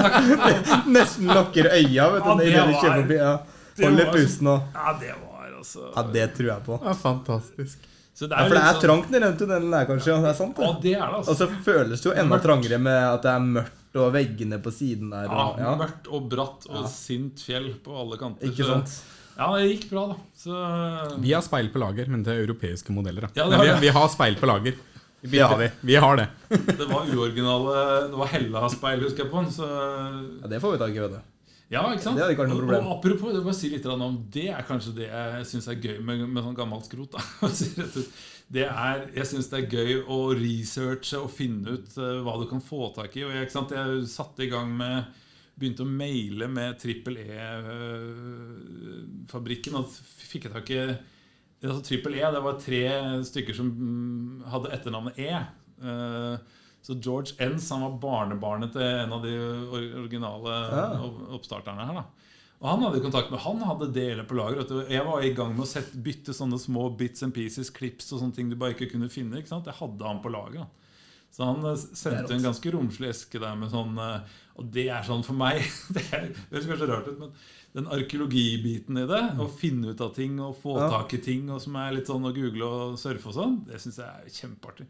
Takk. 0.00 0.86
Nesten 0.88 1.28
lukker 1.28 1.68
øya, 1.68 2.06
vet 2.14 2.24
du. 2.24 2.46
Ja, 2.48 2.64
det 3.04 3.18
var- 3.20 3.42
Holder 3.82 4.12
pusten 4.12 4.46
og 4.46 4.60
Ja, 4.74 4.92
det 5.00 5.14
var 5.18 5.48
altså 5.58 5.88
Ja, 5.96 6.02
det 6.14 6.28
tror 6.36 6.46
jeg 6.52 6.64
på. 6.66 6.80
Ja, 6.84 6.92
fantastisk. 6.92 7.78
Så 8.14 8.28
Ja, 8.30 8.44
for 8.46 8.54
det 8.54 8.60
er 8.62 8.74
sånn- 8.74 8.82
trangt 8.84 9.10
nede 9.10 9.20
den 9.26 9.36
tunnelen 9.40 9.70
der, 9.72 9.86
kanskje. 9.86 10.06
Ja, 10.14 10.20
det 10.22 10.28
er 10.30 10.34
sant, 10.38 10.56
Ja, 10.58 10.72
det. 10.72 10.82
det 10.82 10.92
er 10.94 11.00
det, 11.00 11.08
Og 11.08 11.24
altså. 11.24 11.34
så 11.48 11.64
føles 11.64 12.00
det 12.02 12.04
jo 12.12 12.12
enda 12.22 12.38
trangere 12.38 12.78
med 12.78 13.02
at 13.14 13.22
det 13.22 13.30
er 13.32 13.40
mørkt 13.40 13.96
og 13.96 14.12
veggene 14.12 14.58
på 14.62 14.70
siden 14.70 15.10
der. 15.10 15.24
Ja, 15.24 15.46
Og, 15.48 15.58
ja. 15.58 15.74
Mørkt 15.76 16.06
og 16.12 16.28
bratt 16.30 16.66
og 16.70 16.82
Ja. 16.84 16.86
sint 16.86 17.36
fjell 17.42 17.74
på 17.82 17.90
alle 18.00 18.16
kanter. 18.16 18.46
Ikke 18.46 18.62
så- 18.64 18.78
sant? 18.84 19.02
Ja, 19.36 19.48
det 19.56 19.66
gikk 19.80 19.90
bra, 19.90 20.06
da. 20.06 20.16
Så 20.38 21.20
Vi 21.20 21.32
har 21.32 21.42
speil 21.42 21.68
på 21.72 21.78
lager, 21.80 22.06
men 22.08 22.22
det 22.22 22.32
er 22.36 22.46
europeiske 22.46 22.90
modeller. 22.94 23.22
Da. 23.22 23.28
Ja, 23.34 23.48
det 23.50 23.56
har 23.58 23.64
vi, 23.80 23.80
vi 23.88 23.88
har 23.88 24.08
speil 24.08 24.36
på 24.36 24.46
lager. 24.46 24.74
Vi, 25.22 25.30
Det 25.38 25.40
har 25.48 25.56
vi. 25.56 25.70
vi 25.82 25.94
har 25.96 26.16
det. 26.16 26.28
det 26.50 26.86
var 26.86 27.06
uoriginale 27.10 28.08
Det 28.10 28.16
var 28.18 28.26
Hella-speil, 28.26 29.00
husker 29.02 29.24
jeg 29.24 29.30
på 29.32 29.42
den. 29.42 29.50
Så 29.50 29.66
Ja, 30.42 30.46
Det 30.46 30.60
får 30.60 30.72
vi 30.72 30.78
tak 30.78 30.90
i, 30.90 31.00
vet 31.00 31.10
du. 31.10 31.20
Ja, 31.72 31.80
ikke 31.92 32.02
sant? 32.04 32.16
Det 32.18 32.22
hadde 32.24 32.34
ikke 32.36 32.44
vært 32.44 32.52
noe 32.52 32.60
Og- 32.60 32.64
problem. 32.66 32.86
Og, 32.86 32.90
apropos, 32.98 33.32
det 33.32 33.44
bare 33.44 33.54
si 33.56 33.68
litt 33.72 33.86
om 33.86 34.18
det 34.30 34.48
er 34.52 34.62
kanskje 34.68 34.94
det 34.98 35.08
jeg 35.08 35.44
syns 35.50 35.68
er 35.68 35.80
gøy 35.80 35.98
med, 36.04 36.28
med 36.28 36.42
sånn 36.44 36.56
gammelt 36.58 36.84
skrot. 36.88 37.10
da. 37.16 37.20
Det 38.54 38.66
er, 38.68 39.06
jeg 39.16 39.24
syns 39.24 39.46
det 39.48 39.56
er 39.62 39.70
gøy 39.72 40.02
å 40.04 40.18
researche 40.36 41.16
og 41.16 41.30
finne 41.32 41.64
ut 41.78 41.88
eh, 41.96 42.20
hva 42.20 42.34
du 42.36 42.44
kan 42.50 42.60
få 42.60 42.90
tak 42.94 43.16
i. 43.16 43.22
Og 43.24 43.32
jeg, 43.32 43.48
jeg 43.48 44.04
satte 44.12 44.44
i 44.44 44.50
gang 44.52 44.68
med 44.76 45.04
Begynte 45.54 45.84
å 45.84 45.86
maile 45.86 46.48
med 46.50 46.80
Trippel 46.82 47.14
E-fabrikken. 47.22 49.76
Og 49.78 49.86
fikk 50.26 50.48
jeg 50.48 50.54
tak 50.54 50.66
i 50.74 50.78
altså, 50.82 51.78
Trippel 51.86 52.16
E, 52.18 52.24
det 52.34 52.40
var 52.42 52.56
tre 52.58 52.80
stykker 53.28 53.54
som 53.54 53.68
mm, 53.70 54.42
hadde 54.50 54.72
etternavnet 54.74 55.14
E. 55.22 55.30
Eh, 55.78 56.34
så 56.84 56.96
George 57.00 57.32
Enns 57.40 57.70
han 57.72 57.80
var 57.86 57.94
barnebarnet 58.02 58.74
til 58.76 58.84
en 58.84 59.12
av 59.16 59.22
de 59.24 59.32
originale 59.72 60.56
Ja. 60.70 60.86
oppstarterne 61.36 61.86
her. 61.88 61.94
da 62.02 62.04
og 62.64 62.70
Han 62.70 62.82
hadde 62.86 63.00
kontakt 63.04 63.30
med 63.32 63.40
Han 63.40 63.58
hadde 63.60 63.92
deler 63.92 64.24
på 64.24 64.36
lager. 64.38 64.88
Jeg 64.88 65.04
var 65.04 65.20
i 65.24 65.32
gang 65.36 65.50
med 65.56 65.64
å 65.66 65.68
sette, 65.68 65.96
bytte 66.00 66.32
sånne 66.32 66.56
små 66.60 66.86
bits 66.96 67.22
and 67.22 67.34
pieces, 67.34 67.68
klips 67.70 68.12
og 68.12 68.20
sånne 68.22 68.34
ting 68.34 68.48
du 68.48 68.56
bare 68.56 68.72
ikke 68.76 68.90
kunne 68.92 69.10
finne. 69.12 69.36
ikke 69.40 69.48
sant? 69.52 69.66
Jeg 69.66 69.74
hadde 69.80 70.06
han 70.06 70.22
på 70.22 70.30
lager. 70.32 70.64
da. 70.64 70.66
Så 71.34 71.44
han 71.44 71.64
eh, 71.66 71.74
sendte 71.76 72.32
en 72.36 72.44
ganske 72.46 72.70
romslig 72.72 73.10
eske 73.10 73.40
der 73.42 73.56
med 73.58 73.72
sånn 73.72 73.98
eh, 73.98 74.20
Og 74.56 74.68
det 74.70 74.84
er 74.88 75.02
sånn 75.02 75.24
for 75.26 75.34
meg 75.34 75.64
Det 75.94 76.04
det 76.12 76.36
høres 76.52 76.68
kanskje 76.70 76.88
rart 76.92 77.08
ut, 77.10 77.18
men 77.18 77.32
den 77.74 77.88
arkeologibiten 77.90 79.00
i 79.00 79.06
det, 79.10 79.20
å 79.42 79.48
finne 79.50 79.90
ut 79.90 80.02
av 80.04 80.12
ting 80.14 80.36
og 80.38 80.52
få 80.62 80.76
Ja. 80.78 80.90
tak 80.92 81.14
i 81.16 81.18
ting 81.18 81.48
og 81.50 81.60
som 81.60 81.74
er 81.80 81.96
litt 81.96 82.06
sånn 82.06 82.22
å 82.22 82.30
google 82.34 82.68
og 82.68 82.98
surfe 83.00 83.32
og 83.32 83.34
sånn, 83.34 83.56
det 83.66 83.80
syns 83.82 83.98
jeg 83.98 84.06
er 84.06 84.30
kjempeartig. 84.30 84.86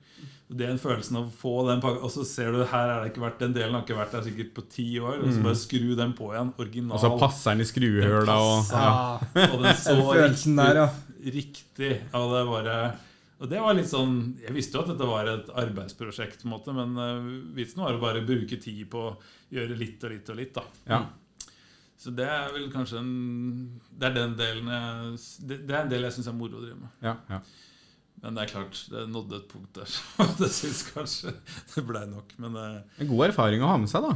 Det 0.52 0.66
er 0.66 0.74
en 0.74 0.82
følelsen 0.82 1.16
av 1.16 1.30
å 1.30 1.32
få 1.32 1.54
den 1.70 1.80
pakka 1.80 2.04
Og 2.04 2.12
så 2.12 2.26
ser 2.28 2.52
du 2.52 2.60
her 2.60 2.90
er 2.92 3.00
det 3.00 3.14
ikke 3.14 3.24
vært 3.24 3.40
den 3.40 3.54
delen 3.56 3.72
har 3.72 3.86
ikke 3.86 3.96
vært 3.96 4.12
der 4.12 4.26
sikkert 4.28 4.52
på 4.54 4.66
ti 4.68 4.86
år, 5.00 5.24
og 5.24 5.32
så 5.32 5.42
bare 5.46 5.62
skru 5.62 5.96
den 5.96 6.12
på 6.12 6.28
igjen. 6.34 6.52
Original. 6.60 6.98
Og 6.98 7.00
så 7.00 7.18
passer 7.18 7.54
den 7.56 7.64
i 7.64 7.70
skruehøla 7.72 8.36
og 8.36 8.76
ja. 8.76 8.92
og 9.54 9.58
den 9.64 9.80
så 9.80 9.96
følelsen 10.12 10.60
der, 10.60 10.82
ja. 10.84 10.88
riktig. 11.24 11.92
Ja, 12.12 12.24
det 12.36 12.46
bare 12.52 12.78
og 13.44 13.50
det 13.50 13.58
var 13.60 13.74
litt 13.74 13.90
sånn 13.90 14.12
Jeg 14.40 14.54
visste 14.54 14.78
jo 14.78 14.84
at 14.84 14.92
dette 14.92 15.08
var 15.08 15.26
et 15.28 15.48
arbeidsprosjekt, 15.50 16.44
på 16.44 16.46
en 16.46 16.52
måte, 16.54 16.72
men 16.76 16.94
uh, 16.96 17.32
vitsen 17.56 17.82
var 17.82 17.96
å 17.96 18.00
bare 18.00 18.22
bruke 18.24 18.60
tid 18.62 18.86
på 18.92 19.08
å 19.08 19.16
gjøre 19.52 19.76
litt 19.76 20.04
og 20.04 20.14
litt 20.14 20.30
og 20.30 20.38
litt. 20.38 20.54
da 20.54 20.64
ja. 20.88 21.00
Så 22.04 22.12
det 22.12 22.26
er 22.28 22.50
vel 22.52 22.66
kanskje 22.72 22.98
en 23.00 23.12
Det 23.96 24.10
er 24.10 24.16
den 24.18 24.34
delen 24.36 24.66
jeg 24.68 25.14
Det, 25.48 25.56
det 25.68 25.74
er 25.78 25.86
en 25.86 25.92
del 25.94 26.04
jeg 26.04 26.12
syns 26.18 26.28
er 26.28 26.36
moro 26.36 26.58
å 26.58 26.64
drive 26.66 26.76
med. 26.82 26.90
ja, 27.06 27.14
ja. 27.32 27.40
Men 28.24 28.36
det 28.38 28.44
er 28.44 28.50
klart, 28.54 28.78
det 28.92 29.02
nådde 29.12 29.36
et 29.36 29.48
punkt 29.50 29.74
der 29.76 29.88
så 29.92 30.26
det 30.38 30.46
syns 30.54 30.78
kanskje 30.94 31.32
det 31.74 31.82
blei 31.88 32.04
nok. 32.08 32.30
Men 32.40 32.54
uh, 32.56 33.00
En 33.02 33.10
god 33.10 33.26
erfaring 33.26 33.60
å 33.64 33.68
ha 33.68 33.76
med 33.82 33.90
seg, 33.92 34.04
da. 34.06 34.14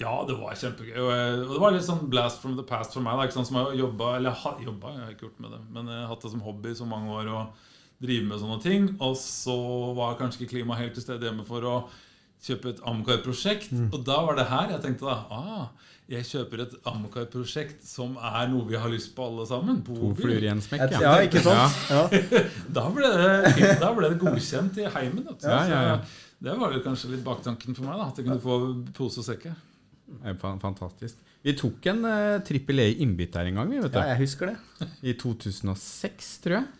ja, 0.00 0.14
det 0.26 0.34
var 0.40 0.56
kjempegøy. 0.58 0.96
Og, 0.98 1.10
jeg- 1.14 1.42
og 1.44 1.52
det 1.52 1.60
var 1.62 1.74
litt 1.76 1.86
sånn 1.86 2.06
blast 2.10 2.40
from 2.42 2.56
the 2.58 2.64
past 2.66 2.96
for 2.96 3.04
meg. 3.06 3.14
Da, 3.20 3.26
ikke 3.28 3.36
sant? 3.38 3.46
Som 3.52 3.60
jeg 3.60 3.78
jobba 3.84 4.16
Eller 4.16 4.34
har 4.42 4.58
jobba, 4.64 4.94
jeg 4.96 5.04
har 5.04 5.12
ikke 5.14 5.26
gjort 5.28 5.42
med 5.44 5.54
det, 5.54 5.60
men 5.76 5.92
jeg 5.92 6.00
har 6.00 6.10
hatt 6.14 6.24
det 6.26 6.32
som 6.34 6.42
hobby 6.48 6.74
så 6.74 6.88
mange 6.90 7.12
år 7.20 7.30
å 7.30 7.42
drive 8.02 8.26
med 8.32 8.40
sånne 8.42 8.58
ting. 8.64 8.88
Og 9.04 9.14
så 9.20 9.56
var 10.00 10.18
kanskje 10.18 10.40
ikke 10.42 10.54
klimaet 10.56 10.80
helt 10.82 10.94
til 10.98 11.04
stede 11.06 11.28
hjemme 11.28 11.46
for 11.46 11.68
å 11.70 11.76
kjøpe 12.42 12.72
et 12.72 12.82
Amcar-prosjekt. 12.88 13.70
Og 13.92 14.00
da 14.08 14.18
var 14.26 14.40
det 14.40 14.48
her 14.50 14.72
jeg 14.74 14.82
tenkte 14.88 15.06
da 15.06 15.18
ah, 15.30 15.66
jeg 16.10 16.26
kjøper 16.26 16.64
et 16.64 16.72
Amcar-prosjekt 16.90 17.84
som 17.86 18.16
er 18.18 18.48
noe 18.50 18.66
vi 18.66 18.78
har 18.80 18.90
lyst 18.90 19.12
på 19.14 19.28
alle 19.28 19.44
sammen. 19.46 19.78
To 19.86 20.10
fluer 20.18 20.42
i 20.42 20.50
en 20.50 20.62
smekk. 20.64 20.96
ja. 20.96 21.02
ja, 21.06 21.12
ikke 21.26 21.42
sant? 21.44 21.76
Ja. 21.90 22.02
Da 22.80 22.88
ble, 22.90 23.10
det, 23.14 23.76
da 23.78 23.92
ble 23.94 24.10
det 24.10 24.18
godkjent 24.18 24.80
i 24.82 24.88
heimen. 24.90 25.28
Ja, 25.44 25.60
ja, 25.70 25.80
ja. 25.92 25.96
Det 26.40 26.56
var 26.58 26.74
jo 26.74 26.80
kanskje 26.82 27.12
litt 27.12 27.22
baktanken 27.26 27.76
for 27.76 27.86
meg. 27.86 28.00
da 28.00 28.08
At 28.10 28.18
jeg 28.18 28.26
kunne 28.26 28.42
få 28.42 28.58
pose 28.96 29.22
og 29.22 29.28
sekke. 29.28 29.54
Er 30.26 30.34
Fantastisk. 30.40 31.20
Vi 31.46 31.54
tok 31.56 31.86
en 31.92 32.02
uh, 32.04 32.40
trippel 32.44 32.82
E 32.82 32.88
innbytt 33.04 33.38
her 33.38 33.48
en 33.48 33.60
gang, 33.62 33.70
vi, 33.70 33.78
vet 33.80 33.94
du. 33.94 33.98
ja, 34.00 34.10
jeg 34.12 34.24
husker 34.24 34.50
det. 34.50 34.88
I 35.06 35.14
2006, 35.20 36.32
tror 36.44 36.58
jeg. 36.58 36.79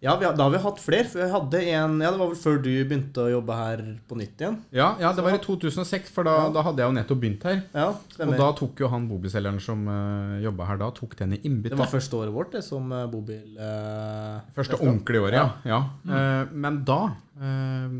Ja, 0.00 0.14
vi, 0.16 0.24
har- 0.24 0.32
Da 0.36 0.44
har 0.46 0.50
vi 0.54 0.58
hatt 0.64 0.78
flere. 0.80 1.04
For 1.12 1.20
jeg 1.20 1.28
hadde 1.30 1.58
en 1.74 1.98
Ja, 2.00 2.10
Det 2.10 2.18
var 2.18 2.28
vel 2.30 2.38
før 2.40 2.62
du 2.64 2.70
begynte 2.88 3.20
å 3.20 3.30
jobbe 3.34 3.56
her 3.58 3.82
på 4.08 4.16
nytt 4.16 4.40
igjen? 4.40 4.54
Ja, 4.72 4.96
ja 4.98 5.10
det 5.12 5.22
var 5.26 5.34
i 5.36 5.40
2006, 5.44 6.08
for 6.14 6.24
da, 6.24 6.48
da 6.54 6.62
hadde 6.64 6.80
jeg 6.80 6.88
jo 6.88 6.96
nettopp 6.96 7.20
begynt 7.20 7.42
her. 7.44 7.58
Ja, 7.74 7.88
Og 8.24 8.32
da 8.38 8.48
tok 8.56 8.80
jo 8.80 8.88
han 8.88 9.08
bobilselgeren 9.10 9.60
som 9.60 9.82
uh, 9.88 10.38
jobba 10.40 10.70
her 10.70 10.80
da, 10.80 10.88
tok 10.96 11.16
den 11.20 11.34
i 11.36 11.40
innbytte. 11.44 11.74
det 11.76 11.82
var 11.82 11.92
første 11.92 12.16
året 12.16 12.32
vårt 12.32 12.52
det 12.56 12.64
som 12.64 12.88
uh, 12.92 13.04
bobil... 13.12 13.44
Uh, 13.60 14.40
Første 14.56 14.80
ordentlige 14.80 15.20
året, 15.26 15.36
ja. 15.36 15.46
ja. 15.68 15.80
Eh, 16.08 16.48
men 16.52 16.80
da 16.88 16.98
eh, 17.36 17.92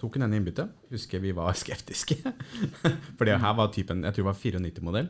tok 0.00 0.16
hun 0.18 0.26
den 0.26 0.34
i 0.36 0.40
innbytte. 0.42 0.68
Husker 0.92 1.20
vi 1.24 1.32
var 1.32 1.56
skeptiske. 1.64 2.18
For 3.16 3.24
det 3.24 3.40
her 3.40 3.56
var 3.56 3.72
typen, 3.72 4.04
jeg 4.04 4.12
tror 4.18 4.28
det 4.28 4.30
var 4.32 4.40
94-modell. 4.60 5.08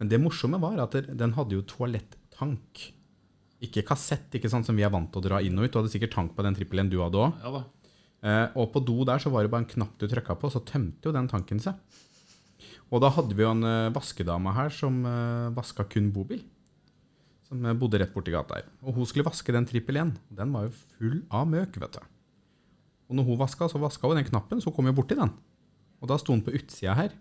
Men 0.00 0.08
det 0.14 0.20
morsomme 0.22 0.60
var 0.62 0.78
at 0.86 0.94
den 1.10 1.34
hadde 1.36 1.58
jo 1.58 1.66
toalettank. 1.68 2.86
Ikke 3.64 3.84
kassett, 3.86 4.30
ikke 4.36 4.50
sånn 4.52 4.64
som 4.64 4.78
vi 4.78 4.84
er 4.86 4.92
vant 4.92 5.10
til 5.12 5.20
å 5.20 5.26
dra 5.26 5.40
inn 5.44 5.58
og 5.58 5.66
ut. 5.66 5.72
Du 5.72 5.80
hadde 5.82 5.92
sikkert 5.92 6.14
tank 6.16 6.36
på 6.36 6.44
den 6.46 6.56
trippelen 6.56 6.88
du 6.92 6.98
hadde 7.02 7.20
òg. 7.20 7.42
Ja. 7.44 7.64
Eh, 8.20 8.46
og 8.60 8.70
på 8.74 8.82
do 8.84 9.02
der 9.08 9.20
så 9.20 9.32
var 9.32 9.44
det 9.44 9.52
bare 9.52 9.64
en 9.64 9.72
knapp 9.72 9.96
du 10.00 10.06
trykka 10.08 10.36
på, 10.40 10.50
så 10.52 10.62
tømte 10.64 11.08
jo 11.08 11.16
den 11.16 11.28
tanken 11.28 11.60
seg. 11.62 11.76
Og 12.90 13.02
da 13.04 13.10
hadde 13.14 13.36
vi 13.38 13.44
jo 13.44 13.52
en 13.52 13.66
eh, 13.66 13.92
vaskedame 13.94 14.54
her 14.56 14.72
som 14.74 15.02
eh, 15.06 15.50
vaska 15.54 15.86
kun 15.92 16.10
bobil. 16.14 16.42
Som 17.46 17.62
eh, 17.64 17.76
bodde 17.78 18.00
rett 18.02 18.14
borti 18.14 18.34
gata 18.34 18.58
her. 18.58 18.70
Og 18.82 18.98
hun 18.98 19.08
skulle 19.08 19.28
vaske 19.28 19.54
den 19.54 19.68
trippel 19.68 20.00
1. 20.02 20.16
Den 20.40 20.56
var 20.56 20.66
jo 20.66 20.74
full 20.96 21.20
av 21.30 21.46
møk, 21.50 21.78
vet 21.82 22.00
du. 22.00 22.08
Og 23.10 23.18
når 23.18 23.28
hun 23.28 23.40
vaska, 23.40 23.70
så 23.70 23.80
vaska 23.82 24.10
hun 24.10 24.18
den 24.18 24.26
knappen, 24.26 24.62
så 24.62 24.72
kom 24.74 24.90
jo 24.90 24.96
borti 24.96 25.18
den. 25.18 25.32
Og 26.00 26.10
da 26.10 26.18
sto 26.18 26.34
den 26.34 26.44
på 26.46 26.54
utsida 26.56 26.96
her. 26.98 27.14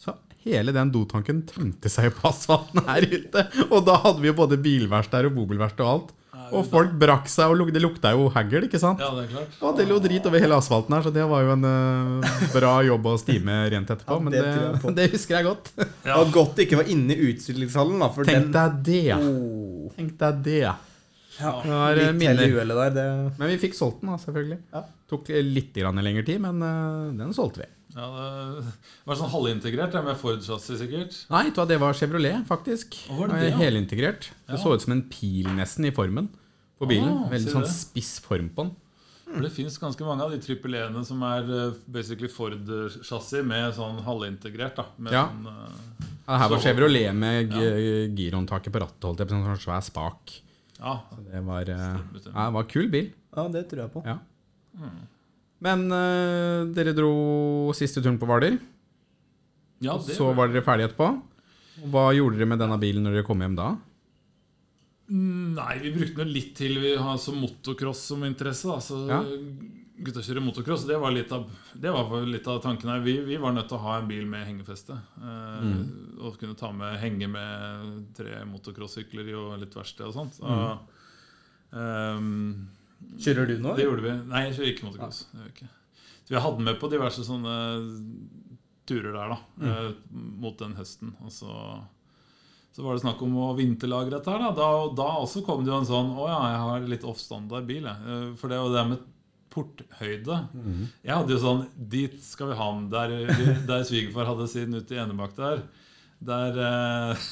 Så 0.00 0.14
hele 0.46 0.74
den 0.74 0.92
dotanken 0.94 1.42
tømte 1.48 1.90
seg 1.92 2.12
på 2.16 2.28
asfalten 2.30 2.84
her 2.86 3.06
ute. 3.06 3.48
Og 3.70 3.82
da 3.86 3.98
hadde 4.04 4.22
vi 4.22 4.30
jo 4.30 4.38
både 4.38 4.60
bilverksted 4.62 5.30
og 5.30 5.36
bobilverksted 5.40 5.84
og 5.86 5.92
alt. 5.94 6.14
Og 6.54 6.66
folk 6.70 6.92
brakk 7.00 7.26
seg, 7.30 7.50
og 7.50 7.70
det 7.74 7.80
lukta 7.82 8.12
jo 8.14 8.28
hagl, 8.30 8.66
ikke 8.68 8.78
sant? 8.78 9.00
Ja, 9.02 9.10
det 9.16 9.26
er 9.26 9.30
klart. 9.32 9.54
Og 9.66 9.78
det 9.78 9.86
lå 9.88 9.98
drit 10.02 10.26
over 10.28 10.42
hele 10.42 10.58
asfalten 10.60 10.94
her, 10.94 11.02
så 11.06 11.12
det 11.14 11.24
var 11.26 11.42
jo 11.42 11.54
en 11.56 11.66
uh, 11.66 12.34
bra 12.54 12.72
jobb 12.86 13.08
å 13.10 13.14
stime 13.20 13.56
rent 13.72 13.90
etterpå. 13.90 14.18
Ja, 14.18 14.22
men 14.22 14.34
det 14.34 14.42
det, 14.46 14.92
det 15.00 15.08
husker 15.14 15.38
jeg 15.38 15.48
godt. 15.48 15.72
Ja. 16.06 16.20
Og 16.20 16.30
godt 16.34 16.58
det 16.58 16.68
ikke 16.68 16.80
var 16.82 16.92
inne 16.92 17.16
i 17.16 17.30
utstillingshallen, 17.32 17.98
da. 18.02 18.10
For 18.14 18.28
Tenk 18.28 18.46
den 18.46 18.54
deg 18.54 18.82
det, 18.86 19.00
ja. 19.10 19.18
oh. 19.18 19.88
Tenk 19.96 20.14
deg 20.22 20.44
det. 20.46 20.60
Ja, 21.36 21.50
Det 21.60 21.72
var, 21.72 21.98
eh, 22.00 22.12
der. 22.16 22.94
Det, 22.94 23.08
Men 23.36 23.50
vi 23.50 23.58
fikk 23.66 23.74
solgt 23.76 24.04
den, 24.04 24.12
da, 24.12 24.20
selvfølgelig. 24.22 24.60
Ja. 24.76 24.84
Tok 25.10 25.32
litt 25.50 25.74
grann 25.76 26.00
lengre 26.02 26.24
tid, 26.26 26.40
men 26.46 26.62
uh, 26.62 27.10
den 27.16 27.34
solgte 27.36 27.64
vi. 27.64 27.72
Ja, 27.96 28.06
det 28.60 29.06
var 29.08 29.16
sånn 29.16 29.30
halvintegrert 29.32 29.94
det 29.94 30.02
med 30.04 30.18
Ford-chassis, 30.20 30.78
sikkert. 30.82 31.14
Nei, 31.32 31.46
det 31.50 31.78
var 31.80 31.94
Chevrolet, 31.96 32.42
faktisk. 32.48 32.98
Og 33.08 33.22
var 33.22 33.30
det 33.32 33.38
det, 33.40 33.50
ja? 33.54 33.56
Helintegrert. 33.62 34.28
Det 34.46 34.52
Ja. 34.52 34.56
så 34.60 34.74
ut 34.74 34.82
som 34.82 34.92
en 34.92 35.02
pil 35.08 35.46
nesten 35.56 35.86
i 35.88 35.90
formen 35.96 36.28
på 36.78 36.86
bilen. 36.90 37.08
Ah, 37.24 37.30
Veldig 37.32 37.52
sånn 37.54 37.64
spiss 37.66 38.18
form 38.20 38.50
på 38.50 38.66
den. 38.66 38.76
Mm. 39.26 39.40
Det 39.42 39.50
fins 39.52 39.78
ganske 39.78 40.04
mange 40.06 40.22
av 40.22 40.30
de 40.30 40.38
trippel 40.38 40.74
E-ene 40.76 41.04
som 41.04 41.22
er 41.22 41.42
eh, 41.50 41.72
basically 41.88 42.28
Ford-chassis 42.28 43.42
med 43.44 43.72
sånn 43.74 44.02
halvintegrert. 44.04 44.76
da 44.76 44.84
med 44.98 45.12
Ja. 45.12 45.28
sånn, 45.28 45.46
uh, 45.46 46.04
Ja, 46.28 46.38
her 46.38 46.48
var 46.50 46.58
Chevrolet 46.58 47.14
med 47.14 47.50
ja. 47.52 47.60
girhåndtaket 48.12 48.72
på 48.72 48.80
rattet, 48.80 49.00
holdt 49.02 49.18
jeg 49.18 49.28
på, 49.28 49.30
sånn 49.30 49.56
sånn 49.56 49.64
svær 49.64 49.82
spak. 49.82 50.40
ja, 50.78 51.00
Det 51.32 51.42
var, 51.44 51.64
stemmer. 51.64 52.34
ja, 52.34 52.44
det 52.46 52.52
var 52.52 52.62
kul 52.64 52.88
bil. 52.90 53.12
ja, 53.36 53.48
det 53.48 53.68
tror 53.70 53.78
jeg 53.82 53.92
på. 53.92 54.04
Ja. 54.04 54.18
Mm. 54.78 55.08
Men 55.64 55.86
uh, 55.90 56.66
dere 56.76 56.92
dro 56.92 57.72
siste 57.76 58.02
turen 58.04 58.18
på 58.20 58.26
Hvaler, 58.28 58.58
ja 59.80 59.94
det 60.00 60.14
så 60.16 60.30
var 60.36 60.48
dere 60.52 60.64
ferdige 60.64 60.90
etterpå. 60.90 61.08
Og 61.84 61.90
Hva 61.92 62.06
gjorde 62.16 62.36
dere 62.38 62.48
med 62.48 62.60
denne 62.60 62.78
bilen 62.80 63.04
når 63.04 63.18
dere 63.18 63.26
kom 63.28 63.40
hjem 63.44 63.56
da? 63.56 63.70
Mm, 65.08 65.54
Nei, 65.54 65.74
vi 65.84 65.92
brukte 65.94 66.18
den 66.24 66.32
litt 66.34 66.54
til 66.58 66.78
vi 66.82 66.94
har 66.98 67.16
så 67.22 67.32
motocross 67.36 68.00
som 68.10 68.24
interesse. 68.26 68.66
Da. 68.68 68.78
Så 68.82 69.02
Ja. 69.08 69.20
Gutta 69.96 70.20
kjører 70.20 70.42
motocross. 70.44 70.82
Det 70.84 70.98
var 71.00 71.10
litt 71.14 71.30
av, 71.32 71.46
det 71.72 71.88
var 71.94 72.26
litt 72.28 72.44
av 72.52 72.58
tanken 72.60 72.90
her. 72.90 73.00
Vi, 73.00 73.14
vi 73.24 73.36
var 73.40 73.54
nødt 73.56 73.68
til 73.70 73.78
å 73.78 73.84
ha 73.86 73.94
en 74.00 74.08
bil 74.10 74.26
med 74.28 74.44
hengefeste. 74.46 74.92
Eh, 74.92 75.62
Mm. 75.62 76.18
Og 76.20 76.36
kunne 76.40 76.56
ta 76.56 76.68
med, 76.72 76.98
henge 77.00 77.28
med 77.32 78.14
tre 78.16 78.42
motocrossykler 78.44 79.30
og 79.38 79.58
litt 79.60 79.72
verksted 79.72 80.04
og 80.06 80.12
sånt. 80.12 80.34
Så, 80.36 80.44
Mm. 80.44 80.78
ehm, 81.72 82.66
Kjører 83.20 83.48
du 83.50 83.58
nå? 83.64 83.74
Det 83.76 83.84
gjorde 83.86 84.04
vi. 84.04 84.14
Nei, 84.30 84.42
jeg 84.46 84.54
kjører 84.58 84.70
ikke 84.74 84.86
motocross. 84.88 85.20
Ja. 85.36 85.68
Så 86.26 86.34
vi 86.34 86.40
hadde 86.42 86.64
med 86.66 86.78
på 86.80 86.88
diverse 86.92 87.22
sånne 87.26 87.56
turer 88.86 89.12
der, 89.16 89.34
da. 89.34 89.38
Mm. 89.60 89.68
eh, 89.70 89.90
Mot 90.42 90.58
den 90.60 90.74
høsten. 90.78 91.12
Og 91.24 91.32
så, 91.34 91.50
så 92.76 92.84
var 92.84 92.94
det 92.96 93.02
snakk 93.04 93.22
om 93.26 93.36
å 93.42 93.50
vinterlagre 93.58 94.16
dette 94.18 94.30
her. 94.32 94.44
Da. 94.46 94.52
Da, 94.58 94.68
og 94.84 94.96
da 94.98 95.08
også 95.24 95.42
kom 95.46 95.64
det 95.66 95.72
jo 95.72 95.80
en 95.80 95.88
sånn 95.88 96.12
Å 96.16 96.28
ja, 96.30 96.40
jeg 96.52 96.62
har 96.66 96.88
litt 96.94 97.06
off-standard 97.08 97.66
bil, 97.68 97.84
jeg. 97.88 98.06
Eh, 98.14 98.28
For 98.40 98.52
det 98.52 98.60
var 98.62 98.74
det 98.76 98.86
med 98.94 99.04
porthøyde. 99.56 100.38
Jeg 101.06 101.14
hadde 101.16 101.32
jo 101.32 101.40
sånn 101.40 101.62
Dit 101.96 102.18
skal 102.26 102.50
vi 102.52 102.58
ha 102.60 102.66
den. 102.76 102.88
Der, 102.92 103.16
der 103.70 103.86
svigerfar 103.88 104.28
hadde 104.32 104.48
sin 104.52 104.74
ute 104.76 104.96
i 104.96 105.00
Enebakk 105.02 105.36
der. 105.38 105.62
Der 106.26 106.58
eh, 106.66 107.26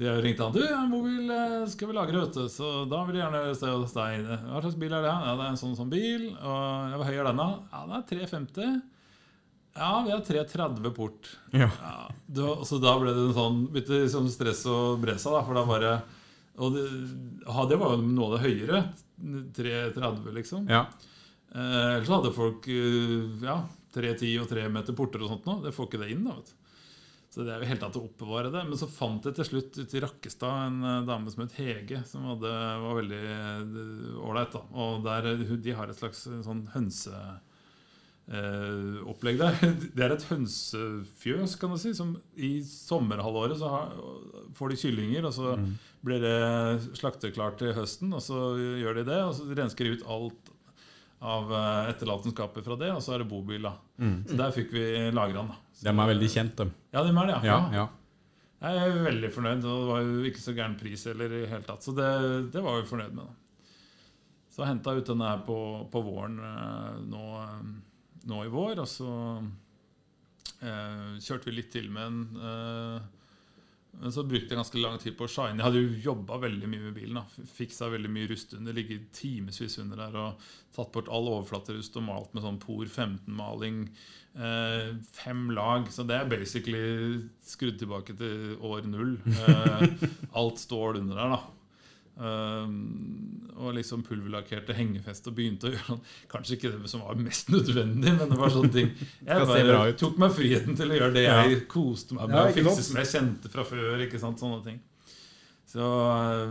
jeg 0.00 0.22
ringte 0.24 0.46
han. 0.46 0.54
Du, 0.54 0.60
jeg 0.62 0.72
har 0.72 0.86
en 0.86 0.92
mobil 0.92 1.32
eh, 1.34 1.66
skal 1.68 1.90
vi 1.90 1.96
lagre, 1.96 2.22
vet 2.22 2.36
du. 2.38 2.46
Så 2.52 2.70
da 2.88 3.02
vil 3.08 3.18
jeg 3.18 3.24
gjerne 3.26 3.56
se 3.58 3.72
hos 3.72 3.96
deg. 3.96 4.30
Hva 4.46 4.62
slags 4.62 4.78
bil 4.80 4.94
er 4.96 5.04
det? 5.04 5.12
Ja, 5.12 5.34
det 5.36 5.44
er 5.44 5.52
en 5.52 5.60
sånn 5.60 5.76
sånn 5.76 5.92
bil. 5.92 6.30
Og 6.36 6.62
jeg, 6.92 7.00
var 7.02 7.10
høy 7.10 7.18
er 7.18 7.28
denne? 7.28 7.48
Ja, 7.72 7.82
den 7.84 7.98
er 7.98 8.06
350. 8.08 8.78
Ja, 9.80 9.90
vi 10.06 10.14
har 10.14 10.22
330 10.26 10.94
port. 10.96 11.34
Ja. 11.52 11.68
Ja, 11.68 11.98
da, 12.38 12.54
så 12.66 12.80
da 12.82 12.94
ble 13.00 13.12
det 13.14 13.26
en 13.28 13.36
sånn 13.36 13.60
litt 13.76 13.92
liksom 13.92 14.30
stress 14.32 14.64
og 14.70 15.02
bresa, 15.04 15.34
da. 15.36 15.44
For 15.46 15.58
da 15.58 15.66
bare 15.68 15.92
Og 16.60 16.74
det, 16.74 16.86
ja, 17.46 17.66
det 17.70 17.78
var 17.80 17.94
jo 17.94 18.02
noe 18.06 18.30
av 18.30 18.38
det 18.38 18.42
høyere. 18.48 18.82
330, 19.56 20.32
liksom. 20.38 20.64
Ja. 20.70 20.86
Eh, 21.52 21.96
ellers 21.96 22.10
hadde 22.12 22.32
folk 22.34 22.66
eh, 22.70 23.44
ja, 23.44 23.60
310 23.94 24.36
og 24.42 24.50
3 24.50 24.66
meter 24.72 24.96
porter 24.96 25.22
og 25.24 25.34
sånt 25.34 25.48
nå. 25.48 25.60
Det 25.64 25.74
får 25.76 25.90
ikke 25.90 26.02
det 26.04 26.10
inn, 26.14 26.24
da. 26.26 26.38
vet 26.40 26.50
du. 26.52 26.59
Så 27.30 27.44
det 27.46 27.52
er 27.54 27.60
jo 27.62 27.68
helt 27.70 27.78
tatt 27.84 27.94
å 27.94 28.00
oppbevare 28.08 28.50
det. 28.50 28.64
Men 28.66 28.74
så 28.80 28.88
fant 28.90 29.22
jeg 29.28 29.36
til 29.38 29.46
slutt 29.46 29.76
ute 29.78 29.96
i 29.96 30.00
Rakkestad 30.02 30.64
en 30.66 30.80
eh, 30.82 31.04
dame 31.06 31.30
som 31.30 31.44
het 31.44 31.54
Hege, 31.60 32.00
som 32.10 32.24
hadde, 32.26 32.50
var 32.82 32.96
veldig 32.98 33.20
eh, 33.22 34.18
ålreit. 34.26 34.56
Og 34.74 35.04
der, 35.06 35.28
eh, 35.36 35.52
de 35.62 35.76
har 35.78 35.86
et 35.92 36.00
slags 36.00 36.24
eh, 36.26 36.40
sånn 36.42 36.64
hønseopplegg 36.74 37.38
der. 39.40 39.54
Det 39.96 40.02
er 40.08 40.12
et 40.16 40.26
hønsefjøs, 40.30 41.52
kan 41.60 41.70
du 41.74 41.78
si. 41.80 41.90
Som 41.96 42.08
i 42.34 42.50
sommerhalvåret 42.66 43.58
så 43.62 43.66
har, 43.76 43.86
får 44.58 44.66
de 44.74 44.80
kyllinger, 44.84 45.22
og 45.30 45.34
så 45.38 45.46
Mm. 45.60 45.70
blir 46.06 46.20
det 46.22 46.38
slakteklart 46.98 47.56
til 47.62 47.74
høsten. 47.76 48.08
Og 48.16 48.22
så 48.26 48.38
gjør 48.82 48.94
de 49.00 49.04
det, 49.10 49.20
og 49.26 49.32
så 49.38 49.42
rensker 49.54 49.82
de 49.86 49.94
ut 49.98 50.06
alt 50.08 50.42
av 51.20 51.44
etterlatenskapet 51.52 51.94
etterlatenskaper 51.94 52.62
fra 52.64 52.76
det, 52.80 52.90
og 52.96 53.02
så 53.04 53.10
er 53.14 53.18
det 53.22 53.28
bobil. 53.28 53.62
da. 53.68 53.74
Mm. 54.00 54.14
Så 54.26 54.34
der 54.40 54.50
fikk 54.56 54.70
vi 54.72 54.84
lagra 55.12 55.36
den. 55.42 55.50
da. 55.52 55.56
De 55.80 55.88
er 55.92 56.10
veldig 56.12 56.28
kjent, 56.30 56.56
de. 56.60 56.66
Ja, 56.92 57.02
de 57.06 57.12
er 57.14 57.30
det, 57.30 57.36
ja. 57.48 57.56
Ja, 57.56 57.58
ja. 57.74 57.86
Jeg 58.60 58.80
er 58.84 58.98
veldig 59.06 59.30
fornøyd, 59.32 59.62
og 59.64 59.78
det 59.80 59.88
var 59.88 60.00
jo 60.04 60.24
ikke 60.28 60.42
så 60.42 60.52
gæren 60.52 60.74
pris 60.76 61.06
heller 61.08 61.32
i 61.32 61.46
hele 61.48 61.64
tatt. 61.64 61.84
Så 61.86 61.94
det, 61.96 62.08
det 62.52 62.60
var 62.64 62.76
vi 62.82 62.88
fornøyd 62.90 63.14
med. 63.16 63.24
da. 63.30 63.70
Så 64.52 64.66
henta 64.68 64.92
ut 64.98 65.06
denne 65.08 65.30
her 65.30 65.40
på, 65.46 65.56
på 65.88 66.02
våren 66.04 66.36
eh, 66.44 66.98
nå, 67.08 67.22
eh, 67.40 67.70
nå 68.28 68.42
i 68.44 68.50
vår, 68.52 68.82
og 68.82 68.90
så 68.90 69.12
eh, 70.60 71.16
kjørte 71.24 71.48
vi 71.48 71.56
litt 71.56 71.70
til 71.72 71.88
med 71.94 72.04
den. 72.04 72.44
Eh, 72.50 73.08
men 73.98 74.12
så 74.14 74.22
brukte 74.24 74.54
jeg 74.54 74.60
ganske 74.60 74.80
lang 74.80 74.96
tid 75.02 75.16
på 75.18 75.26
å 75.26 75.30
shine. 75.30 75.58
Jeg 75.58 75.66
hadde 75.66 75.82
jo 75.82 75.98
jobba 76.10 76.38
veldig 76.44 76.68
mye 76.70 76.86
med 76.86 76.96
bilen. 76.96 77.18
da. 77.18 77.46
Fiksa 77.56 77.90
veldig 77.92 78.10
mye 78.12 78.30
rust 78.30 78.54
under. 78.56 78.76
Ligget 78.76 79.10
timevis 79.16 79.76
under 79.82 80.00
der 80.00 80.16
og 80.20 80.46
tatt 80.76 80.92
bort 80.94 81.10
all 81.12 81.28
overflaterust 81.34 81.98
og 82.00 82.06
malt 82.06 82.32
med 82.34 82.46
sånn 82.46 82.60
POR 82.62 82.86
15-maling. 82.86 83.82
Eh, 84.38 84.92
fem 85.20 85.48
lag. 85.56 85.90
Så 85.92 86.06
det 86.08 86.16
er 86.16 86.30
basically 86.30 86.84
skrudd 87.44 87.80
tilbake 87.82 88.16
til 88.16 88.54
år 88.64 88.88
null. 88.88 89.18
Eh, 89.26 90.06
alt 90.40 90.62
stål 90.62 91.02
under 91.02 91.20
der, 91.20 91.34
da. 91.36 91.59
Um, 92.20 92.74
og 93.56 93.72
liksom 93.78 94.02
pulverlakkerte 94.04 94.74
hengefest 94.76 95.24
og 95.30 95.38
begynte 95.38 95.70
å 95.70 95.72
gjøre 95.72 95.86
sånn 95.86 96.00
Kanskje 96.28 96.58
ikke 96.58 96.72
det 96.74 96.90
som 96.92 97.00
var 97.06 97.16
mest 97.16 97.48
nødvendig, 97.48 98.12
men 98.18 98.28
det 98.28 98.36
var 98.36 98.52
sånne 98.52 98.72
ting. 98.74 98.90
Jeg 99.24 99.46
bare 99.48 99.94
tok 99.96 100.20
meg 100.20 100.34
friheten 100.36 100.76
til 100.76 100.92
å 100.92 100.98
gjøre 100.98 101.14
det 101.16 101.22
Ja. 101.24 101.38
jeg 101.48 101.62
koste 101.70 102.18
meg 102.18 102.28
med. 102.28 102.36
Ja, 102.36 102.50
og 102.50 102.58
fikse 102.58 102.84
som 102.90 103.00
jeg 103.00 103.08
kjente 103.14 103.52
fra 103.52 103.64
før. 103.64 104.04
ikke 104.04 104.20
sant, 104.20 104.42
Sånne 104.42 104.60
ting. 104.66 104.76
Så 105.70 105.86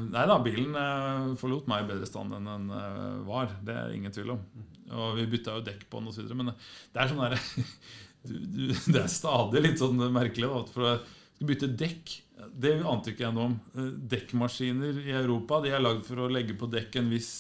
Nei 0.09 0.26
da, 0.32 0.39
bilen 0.41 0.74
eh, 0.80 1.30
forlot 1.38 1.70
meg 1.70 1.86
i 1.86 1.89
bedre 1.91 2.09
stand 2.09 2.34
enn 2.38 2.49
den 2.49 2.67
eh, 2.74 3.22
var. 3.30 3.53
Det 3.61 3.76
er 3.76 3.93
ingen 3.93 4.15
tvil 4.15 4.34
om. 4.38 4.43
Og 4.89 5.17
vi 5.20 5.28
bytta 5.30 5.59
jo 5.59 5.65
dekk 5.70 5.86
på 5.91 6.01
den 6.01 6.09
osv. 6.09 6.34
Men 6.34 6.53
det 6.55 7.03
er 7.03 7.11
sånn 7.11 7.22
der, 7.26 7.38
du, 8.30 8.36
du, 8.39 8.65
Det 8.74 9.01
er 9.03 9.11
stadig 9.11 9.65
litt 9.67 9.82
sånn 9.82 10.01
merkelig. 10.15 10.49
Da, 10.49 10.65
for 10.74 10.93
skulle 10.95 11.18
bytte 11.47 11.69
dekk 11.79 12.17
Det 12.59 12.73
ante 12.87 13.11
ikke 13.13 13.25
jeg 13.27 13.35
noe 13.35 13.49
om. 13.51 13.55
Eh, 13.75 13.93
Dekkmaskiner 14.11 14.99
i 15.05 15.15
Europa 15.15 15.61
De 15.63 15.71
er 15.75 15.81
lagd 15.83 16.05
for 16.07 16.25
å 16.25 16.29
legge 16.31 16.55
på 16.59 16.69
dekk 16.71 16.99
en 17.01 17.09
viss 17.13 17.31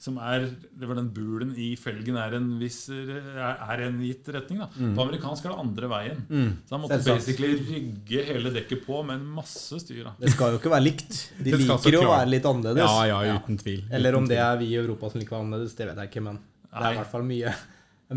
som 0.00 0.16
er, 0.16 0.46
det 0.48 0.86
var 0.88 0.96
den 0.96 1.10
Bulen 1.12 1.50
i 1.60 1.74
felgen 1.76 2.16
er 2.16 2.32
en 2.38 2.46
viss 2.56 2.86
er, 2.88 3.82
en 3.84 3.98
gitt 4.00 4.30
retning. 4.32 4.62
da 4.62 4.68
På 4.96 5.04
amerikansk 5.04 5.44
er 5.44 5.52
det 5.52 5.58
andre 5.60 5.90
veien. 5.92 6.22
Mm. 6.30 6.46
Så 6.64 6.72
han 6.72 6.80
måtte 6.80 6.96
Selvsagt. 7.02 7.26
basically 7.26 7.50
rygge 7.68 8.22
hele 8.30 8.52
dekket 8.54 8.86
på 8.86 9.02
med 9.04 9.18
en 9.18 9.26
masse 9.36 9.76
styr. 9.82 10.06
da 10.08 10.14
Det 10.22 10.32
skal 10.32 10.54
jo 10.54 10.62
ikke 10.62 10.72
være 10.72 10.86
likt. 10.86 11.18
De 11.36 11.52
liker 11.52 11.98
jo 11.98 12.04
å 12.06 12.14
være 12.14 12.32
litt 12.32 12.48
annerledes. 12.48 12.88
Ja, 12.88 13.20
ja, 13.26 13.36
uten 13.36 13.60
tvil. 13.60 13.82
Eller 13.92 14.16
om 14.16 14.28
det 14.30 14.40
er 14.40 14.56
vi 14.62 14.70
i 14.72 14.78
Europa 14.80 15.12
som 15.12 15.20
liker 15.20 15.36
å 15.36 15.42
være 15.42 15.48
annerledes, 15.50 15.76
det 15.76 15.90
vet 15.90 16.00
jeg 16.00 16.12
ikke, 16.14 16.24
men 16.30 16.40
det 16.70 16.80
er 16.80 16.96
i 16.96 17.00
hvert 17.02 17.12
fall 17.12 17.26
mye, 17.28 17.52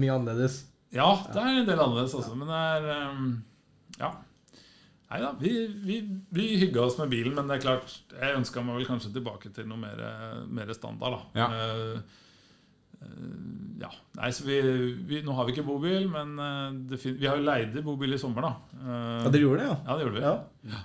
mye 0.05 0.15
annerledes. 0.21 0.61
Ja, 0.95 1.09
det 1.33 1.41
er 1.41 1.59
en 1.65 1.67
del 1.67 1.83
annerledes 1.83 2.15
også, 2.15 2.37
men 2.39 2.47
det 2.47 2.61
er 2.77 3.11
um, 3.11 3.33
Ja. 3.99 4.13
Nei 5.13 5.19
da, 5.21 5.29
vi, 5.37 5.51
vi, 5.85 5.99
vi 6.33 6.47
hygga 6.57 6.87
oss 6.87 6.95
med 6.97 7.11
bilen, 7.11 7.35
men 7.37 7.45
det 7.45 7.59
er 7.59 7.65
klart 7.67 7.91
Jeg 8.17 8.33
ønska 8.39 8.63
meg 8.65 8.79
vel 8.79 8.87
kanskje 8.89 9.11
tilbake 9.13 9.51
til 9.53 9.67
noe 9.69 9.77
mer, 9.77 9.99
mer 10.49 10.71
standard, 10.73 11.19
da. 11.35 11.43
Ja. 11.43 11.47
Eh, 11.53 12.21
ja. 13.83 13.91
Nei, 14.17 14.31
så 14.33 14.47
vi, 14.47 14.57
vi, 15.05 15.19
nå 15.25 15.35
har 15.37 15.45
vi 15.45 15.53
ikke 15.53 15.67
bobil, 15.67 16.07
men 16.09 16.33
eh, 16.39 16.79
det 16.89 16.97
fin 17.03 17.17
vi 17.19 17.29
har 17.29 17.37
jo 17.37 17.45
leid 17.45 17.77
bobil 17.85 18.15
i 18.15 18.19
sommer, 18.21 18.47
da. 18.47 18.53
Uh, 18.79 19.21
Ja, 19.27 19.29
dere 19.29 19.43
gjorde 19.45 19.61
det, 19.61 19.69
ja? 19.69 19.77
ja, 19.85 19.97
det 19.99 20.07
gjorde 20.07 20.17
vi. 20.17 20.73
ja. 20.73 20.81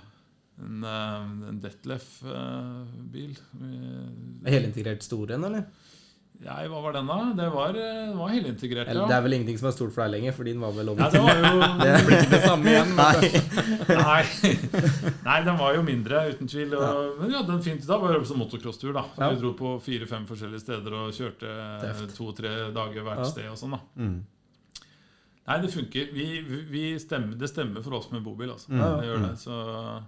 En, 0.59 0.81
eh, 0.83 1.27
en 1.49 1.59
Detlef-bil. 1.63 3.37
Helintegrert 4.45 5.05
stor 5.07 5.31
en, 5.37 5.49
eller? 5.49 5.78
Ja, 6.43 6.53
hva 6.71 6.79
var 6.81 6.93
den, 6.95 7.07
da? 7.09 7.17
Det 7.35 7.47
var, 7.51 7.75
eh, 7.75 8.13
var 8.15 8.29
helintegrert, 8.31 8.87
ja. 8.93 9.05
Det 9.09 9.15
er 9.17 9.21
vel 9.25 9.33
ingenting 9.35 9.57
som 9.59 9.67
er 9.67 9.73
stort 9.75 9.91
for 9.91 10.05
deg 10.05 10.13
lenger, 10.15 10.31
for 10.37 10.43
din 10.47 10.59
var 10.63 10.71
vel 10.71 10.89
om 10.93 10.97
Ja, 10.97 11.09
det 11.09 11.19
var 11.19 11.35
jo 11.35 11.59
Det 11.83 12.15
ikke 12.15 12.29
det 12.31 12.41
samme 12.45 12.65
igjen. 12.71 12.95
men- 12.95 13.05
Nei. 13.99 14.23
Nei. 14.23 14.23
Nei, 15.25 15.37
den 15.43 15.57
var 15.59 15.75
jo 15.75 15.83
mindre, 15.83 16.21
uten 16.31 16.47
tvil. 16.47 16.73
Og, 16.79 17.19
Men 17.19 17.31
ja, 17.35 17.41
den 17.43 17.61
fint, 17.61 17.85
da 17.85 17.97
var 17.99 18.13
det 18.17 18.25
som 18.27 18.39
motocrosstur. 18.39 18.93
da 18.93 19.03
Så 19.15 19.19
Ja. 19.21 19.29
Vi 19.33 19.41
dro 19.41 19.53
på 19.53 19.73
fire-fem 19.83 20.25
forskjellige 20.25 20.63
steder 20.63 20.93
og 20.93 21.11
kjørte 21.11 21.53
Tøft. 21.83 22.15
to-tre 22.15 22.71
dager 22.73 23.03
hvert 23.03 23.17
Ja. 23.17 23.23
sted. 23.23 23.47
og 23.51 23.57
sånn 23.57 23.71
da 23.71 23.79
Mm. 23.97 24.23
Nei, 25.49 25.57
det 25.61 25.71
funker. 25.73 26.11
Vi, 26.13 26.41
vi 26.69 26.99
stemmer, 26.99 27.35
det 27.35 27.49
stemmer 27.49 27.81
for 27.83 27.95
oss 27.97 28.11
med 28.11 28.23
bobil. 28.23 28.51
Altså. 28.51 28.69
Mm. 28.69 28.99
Det 29.01 29.07
gjør 29.09 29.21
det. 29.27 29.37
Så, 29.41 30.03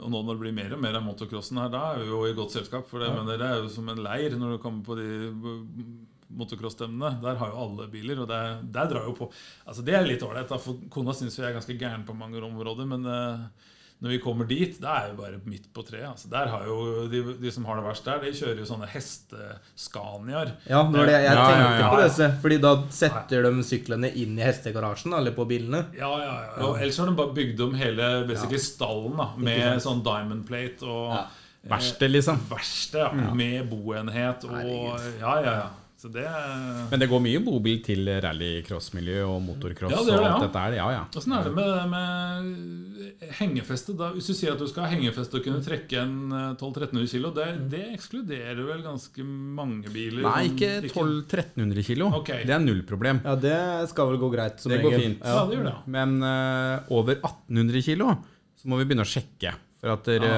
og 0.00 0.08
nå 0.10 0.20
når 0.22 0.36
det 0.36 0.40
blir 0.44 0.54
mer 0.56 0.72
og 0.76 0.80
mer 0.80 0.96
av 0.98 1.04
motocrossen 1.06 1.58
her, 1.58 1.68
da 1.72 1.82
er 1.94 2.02
vi 2.04 2.08
jo 2.12 2.22
i 2.28 2.34
godt 2.38 2.54
selskap. 2.54 2.86
For 2.88 2.98
det, 3.02 3.08
Ja. 3.10 3.16
mener, 3.22 3.38
det 3.38 3.48
er 3.50 3.62
jo 3.62 3.68
som 3.68 3.88
en 3.88 4.02
leir 4.02 4.36
når 4.38 4.56
du 4.56 4.62
kommer 4.62 4.84
på 4.86 4.96
de 4.96 5.08
motocross-stevnene. 6.32 7.20
Der 7.22 7.36
har 7.36 7.50
jo 7.52 7.60
alle 7.66 7.88
biler, 7.92 8.22
og 8.22 8.28
det, 8.30 8.72
der 8.72 8.88
drar 8.88 9.04
jo 9.08 9.12
på 9.18 9.30
Altså 9.66 9.84
Det 9.84 9.94
er 9.94 10.06
litt 10.06 10.22
ålreit, 10.24 10.48
for 10.60 10.78
kona 10.90 11.12
syns 11.12 11.36
vi 11.38 11.44
er 11.44 11.52
ganske 11.58 11.76
gæren 11.78 12.06
på 12.06 12.14
mange 12.16 12.40
områder, 12.42 12.86
men 12.88 13.04
eh, 13.06 13.44
når 14.02 14.10
vi 14.16 14.18
kommer 14.18 14.48
dit, 14.50 14.72
det 14.82 14.88
er 14.90 15.12
jo 15.12 15.18
bare 15.20 15.36
midt 15.46 15.68
på 15.74 15.84
treet. 15.86 16.08
Altså, 16.10 16.26
der 16.32 16.48
har 16.50 16.64
jo 16.66 17.06
de, 17.10 17.20
de 17.38 17.50
som 17.54 17.64
har 17.68 17.78
det 17.78 17.84
verst 17.86 18.08
der, 18.08 18.18
de 18.24 18.32
kjører 18.34 18.58
jo 18.58 18.64
sånne 18.66 18.88
hesteskaniaer. 18.90 20.50
Ja, 20.66 20.80
når 20.90 21.06
det, 21.06 21.12
jeg 21.14 21.28
Ja, 21.28 21.34
ja, 21.36 21.44
tenkte 21.52 21.84
ja. 21.84 21.90
på 21.92 22.00
disse. 22.02 22.28
Fordi 22.42 22.58
da 22.64 22.72
setter 22.98 23.46
de 23.46 23.66
syklene 23.66 24.10
inn 24.24 24.40
i 24.40 24.42
hestegarasjen, 24.46 25.14
eller 25.18 25.36
på 25.36 25.46
bilene. 25.48 25.84
Ja, 25.98 26.10
ja, 26.18 26.32
ja. 26.48 26.56
Og 26.66 26.80
ellers 26.82 26.98
har 26.98 27.12
de 27.12 27.14
bare 27.22 27.36
bygd 27.36 27.62
om 27.68 27.76
hele 27.78 28.10
stallen 28.58 29.14
da, 29.22 29.28
med 29.38 29.78
sånn 29.86 30.02
diamond 30.06 30.44
plate 30.48 30.88
og 30.88 31.14
Ja. 31.14 31.22
Verksted, 31.70 32.10
liksom. 32.10 32.40
verksted, 32.50 32.98
ja, 33.22 33.28
med 33.38 33.68
boenhet 33.70 34.42
og 34.48 34.56
Herregud. 34.56 35.20
Ja, 35.20 35.34
ja, 35.44 35.52
ja. 35.60 35.68
Så 36.02 36.08
det 36.10 36.26
Men 36.90 36.98
det 36.98 37.06
går 37.06 37.20
mye 37.22 37.40
bobil 37.44 37.76
til 37.86 38.08
rallycross-miljø 38.24 39.20
og 39.22 39.36
motorcross 39.44 39.92
Ja, 39.94 40.00
det 40.02 40.16
og 40.16 40.24
ja. 40.26 40.32
dette 40.42 40.62
her. 40.64 40.74
Ja, 40.74 40.86
ja. 40.90 41.02
Åssen 41.14 41.34
er 41.36 41.44
det 41.46 41.52
med, 41.54 41.92
med 41.92 43.28
hengefeste? 43.38 43.94
Da, 43.94 44.08
hvis 44.16 44.26
du 44.26 44.34
sier 44.34 44.56
at 44.56 44.58
du 44.58 44.66
skal 44.66 44.88
ha 44.88 44.90
hengefeste 44.90 45.38
og 45.38 45.46
kunne 45.46 45.60
trekke 45.62 46.00
en 46.00 46.16
eh, 46.34 46.48
1200-1300 46.56 47.12
kilo, 47.12 47.30
det, 47.36 47.46
det 47.70 47.84
ekskluderer 47.92 48.58
vel 48.66 48.82
ganske 48.82 49.26
mange 49.28 49.92
biler? 49.94 50.26
Nei, 50.26 50.48
ikke 50.50 50.72
1200-1300 50.88 51.86
kilo. 51.92 52.10
Okay. 52.18 52.42
Det 52.50 52.56
er 52.58 52.66
null 52.66 52.82
problem. 52.88 53.22
Ja, 53.22 53.36
det 53.46 53.60
skal 53.94 54.10
vel 54.10 54.18
gå 54.24 54.32
greit 54.34 54.58
som 54.64 54.74
Det 54.74 54.80
går 54.82 54.96
regel. 54.96 55.06
fint. 55.06 55.22
Ja, 55.22 55.46
det 55.46 55.60
gjør 55.60 55.70
det. 55.70 55.76
Men 56.00 56.18
uh, 56.18 56.92
over 56.98 57.20
1800 57.20 57.86
kilo 57.92 58.10
så 58.58 58.74
må 58.74 58.82
vi 58.82 58.90
begynne 58.90 59.06
å 59.06 59.12
sjekke. 59.12 59.54
For 59.78 59.94
at 59.94 60.10
dere, 60.10 60.34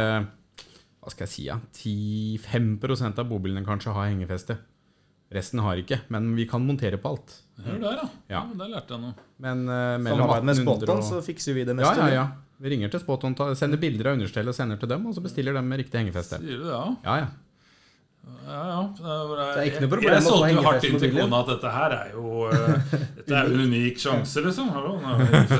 hva 1.00 1.16
skal 1.16 1.24
jeg 1.24 1.34
si, 1.38 1.48
ja, 1.48 1.56
10-5 1.80 3.16
av 3.16 3.24
bobilene 3.32 3.64
kanskje 3.64 3.96
har 3.96 4.12
hengefeste. 4.12 4.60
Resten 5.34 5.62
har 5.64 5.80
ikke, 5.82 6.00
men 6.14 6.32
vi 6.38 6.46
kan 6.50 6.62
montere 6.66 6.98
på 7.00 7.14
alt. 7.14 7.36
Hør 7.64 7.78
der, 7.82 8.00
ja. 8.00 8.06
ja. 8.30 8.40
Ja. 8.40 8.42
Der 8.60 8.72
lærte 8.72 8.94
jeg 8.96 9.02
noe. 9.04 9.14
Men 9.42 9.64
uh, 9.68 9.76
mellom 10.02 10.24
Samarbeid 10.24 10.48
med 10.50 10.58
1800 10.58 10.64
Spotton, 10.64 10.98
og 11.02 11.06
så 11.10 11.22
fikser 11.26 11.56
vi 11.58 11.64
det 11.66 11.74
Ja, 11.74 11.80
meste. 11.82 12.08
ja, 12.10 12.18
ja. 12.22 12.26
Vi 12.64 12.70
ringer 12.70 12.90
til 12.92 13.02
Spotton, 13.02 13.34
sender 13.58 13.80
bilder 13.82 14.12
av 14.12 14.18
understellet 14.18 14.54
og 14.54 14.56
sender 14.56 14.78
til 14.80 14.88
dem, 14.94 15.06
og 15.10 15.16
så 15.16 15.22
bestiller 15.24 15.56
de 15.58 15.62
med 15.66 15.82
riktig 15.82 16.00
hengefeste. 16.00 16.38
Sier 16.42 16.60
du 16.62 16.68
det, 16.68 16.76
ja? 16.76 16.84
Ja, 17.08 17.16
ja. 17.24 17.32
Ja, 18.44 18.60
ja. 18.68 18.80
Det 18.96 19.60
er 19.60 19.66
ikke 19.68 19.80
noe 19.84 19.90
problem 19.92 20.14
Jeg, 20.14 20.14
å 20.14 20.16
jeg 20.16 20.24
solgte 20.24 20.52
jo 20.54 20.62
hardt 20.64 20.86
inn 20.88 20.94
til 21.02 21.10
kona 21.12 21.40
at 21.42 21.48
dette 21.50 21.72
her 21.74 21.94
er 21.96 22.14
jo 22.14 22.46
eh, 22.48 22.94
Dette 23.18 23.34
er 23.36 23.50
en 23.50 23.64
unik 23.68 24.00
sjanse, 24.00 24.44
liksom. 24.46 24.70
Hallo, 24.72 24.94
nå 25.00 25.08
er 25.12 25.18
det 25.20 25.58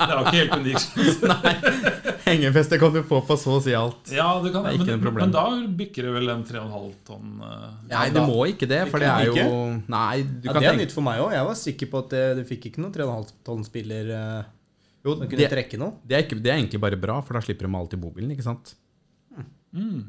var 0.00 0.20
ikke 0.24 0.34
helt 0.40 0.56
unik 0.58 0.82
sjanse. 0.82 2.03
Hengefeste 2.28 2.78
kan 2.80 2.92
du 2.94 3.00
få 3.06 3.18
på 3.26 3.36
så 3.40 3.58
å 3.58 3.60
si 3.62 3.74
alt. 3.76 4.08
Ja, 4.14 4.28
det 4.40 4.52
kan, 4.54 4.64
Det 4.64 4.72
er 4.72 4.78
ikke 4.80 4.96
men, 4.96 5.18
men 5.18 5.34
da 5.34 5.44
bikker 5.80 6.06
det 6.08 6.14
vel 6.14 6.32
en 6.32 6.44
3,5 6.48 6.88
tonn 7.08 7.34
Uh, 7.44 7.68
Nei, 7.90 8.06
det 8.14 8.22
må 8.24 8.38
ikke 8.48 8.68
det, 8.70 8.80
for 8.88 9.02
det 9.02 9.10
er 9.10 9.26
jo 9.28 9.34
Ikke? 9.34 9.46
Nei, 9.92 10.22
du 10.24 10.48
Ja, 10.48 10.54
kan 10.54 10.62
det 10.64 10.70
er 10.70 10.78
nytt 10.80 10.94
for 10.96 11.04
meg 11.04 11.20
òg. 11.20 11.34
Jeg 11.36 11.48
var 11.50 11.58
sikker 11.60 11.90
på 11.92 12.02
at 12.06 12.16
du 12.38 12.42
fikk 12.48 12.70
ikke 12.70 12.80
noen 12.84 12.94
3,5 12.94 13.32
tonn 13.46 13.64
spiller 13.66 14.10
uh, 14.14 14.42
Jo, 15.04 15.18
som 15.18 15.26
kunne 15.28 15.42
det, 15.42 15.50
trekke 15.52 15.80
noe. 15.80 15.98
det, 16.04 16.16
er 16.16 16.24
ikke, 16.26 16.40
det 16.40 16.52
er 16.52 16.60
egentlig 16.62 16.80
bare 16.86 17.00
bra, 17.00 17.18
for 17.26 17.36
da 17.36 17.44
slipper 17.44 17.68
de 17.68 17.76
alt 17.80 17.96
i 17.96 18.00
bobilen, 18.00 18.32
ikke 18.32 18.46
sant? 18.46 18.74
mm. 19.74 20.00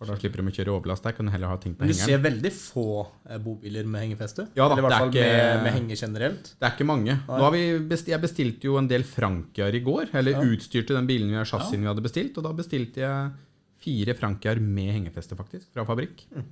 For 0.00 0.08
da 0.08 0.14
slipper 0.16 0.40
de 0.40 0.48
å 0.48 0.54
kjøre 0.56 0.72
overlast 0.72 1.04
der, 1.04 1.12
kan 1.12 1.26
du 1.28 1.30
heller 1.34 1.50
ha 1.52 1.58
ting 1.60 1.74
på 1.76 1.84
Men 1.84 1.90
du 1.92 1.96
ser 1.98 2.22
veldig 2.24 2.50
få 2.56 2.84
eh, 3.28 3.36
bobiler 3.44 3.84
med 3.84 4.00
hengefeste. 4.06 4.46
Ja 4.56 4.64
da, 4.64 4.72
Eller 4.72 4.80
i 4.80 4.86
hvert 4.86 4.94
er 4.96 5.02
fall 5.04 5.10
ikke- 5.12 5.26
med, 5.28 5.62
med 5.66 5.72
henge 5.76 5.96
generelt. 6.00 6.44
Det 6.56 6.64
er 6.70 6.72
ikke 6.72 6.86
mange. 6.88 7.16
Nå 7.28 7.40
har 7.44 7.52
vi 7.52 7.62
best, 7.90 8.08
jeg 8.08 8.20
bestilte 8.22 8.64
jo 8.64 8.78
en 8.80 8.88
del 8.88 9.04
Frankiaer 9.04 9.74
i 9.76 9.82
går. 9.84 10.08
Eller 10.16 10.32
Ja. 10.32 10.40
utstyrte 10.40 10.96
den 10.96 11.06
bilen 11.06 11.28
vi 11.28 11.36
har 11.36 11.44
chassisen 11.44 11.80
vi 11.84 11.86
hadde 11.92 12.00
bestilt. 12.02 12.38
Og 12.38 12.44
da 12.48 12.52
bestilte 12.56 12.96
jeg 13.04 13.30
fire 13.84 14.14
Frankiaer 14.16 14.58
med 14.60 14.88
hengefeste, 14.94 15.36
faktisk, 15.36 15.68
fra 15.74 15.84
fabrikk. 15.84 16.24
Mm. 16.34 16.48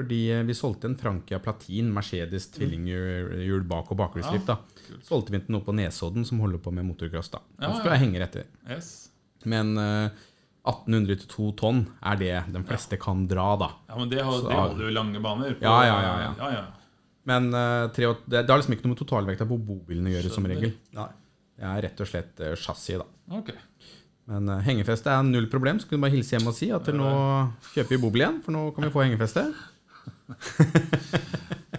Fordi 0.00 0.30
eh, 0.32 0.42
vi 0.48 0.54
solgte 0.56 0.88
en 0.88 0.96
Frankia 0.96 1.38
Platin 1.44 1.92
Mercedes 1.92 2.48
tvillinghjul 2.56 3.62
bak 3.68 3.90
og 3.92 3.98
bakhjulsdrift. 4.00 4.46
kult. 4.46 5.04
Solgte 5.04 5.30
vi 5.34 5.38
den 5.44 5.56
opp 5.60 5.66
på 5.68 5.74
Nesodden, 5.76 6.24
som 6.24 6.40
holder 6.40 6.58
på 6.64 6.72
med 6.72 6.86
motocross. 6.88 7.28
da. 7.30 7.40
Ja, 7.60 7.66
Den 7.68 7.76
skulle 7.76 7.92
ja. 7.92 7.98
jeg 7.98 8.06
henge 8.08 8.22
etter. 8.24 8.44
Yes. 8.70 9.10
Men 9.44 9.76
eh, 9.76 10.10
1800 10.66 11.16
til 11.22 11.28
2 11.32 11.46
tonn 11.56 11.78
er 12.04 12.16
det 12.20 12.34
de 12.52 12.60
fleste 12.68 12.98
kan 13.00 13.22
dra, 13.30 13.46
da. 13.60 13.70
Ja, 13.88 13.96
men 13.96 14.10
det, 14.12 14.20
har, 14.22 14.32
Så- 14.32 14.48
det 14.48 14.58
holder 14.58 14.84
jo 14.88 14.90
lange 14.98 15.22
baner. 15.24 15.54
på- 15.56 15.64
Ja, 15.64 15.78
ja, 15.86 15.96
ja, 16.04 16.12
ja. 16.26 16.34
ja, 16.38 16.50
ja. 16.58 16.64
Men 17.30 17.48
uh, 17.54 17.88
tre 17.94 18.06
det, 18.26 18.42
det 18.46 18.50
har 18.50 18.58
liksom 18.60 18.74
ikke 18.74 18.84
noe 18.88 18.94
med 18.94 19.00
totalvekta 19.04 19.46
på 19.48 19.58
bobilen 19.60 20.06
å 20.08 20.14
gjøre, 20.14 20.30
som 20.34 20.44
regel. 20.48 20.72
Nei. 20.96 21.08
Det 21.60 21.64
er 21.68 21.82
rett 21.84 22.00
og 22.00 22.08
slett 22.08 22.40
uh, 22.40 22.54
chassis, 22.56 22.96
da. 23.00 23.04
Okay. 23.38 23.56
Men 24.30 24.48
uh, 24.48 24.60
hengefeste 24.64 25.10
er 25.12 25.22
null 25.28 25.46
problem. 25.52 25.78
Så 25.80 25.88
kan 25.88 25.98
du 25.98 26.04
bare 26.06 26.14
hilse 26.16 26.36
hjem 26.36 26.48
og 26.48 26.54
si 26.56 26.70
at 26.72 26.86
nå 26.96 27.10
kjøper 27.74 27.94
vi 27.96 28.00
bobil 28.04 28.22
igjen, 28.24 28.40
for 28.44 28.52
nå 28.56 28.66
kan 28.74 28.84
vi 28.88 28.92
få 28.94 29.04
hengefeste. 29.04 29.46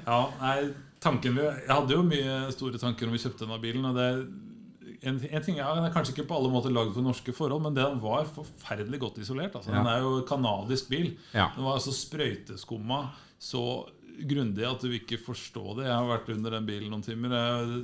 Ja, 0.06 0.22
nei, 0.42 0.56
tanken 1.04 1.36
vi, 1.38 1.44
Jeg 1.46 1.70
hadde 1.72 1.94
jo 1.96 2.02
mye 2.04 2.38
store 2.52 2.80
tanker 2.82 3.08
når 3.08 3.16
vi 3.16 3.22
kjøpte 3.24 3.46
denne 3.46 3.60
bilen. 3.64 3.86
Og 3.88 3.96
det, 3.96 4.08
en, 5.02 5.18
en 5.18 5.42
ting 5.46 5.58
er, 5.58 5.70
Den 5.78 5.88
er 5.88 5.94
kanskje 5.94 6.14
ikke 6.14 6.28
på 6.30 6.38
alle 6.38 6.52
måter 6.54 6.74
lagd 6.74 6.94
for 6.94 7.06
norske 7.06 7.34
forhold, 7.34 7.64
men 7.66 7.78
den 7.78 7.98
var 8.04 8.28
forferdelig 8.30 9.00
godt 9.02 9.18
isolert. 9.24 9.56
Altså. 9.58 9.74
Den 9.74 9.90
er 9.90 10.04
jo 10.04 10.20
kanadisk 10.30 10.92
bil. 10.92 11.16
Den 11.34 11.66
var 11.66 11.80
altså 11.80 11.94
sprøyteskumma 11.96 13.08
så 13.42 13.64
grundig 14.22 14.66
at 14.68 14.84
du 14.84 14.92
ikke 14.94 15.18
forstå 15.22 15.78
det. 15.80 15.88
Jeg 15.88 15.96
har 15.96 16.10
vært 16.10 16.30
under 16.34 16.54
den 16.54 16.68
bilen 16.68 16.92
noen 16.94 17.06
timer. 17.06 17.34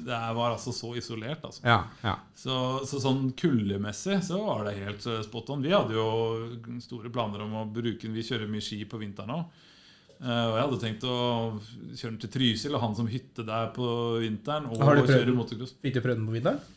Det 0.05 0.19
var 0.37 0.53
altså 0.53 0.73
så 0.75 0.91
isolert. 0.99 1.41
Altså. 1.47 1.63
Ja, 1.65 1.79
ja. 2.03 2.13
Så, 2.37 2.57
så 2.85 3.01
sånn 3.01 3.31
kuldemessig 3.39 4.19
så 4.27 4.43
var 4.43 4.67
det 4.67 4.77
helt 4.77 5.07
eh, 5.09 5.23
spot 5.25 5.49
on. 5.55 5.65
Vi 5.65 5.73
hadde 5.73 5.97
jo 5.97 6.77
store 6.83 7.09
planer 7.13 7.47
om 7.47 7.57
å 7.63 7.65
bruke 7.65 8.03
den. 8.05 8.13
Vi 8.17 8.27
kjører 8.27 8.51
mye 8.51 8.63
ski 8.63 8.83
på 8.89 9.01
vinteren 9.01 9.33
òg. 9.39 9.65
og 10.21 10.53
jeg 10.53 10.63
hadde 10.63 10.81
tenkt 10.81 11.09
å 11.09 11.17
kjøre 11.93 12.11
den 12.13 12.21
til 12.21 12.33
Trysil 12.37 12.77
og 12.77 12.83
han 12.85 12.97
som 12.97 13.09
hytte 13.09 13.45
der 13.47 13.73
på 13.73 13.91
vinteren. 14.21 14.69
Og 14.69 14.85
Har 14.85 15.01
kjøre 15.01 15.33
motocross. 15.33 15.77
Fikk 15.81 15.97
du 15.97 16.03
prøvd 16.05 16.21
den 16.21 16.29
på 16.29 16.37
vinteren? 16.37 16.76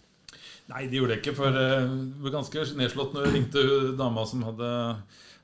Nei, 0.71 0.85
de 0.91 1.01
gjorde 1.01 1.17
det 1.17 1.21
ikke. 1.23 1.35
For 1.39 1.57
eh, 1.59 1.75
jeg 1.81 2.23
ble 2.23 2.33
ganske 2.35 2.65
nedslått 2.79 3.17
når 3.17 3.27
jeg 3.27 3.37
ringte 3.37 3.65
dama 3.99 4.25
som 4.29 4.45
hadde 4.47 4.71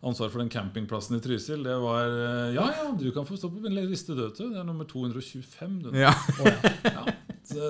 ansvar 0.06 0.30
for 0.30 0.42
den 0.42 0.50
campingplassen 0.52 1.16
i 1.18 1.22
Trysil. 1.24 1.64
Det 1.66 1.76
var 1.82 2.10
eh, 2.12 2.54
Ja, 2.54 2.66
ja, 2.76 2.90
du 2.98 3.08
kan 3.14 3.26
få 3.26 3.38
stå 3.38 3.50
på 3.50 3.62
min 3.64 3.74
liste, 3.90 4.14
du. 4.14 4.26
Det 4.30 4.46
er 4.52 4.66
nummer 4.66 4.86
225. 4.88 5.78
Du. 5.86 5.92
ja. 5.98 6.12
Ja. 6.96 7.06
Så, 7.46 7.68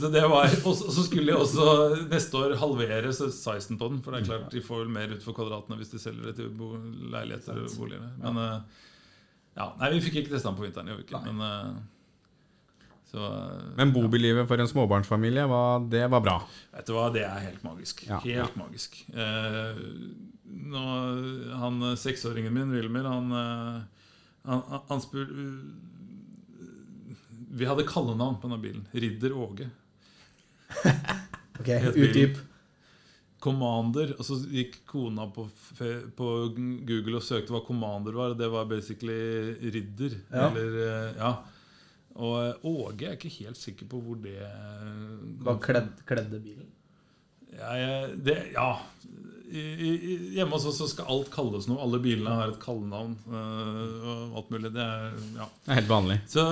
så 0.00 0.08
det 0.08 0.22
var 0.24 0.48
Og 0.64 0.72
så 0.72 1.02
skulle 1.04 1.28
de 1.28 1.36
også 1.36 2.06
neste 2.08 2.38
år 2.40 2.54
halvere 2.56 3.10
sizen 3.12 3.76
på 3.80 3.90
den. 3.92 4.00
For 4.04 4.14
det 4.14 4.22
er 4.22 4.28
klart 4.30 4.54
de 4.54 4.62
får 4.64 4.86
vel 4.86 4.94
mer 4.94 5.12
ut 5.12 5.24
for 5.24 5.36
kvadratene 5.36 5.76
hvis 5.80 5.92
de 5.92 6.00
selger 6.00 6.30
det 6.30 6.38
til 6.38 6.48
bo 6.56 6.70
leiligheter 7.12 7.60
og 7.64 7.74
boliger. 7.76 8.06
Men 8.22 8.40
eh, 8.44 8.84
ja, 9.58 9.66
Nei, 9.80 9.90
vi 9.96 10.00
fikk 10.06 10.22
ikke 10.22 10.32
testa 10.32 10.48
den 10.48 10.58
på 10.60 10.64
vinteren. 10.64 10.88
i 10.92 10.96
uken. 11.02 11.28
men 11.28 11.44
eh, 11.44 11.78
så, 13.10 13.24
eh, 13.24 13.68
Men 13.76 13.92
bobillivet 13.92 14.48
for 14.48 14.60
en 14.60 14.68
småbarnsfamilie, 14.68 15.46
var, 15.48 15.80
det 15.88 16.06
var 16.12 16.20
bra. 16.20 16.38
Vet 16.74 16.88
du 16.88 16.92
hva, 16.96 17.08
det 17.14 17.24
er 17.24 17.44
helt 17.46 17.62
magisk. 17.64 18.04
Ja, 18.08 18.20
helt 18.24 18.56
magisk. 18.60 18.98
Eh, 19.08 19.80
nå, 20.44 20.82
han 21.62 21.82
eh, 21.88 21.96
seksåringen 22.00 22.52
min, 22.52 22.74
Wilmer, 22.76 23.08
han, 23.08 23.32
eh, 23.32 24.10
han, 24.48 24.82
han, 24.90 25.00
spør 25.04 25.32
Vi 27.58 27.68
hadde 27.68 27.88
kallenavn 27.88 28.36
på 28.42 28.50
denne 28.50 28.60
bilen. 28.62 28.84
Ridder 28.92 29.36
Åge. 29.46 29.70
Ok. 31.58 31.68
Utdyp. 31.98 32.36
Commander. 33.42 34.12
Og 34.18 34.26
så 34.26 34.36
gikk 34.52 34.76
kona 34.86 35.24
på, 35.34 35.48
på 36.14 36.28
Google 36.86 37.18
og 37.18 37.24
søkte 37.26 37.50
hva 37.50 37.64
Commander 37.66 38.14
var. 38.14 38.34
Og 38.34 38.38
det 38.38 38.46
var 38.52 38.68
basically 38.70 39.56
ridder. 39.74 40.14
Ja. 40.30 40.44
Eller, 40.52 40.76
eh, 40.84 41.16
ja. 41.18 41.32
Og 42.18 42.34
eh, 42.42 42.66
Åge 42.66 43.06
er 43.12 43.14
ikke 43.16 43.30
helt 43.44 43.58
sikker 43.60 43.86
på 43.90 44.00
hvor 44.02 44.18
det 44.22 44.34
Hva 45.44 45.54
kledd, 45.62 45.92
kledde 46.08 46.40
bilen? 46.42 46.66
Ja, 47.58 48.06
det, 48.12 48.34
ja. 48.52 48.68
I, 49.48 49.60
i, 49.62 49.90
i- 50.12 50.16
hjemme 50.36 50.58
hos 50.58 50.66
oss 50.68 50.82
skal 50.92 51.06
alt 51.08 51.30
kalles 51.32 51.64
noe. 51.70 51.78
Alle 51.80 52.00
bilene 52.04 52.34
har 52.36 52.50
et 52.52 52.58
kallenavn. 52.60 53.14
øh, 53.30 54.08
og 54.12 54.36
alt 54.42 54.50
mulig. 54.52 54.72
Det 54.74 54.82
er, 54.84 55.14
ja. 55.38 55.46
Det 55.64 55.72
er 55.72 55.78
helt 55.80 55.88
vanlig. 55.94 56.18
Så 56.28 56.44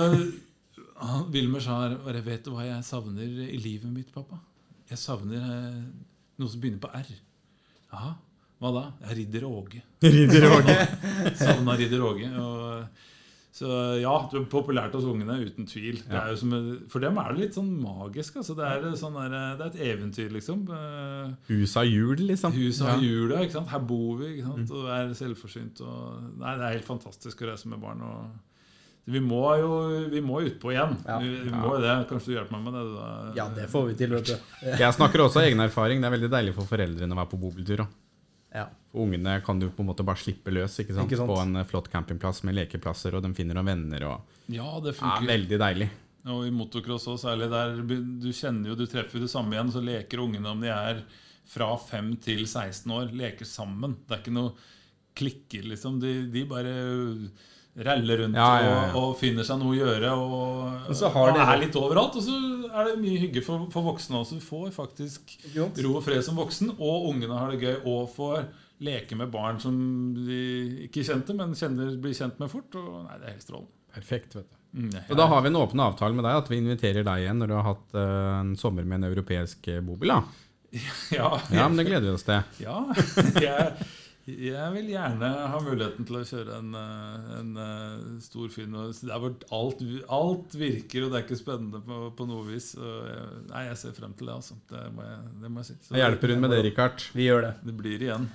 han, 0.97 1.27
Wilmer 1.35 1.61
sa 1.61 1.81
her 1.83 1.97
bare, 2.01 2.23
Vet 2.25 2.47
du 2.47 2.53
hva 2.55 2.65
jeg 2.65 2.83
savner 2.87 3.27
i 3.51 3.59
livet 3.61 3.91
mitt, 3.93 4.09
pappa? 4.15 4.39
Jeg 4.89 4.97
savner 5.03 5.43
eh, 5.43 5.83
noe 6.39 6.49
som 6.49 6.63
begynner 6.63 6.81
på 6.81 6.89
R. 6.97 7.11
Jaha, 7.91 8.15
hva 8.63 8.71
da? 8.79 8.85
Ja, 9.03 9.13
Ridder 9.19 9.45
Åge. 9.51 9.83
Ridder 10.15 10.47
Åge. 10.55 10.77
Savna 11.43 11.75
Ridder 11.77 12.07
Åge. 12.09 12.31
Og, 12.41 13.05
så 13.57 13.67
ja, 13.97 14.13
det 14.29 14.37
er 14.37 14.43
populært 14.51 14.93
hos 14.93 15.05
ungene, 15.09 15.39
uten 15.41 15.65
tvil. 15.69 15.97
Det 16.05 16.13
er 16.19 16.29
jo 16.33 16.39
som, 16.43 16.51
for 16.91 17.01
dem 17.01 17.17
er 17.17 17.31
det 17.33 17.41
litt 17.41 17.55
sånn 17.57 17.71
magisk. 17.81 18.37
Altså. 18.41 18.53
Det, 18.57 18.67
er 18.69 18.97
sånn 18.99 19.17
der, 19.17 19.35
det 19.57 19.65
er 19.65 19.71
et 19.71 19.79
eventyr, 19.95 20.29
liksom. 20.35 20.65
Hus 21.49 21.73
av 21.81 21.87
jul, 21.89 22.21
liksom. 22.29 22.53
Hus 22.57 22.81
av 22.83 22.91
Ja. 22.91 22.97
Mm. 22.97 23.05
hjula, 23.07 23.39
ikke 23.45 23.57
sant? 23.57 23.71
her 23.73 23.85
bor 23.89 24.19
vi. 24.21 24.35
ikke 24.35 24.51
sant? 24.51 24.75
Og 24.77 24.91
er 24.93 25.15
selvforsynt. 25.17 25.81
Og, 25.81 26.27
nei, 26.43 26.53
det 26.59 26.67
er 26.67 26.77
helt 26.77 26.87
fantastisk 26.91 27.41
å 27.41 27.49
reise 27.49 27.71
med 27.73 27.81
barn. 27.81 28.05
Og, 28.05 28.27
vi 29.07 29.21
må 29.23 29.41
jo 29.55 29.69
vi 30.11 30.19
må 30.19 30.41
utpå 30.43 30.73
igjen. 30.73 30.97
Ja. 31.07 31.17
Vi, 31.23 31.29
vi 31.47 31.51
må 31.55 31.77
jo 31.77 31.83
det. 31.83 31.93
Kanskje 32.09 32.33
du 32.33 32.37
hjelper 32.37 32.57
meg 32.57 32.65
med 32.67 32.75
det? 32.75 32.85
Da. 32.93 33.05
Ja, 33.39 33.45
det 33.55 33.69
får 33.71 33.85
vi 33.89 33.95
til, 34.01 34.11
vet 34.17 34.33
du. 34.33 34.35
Jeg 34.67 34.97
snakker 34.97 35.23
også 35.23 35.41
av 35.41 35.47
egen 35.47 35.63
erfaring. 35.63 36.03
Det 36.03 36.09
er 36.09 36.15
veldig 36.17 36.31
deilig 36.33 36.53
for 36.57 36.67
foreldrene 36.69 37.15
å 37.15 37.19
være 37.21 37.31
på 37.31 37.39
bobiltur. 37.39 37.85
da. 37.85 37.87
Ja. 38.57 38.65
For 38.91 39.05
ungene 39.05 39.37
kan 39.45 39.61
du 39.61 39.69
på 39.69 39.83
en 39.83 39.89
måte 39.91 40.05
bare 40.07 40.19
slippe 40.19 40.53
løs 40.53 40.79
ikke 40.81 40.95
sant? 40.95 41.07
Ikke 41.07 41.19
sant? 41.21 41.29
på 41.29 41.37
en 41.43 41.61
eh, 41.61 41.67
flott 41.69 41.91
campingplass 41.93 42.43
med 42.47 42.57
lekeplasser, 42.57 43.15
og 43.17 43.23
de 43.25 43.33
finner 43.37 43.59
noen 43.59 43.69
venner. 43.71 44.07
og 44.09 44.51
Ja, 44.53 44.67
det 44.83 44.95
ja. 44.97 45.15
Veldig 45.27 45.61
deilig. 45.61 45.89
Og 46.27 46.47
i 46.47 46.51
motocross 46.51 47.05
også, 47.07 47.29
særlig 47.29 47.47
der 47.53 47.77
du 47.79 48.31
kjenner 48.35 48.73
jo, 48.73 48.79
du 48.79 48.87
treffer 48.89 49.19
jo 49.19 49.27
det 49.27 49.31
samme 49.31 49.55
igjen. 49.55 49.71
Så 49.71 49.83
leker 49.83 50.23
ungene 50.23 50.51
om 50.51 50.63
de 50.63 50.71
er 50.73 51.03
fra 51.47 51.69
5 51.79 52.09
til 52.25 52.43
16 52.43 52.91
år 52.91 53.13
leker 53.15 53.47
sammen. 53.47 53.95
Det 54.03 54.17
er 54.17 54.23
ikke 54.25 54.35
noe 54.35 54.55
klikker, 55.17 55.69
liksom. 55.71 56.01
De, 56.03 56.17
de 56.33 56.43
bare 56.49 56.73
raller 57.85 58.17
rundt 58.23 58.35
Ja, 58.35 58.47
ja, 58.61 58.69
ja. 58.69 58.83
Og, 58.95 59.11
og 59.11 59.17
finner 59.19 59.45
seg 59.45 59.59
noe 59.61 59.75
å 59.75 59.77
gjøre. 59.77 60.11
Og, 60.17 60.71
Men 60.87 60.97
så 60.97 61.11
har 61.13 61.29
og 61.31 61.35
dere- 61.37 61.53
er 61.55 61.61
litt 61.61 61.75
overalt. 61.77 62.15
Og 62.17 62.23
så 62.25 62.37
er 62.71 62.89
det 62.91 62.95
mye 63.03 63.19
hygge 63.21 63.43
for, 63.45 63.67
for 63.73 63.85
voksne 63.91 64.17
også. 64.21 64.39
Du 64.39 64.45
får 64.45 64.71
faktisk 64.75 65.35
Jons. 65.53 65.77
ro 65.85 65.95
og 65.99 66.03
fred 66.07 66.23
som 66.25 66.39
voksen, 66.39 66.71
og 66.79 67.09
ungene 67.11 67.37
har 67.37 67.51
det 67.53 67.61
gøy. 67.61 67.75
Og 67.85 68.09
får 68.15 68.47
leke 68.81 69.15
med 69.17 69.31
barn 69.33 69.59
som 69.61 69.77
de 70.17 70.41
ikke 70.87 71.05
kjente, 71.05 71.33
men 71.37 71.53
kjenner, 71.57 71.95
blir 72.01 72.13
kjent 72.17 72.39
med 72.41 72.49
fort. 72.53 72.73
Og 72.77 73.03
nei, 73.07 73.17
det 73.21 73.29
er 73.29 73.35
helt 73.37 73.45
strålende. 73.47 73.73
Perfekt, 73.97 74.35
vet 74.37 74.49
du. 74.49 74.53
Mm, 74.77 74.91
Så 75.07 75.15
da 75.17 75.25
har 75.31 75.41
vi 75.41 75.47
en 75.49 75.55
åpen 75.57 75.79
avtale 75.81 76.13
med 76.13 76.25
deg 76.27 76.35
at 76.41 76.49
vi 76.51 76.57
inviterer 76.59 77.05
deg 77.07 77.21
igjen 77.23 77.39
når 77.41 77.47
du 77.49 77.53
har 77.55 77.65
hatt 77.71 77.95
eh, 77.97 78.33
en 78.41 78.51
sommer 78.59 78.83
med 78.85 78.99
en 78.99 79.07
europeisk 79.09 79.69
bobil. 79.85 80.11
da. 80.11 80.19
ja, 81.15 81.29
Ja, 81.55 81.63
men 81.69 81.77
det 81.79 81.85
gleder 81.87 82.09
vi 82.09 82.13
oss 82.17 82.25
til. 82.27 82.43
Ja, 82.61 82.81
jeg, 83.47 83.87
jeg 84.27 84.71
vil 84.73 84.89
gjerne 84.91 85.27
ha 85.53 85.59
muligheten 85.63 86.07
til 86.07 86.17
å 86.19 86.23
kjøre 86.27 86.57
en, 86.59 86.73
eh, 86.75 87.27
en 87.37 87.51
eh, 87.63 88.07
stor 88.25 88.49
Finn. 88.51 88.75
Der 88.75 89.21
hvor 89.23 89.37
alt, 89.55 89.83
alt 90.11 90.57
virker, 90.59 91.05
og 91.05 91.13
det 91.13 91.21
er 91.21 91.25
ikke 91.27 91.39
spennende 91.39 91.79
på, 91.85 91.99
på 92.17 92.27
noe 92.27 92.43
vis. 92.49 92.73
Jeg, 92.75 93.29
nei, 93.51 93.63
jeg 93.69 93.79
ser 93.83 93.95
frem 93.95 94.17
til 94.19 94.27
det, 94.27 94.35
altså. 94.35 94.59
Det 94.71 94.83
må 94.95 95.05
jeg, 95.07 95.21
det 95.43 95.53
må 95.53 95.63
jeg 95.63 95.69
si. 95.71 95.77
Så 95.87 95.95
jeg 95.95 96.03
hjelper 96.03 96.35
hun 96.35 96.43
med 96.43 96.55
det, 96.55 96.63
Richard. 96.67 97.07
Vi 97.15 97.29
gjør 97.29 97.47
det. 97.47 97.53
Det 97.69 97.77
blir 97.79 98.07
igjen. 98.09 98.27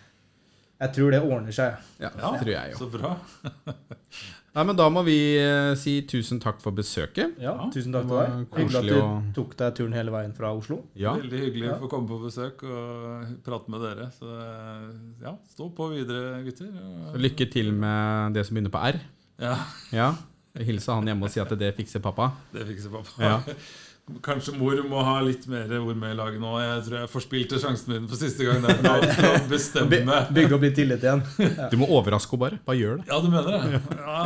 Jeg 0.83 0.97
tror 0.97 1.15
det 1.15 1.21
ordner 1.23 1.55
seg. 1.55 1.91
Ja, 2.03 2.11
Ja, 2.19 2.33
tror 2.41 2.55
jeg 2.57 2.73
jo. 2.73 2.79
Så 2.81 2.89
bra. 2.91 3.13
Nei, 4.55 4.65
men 4.69 4.77
Da 4.77 4.87
må 4.93 5.01
vi 5.07 5.15
eh, 5.41 5.71
si 5.81 5.95
tusen 6.05 6.39
takk 6.43 6.59
for 6.61 6.73
besøket. 6.77 7.39
Ja, 7.41 7.55
Tusen 7.73 7.93
takk 7.95 8.05
til 8.05 8.11
var 8.13 8.27
deg. 8.27 8.43
Hyggelig 8.53 8.67
koselig 8.73 8.93
at 8.93 9.03
å- 9.03 9.23
du 9.25 9.33
tok 9.39 9.55
deg 9.57 9.75
turen 9.79 9.95
hele 9.97 10.11
veien 10.13 10.35
fra 10.37 10.51
Oslo. 10.53 10.83
Ja, 10.95 11.15
Veldig 11.17 11.41
hyggelig 11.41 11.69
Ja. 11.71 11.77
å 11.79 11.81
få 11.81 11.89
komme 11.89 12.09
på 12.09 12.19
besøk 12.21 12.63
og 12.69 13.43
prate 13.47 13.69
med 13.73 13.81
dere. 13.81 14.11
Så 14.13 14.29
eh, 14.29 14.91
ja, 15.25 15.33
stå 15.55 15.71
på 15.75 15.89
videre, 15.95 16.43
gutter. 16.45 16.69
så 16.69 17.15
Og, 17.15 17.17
Lykke 17.25 17.51
til 17.51 17.73
med 17.73 18.35
det 18.35 18.45
som 18.47 18.55
begynner 18.57 18.71
på 18.77 18.85
R. 18.93 19.01
ja, 19.41 19.57
Ja, 19.93 20.15
Hilse 20.55 20.93
han 20.93 21.07
hjemme 21.07 21.23
og 21.25 21.31
si 21.31 21.41
at 21.41 21.49
det 21.59 21.75
fikser 21.75 22.03
pappa. 22.05 22.33
det 22.53 22.67
fikser 22.69 22.91
pappa. 22.93 23.09
Ja. 23.19 23.41
Kanskje 24.23 24.53
mor 24.59 24.75
må 24.91 24.99
ha 25.07 25.21
litt 25.23 25.45
mer 25.49 25.71
ord 25.79 25.97
med 25.97 26.11
i 26.13 26.17
laget 26.19 26.41
nå. 26.43 26.51
Jeg 26.61 26.81
tror 26.89 26.97
jeg 26.99 27.09
forspilte 27.13 27.59
sjansen 27.63 27.93
min 27.95 28.09
for 28.11 28.19
siste 28.19 28.45
gang. 28.45 28.59
Der, 28.65 28.81
å- 28.83 28.99
By- 29.23 29.47
bestemme. 29.53 30.17
Bygge 30.35 30.57
opp 30.59 30.65
litt 30.67 30.75
tillit 30.77 31.05
igjen. 31.07 31.23
Du 31.71 31.77
må 31.81 31.87
overraske 31.87 32.35
henne 32.35 32.43
bare. 32.43 32.59
Bare 32.67 32.77
gjør 32.81 32.99
det. 32.99 33.07
Ja, 33.09 33.21
du 33.23 33.29
mener 33.31 33.51
det? 33.55 33.61
Ja, 34.03 34.19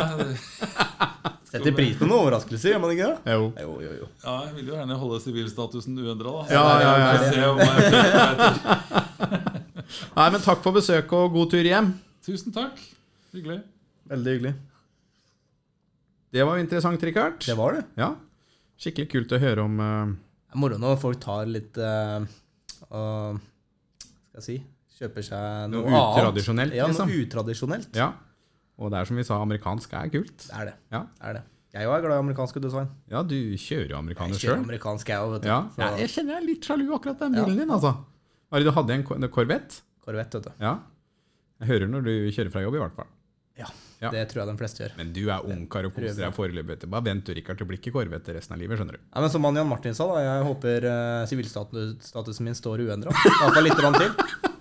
Setter 1.47 1.77
pris 1.77 1.95
på 2.01 2.09
noen 2.09 2.25
overraskelser, 2.25 2.73
gjør 2.75 2.81
man 2.83 2.91
ikke 2.97 3.07
det? 3.13 3.19
Jo. 3.37 3.45
Jo, 3.63 3.77
jo, 3.85 3.93
jo. 4.01 4.07
ja, 4.25 4.33
jeg 4.49 4.57
vil 4.57 4.67
jo 4.73 4.75
gjerne 4.81 4.97
holde 4.99 5.19
sivilstatusen 5.23 6.01
uendra, 6.03 6.33
da. 6.33 6.43
Så 6.49 6.53
Ja, 6.57 6.65
ja, 6.81 6.91
ja, 6.99 7.07
ja. 7.07 7.21
se 7.31 7.41
om 7.47 7.59
jeg. 7.63 7.71
Nei, 10.17 10.27
men 10.35 10.43
Takk 10.43 10.61
for 10.65 10.75
besøket 10.77 11.15
og 11.21 11.31
god 11.37 11.53
tur 11.55 11.69
hjem. 11.69 11.93
Tusen 12.27 12.53
takk. 12.57 12.81
Hyggelig. 13.37 13.61
Veldig 14.11 14.35
hyggelig. 14.35 14.55
Det 16.35 16.45
var 16.49 16.59
interessant, 16.61 17.05
Richard. 17.07 17.39
Det 17.47 17.55
var 17.57 17.79
det. 17.79 17.85
Ja, 18.01 18.11
Skikkelig 18.77 19.09
kult 19.13 19.33
å 19.33 19.39
høre 19.41 19.65
om 19.65 19.79
eh, 19.81 20.15
Det 20.51 20.57
er 20.57 20.61
moro 20.63 20.79
når 20.81 20.99
folk 21.01 21.21
tar 21.23 21.47
litt 21.49 21.79
uh, 21.81 22.21
og 22.93 23.39
Skal 24.03 24.41
jeg 24.41 24.47
si 24.49 24.57
Kjøper 24.97 25.25
seg 25.27 25.73
noe, 25.73 25.83
Noe 25.85 25.93
annet. 25.93 26.17
utradisjonelt, 26.23 26.73
Ja, 26.77 26.87
liksom. 26.89 27.11
noe 27.11 27.25
utradisjonelt. 27.27 27.97
Ja. 27.99 28.07
Og 28.81 28.89
det 28.93 28.97
er 29.03 29.09
som 29.09 29.19
vi 29.21 29.25
sa, 29.29 29.37
amerikansk 29.45 29.93
er 29.93 30.09
kult. 30.13 30.47
Det 30.47 30.55
er 30.57 30.71
det. 30.71 30.75
Ja, 30.93 31.01
det 31.19 31.29
er 31.29 31.35
det. 31.37 31.43
Jeg 31.77 31.89
òg 31.91 31.97
er 31.99 32.05
glad 32.07 32.17
i 32.17 32.23
amerikansk 32.25 32.57
design. 32.65 32.89
ja 33.13 33.21
du 33.23 33.35
kjører 33.61 33.91
jo 33.93 33.99
amerikaner 33.99 34.33
Jeg 34.33 34.41
kjører 34.47 34.57
sjøl. 34.57 34.65
amerikansk, 34.65 35.11
jeg 35.13 35.21
òg, 35.21 35.33
vet 35.35 35.43
du. 35.45 35.49
Ja. 35.51 35.59
Ja, 35.77 35.89
jeg 36.01 36.09
kjenner 36.15 36.33
jeg 36.33 36.41
er 36.43 36.47
litt 36.47 36.65
sjalu 36.71 36.87
akkurat 36.97 37.19
den 37.21 37.35
Ja. 37.37 37.45
bilen 37.45 37.59
din, 37.61 37.71
altså. 37.77 37.93
Det 38.57 38.65
du 38.65 38.71
hadde? 38.73 38.91
En 38.97 39.05
en 39.25 39.29
Corvette? 39.37 39.81
Corvette, 40.01 40.41
vet 40.41 40.45
du. 40.49 40.65
Ja. 40.65 40.73
Jeg 41.61 41.69
hører 41.69 41.89
når 41.93 42.05
du 42.09 42.15
kjører 42.33 42.53
fra 42.57 42.63
jobb, 42.65 42.75
i 42.75 42.83
hvert 42.87 42.97
fall. 42.97 43.11
Ja, 44.01 44.07
Ja. 44.07 44.11
Det 44.13 44.27
tror 44.31 44.43
jeg 44.43 44.51
de 44.51 44.57
fleste 44.61 44.83
gjør. 44.83 44.97
Men 44.99 45.13
du 45.17 45.23
er 45.33 45.47
ungkar 45.49 45.87
og 45.89 45.95
koser 45.97 46.21
deg 46.21 46.35
foreløpig. 46.37 46.85
Bare 46.93 47.07
vent 47.07 47.25
du, 47.25 47.33
Rikard. 47.37 47.59
å 47.59 47.65
blir 47.69 47.81
ikke 47.81 47.95
Corvette 47.95 48.35
resten 48.37 48.53
av 48.57 48.61
livet, 48.61 48.77
skjønner 48.79 48.99
du. 48.99 49.01
Ja, 49.09 49.23
men 49.25 49.33
Som 49.33 49.49
han 49.49 49.57
Jan 49.57 49.71
Martin 49.71 49.97
sa, 49.97 50.09
da, 50.13 50.21
jeg 50.25 50.45
håper 50.51 50.89
uh, 50.91 51.25
min 52.45 52.55
står 52.59 52.85
uendra. 52.85 53.15
Iallfall 53.41 53.65
litt 53.65 53.81
grann 53.81 53.97
til. 53.97 54.13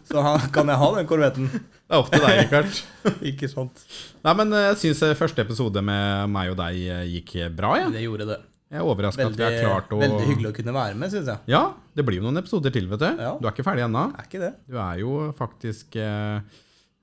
Så 0.06 0.22
kan 0.56 0.70
jeg 0.72 0.80
ha 0.80 0.90
den 0.96 1.08
korvetten. 1.10 1.48
Det 1.52 1.92
er 1.92 2.00
opp 2.00 2.12
til 2.14 2.24
deg, 2.24 2.42
Rikard. 2.46 2.82
Ikke 3.34 3.50
sant? 3.52 3.86
Nei, 4.24 4.34
men 4.40 4.54
eh, 4.56 4.68
jeg 4.70 4.82
syns 4.84 5.02
første 5.20 5.44
episode 5.44 5.82
med 5.84 6.30
meg 6.32 6.52
og 6.54 6.60
deg 6.62 6.78
eh, 6.86 7.08
gikk 7.18 7.34
bra, 7.58 7.76
jeg. 7.82 7.92
Det 7.96 8.04
gjorde 8.06 8.28
det. 8.30 8.38
Jeg 8.76 8.82
er 8.82 8.88
overraska 8.90 9.26
at 9.30 9.36
vi 9.38 9.44
har 9.46 9.56
klart 9.62 9.92
å 9.94 10.00
veldig 10.02 10.26
hyggelig 10.26 10.50
å 10.50 10.56
kunne 10.58 10.74
være 10.76 10.98
med, 10.98 11.12
syns 11.14 11.30
jeg. 11.30 11.42
Ja, 11.54 11.64
det 11.98 12.06
blir 12.08 12.18
jo 12.20 12.26
noen 12.26 12.42
episoder 12.42 12.74
til, 12.74 12.88
vet 12.92 13.04
du. 13.04 13.10
Ja. 13.22 13.34
Du 13.40 13.46
er 13.46 13.52
ikke 13.54 13.66
ferdig 13.68 13.86
ennå. 13.86 14.08
Ikke 14.24 14.42
det? 14.42 14.52
Du 14.70 14.80
er 14.82 15.02
jo 15.04 15.18
faktisk 15.38 15.98
eh, 16.02 16.40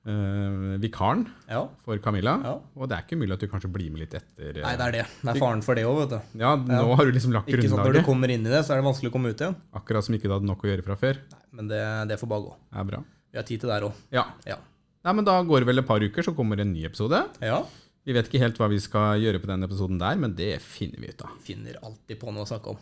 eh, 0.07 0.79
vikaren 0.83 1.27
Ja. 1.49 1.69
for 1.85 1.99
Camilla. 1.99 2.35
Ja. 2.45 2.55
Og 2.77 2.89
det 2.89 2.97
er 2.99 3.03
ikke 3.07 3.19
mulig 3.21 3.33
at 3.37 3.41
du 3.41 3.49
kanskje 3.49 3.71
blir 3.73 3.91
med 3.91 4.01
litt 4.05 4.15
etter. 4.19 4.57
eh, 4.59 4.63
Nei, 4.63 4.75
det 4.77 4.87
er 4.89 4.93
det. 4.99 5.07
Det 5.23 5.35
er 5.37 5.41
faren 5.41 5.63
for 5.63 5.75
det 5.79 5.85
òg, 5.85 5.99
vet 6.03 6.11
du. 6.11 6.39
Ja, 6.43 6.57
nå 6.57 6.97
har 6.97 7.05
du 7.05 7.13
liksom 7.13 7.33
lagt 7.33 7.49
Ikke 7.49 7.69
sånn 7.69 7.81
at 7.81 7.87
Når 7.87 8.01
du 8.01 8.03
kommer 8.07 8.31
inn 8.31 8.47
i 8.47 8.51
det, 8.51 8.65
så 8.65 8.73
er 8.75 8.83
det 8.83 8.87
vanskelig 8.89 9.11
å 9.11 9.13
komme 9.13 9.31
ut 9.31 9.39
igjen. 9.41 9.57
Akkurat 9.75 10.05
som 10.05 10.15
ikke 10.15 10.29
du 10.29 10.35
hadde 10.35 10.47
nok 10.51 10.63
å 10.65 10.71
gjøre 10.71 10.85
fra 10.85 10.97
før. 10.97 11.15
Nei, 11.31 11.41
Men 11.53 11.69
det, 11.69 11.83
det 12.09 12.19
får 12.21 12.29
bare 12.29 12.43
gå. 12.49 12.57
Det 12.73 12.79
er 12.81 12.85
bra. 12.85 13.03
Vi 13.33 13.39
har 13.39 13.45
tid 13.49 13.61
til 13.61 13.69
det 13.69 13.75
her 13.81 13.89
òg. 13.89 13.93
Ja. 14.13 14.25
Ja. 14.47 14.57
Nei, 15.05 15.13
men 15.15 15.25
Da 15.25 15.43
går 15.43 15.61
det 15.61 15.67
vel 15.67 15.79
et 15.79 15.87
par 15.87 16.01
uker, 16.01 16.23
så 16.23 16.35
kommer 16.35 16.61
en 16.61 16.73
ny 16.73 16.85
episode. 16.87 17.25
ja. 17.41 17.63
Vi 18.05 18.11
vet 18.13 18.27
ikke 18.27 18.41
helt 18.43 18.57
hva 18.59 18.67
vi 18.69 18.81
skal 18.83 19.21
gjøre 19.23 19.39
på 19.39 19.47
den 19.47 19.63
episoden 19.63 19.97
der, 19.97 20.17
men 20.19 20.33
det 20.35 20.57
finner 20.61 20.99
vi 20.99 21.07
ut 21.15 21.21
av. 21.23 21.37
Finner 21.39 21.77
alltid 21.87 22.19
på 22.19 22.33
noe 22.35 22.43
å 22.43 22.49
snakke 22.51 22.73
om. 22.73 22.77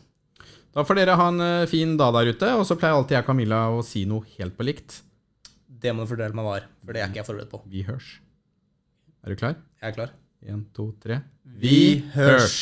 Da 0.72 0.80
får 0.82 0.96
dere 0.96 1.14
ha 1.14 1.26
en 1.28 1.40
eh, 1.44 1.66
fin 1.68 1.94
dag 1.98 2.14
der 2.14 2.30
ute, 2.32 2.48
og 2.56 2.64
så 2.64 2.72
pleier 2.80 2.94
alltid 2.96 3.18
jeg 3.18 3.24
og 3.24 3.26
Camilla 3.26 3.58
å 3.68 3.82
si 3.84 4.06
noe 4.08 4.24
helt 4.38 4.56
på 4.56 4.64
likt. 4.64 5.02
Det 5.80 5.92
må 5.96 6.04
du 6.04 6.10
fortelle 6.12 6.36
meg 6.36 6.44
hva 6.46 6.56
er, 6.60 6.66
for 6.84 6.96
det 6.96 7.02
er 7.02 7.08
ikke 7.12 7.22
jeg 7.22 7.28
forberedt 7.30 7.52
på. 7.52 7.62
Vi 7.72 7.84
hørs. 7.88 8.10
Er 9.24 9.32
du 9.32 9.40
klar? 9.40 9.56
Jeg 9.80 9.92
er 9.92 9.96
klar. 9.96 10.16
Én, 10.44 10.64
to, 10.76 10.90
tre. 11.00 11.22
Vi 11.60 11.78
hørs. 12.14 12.60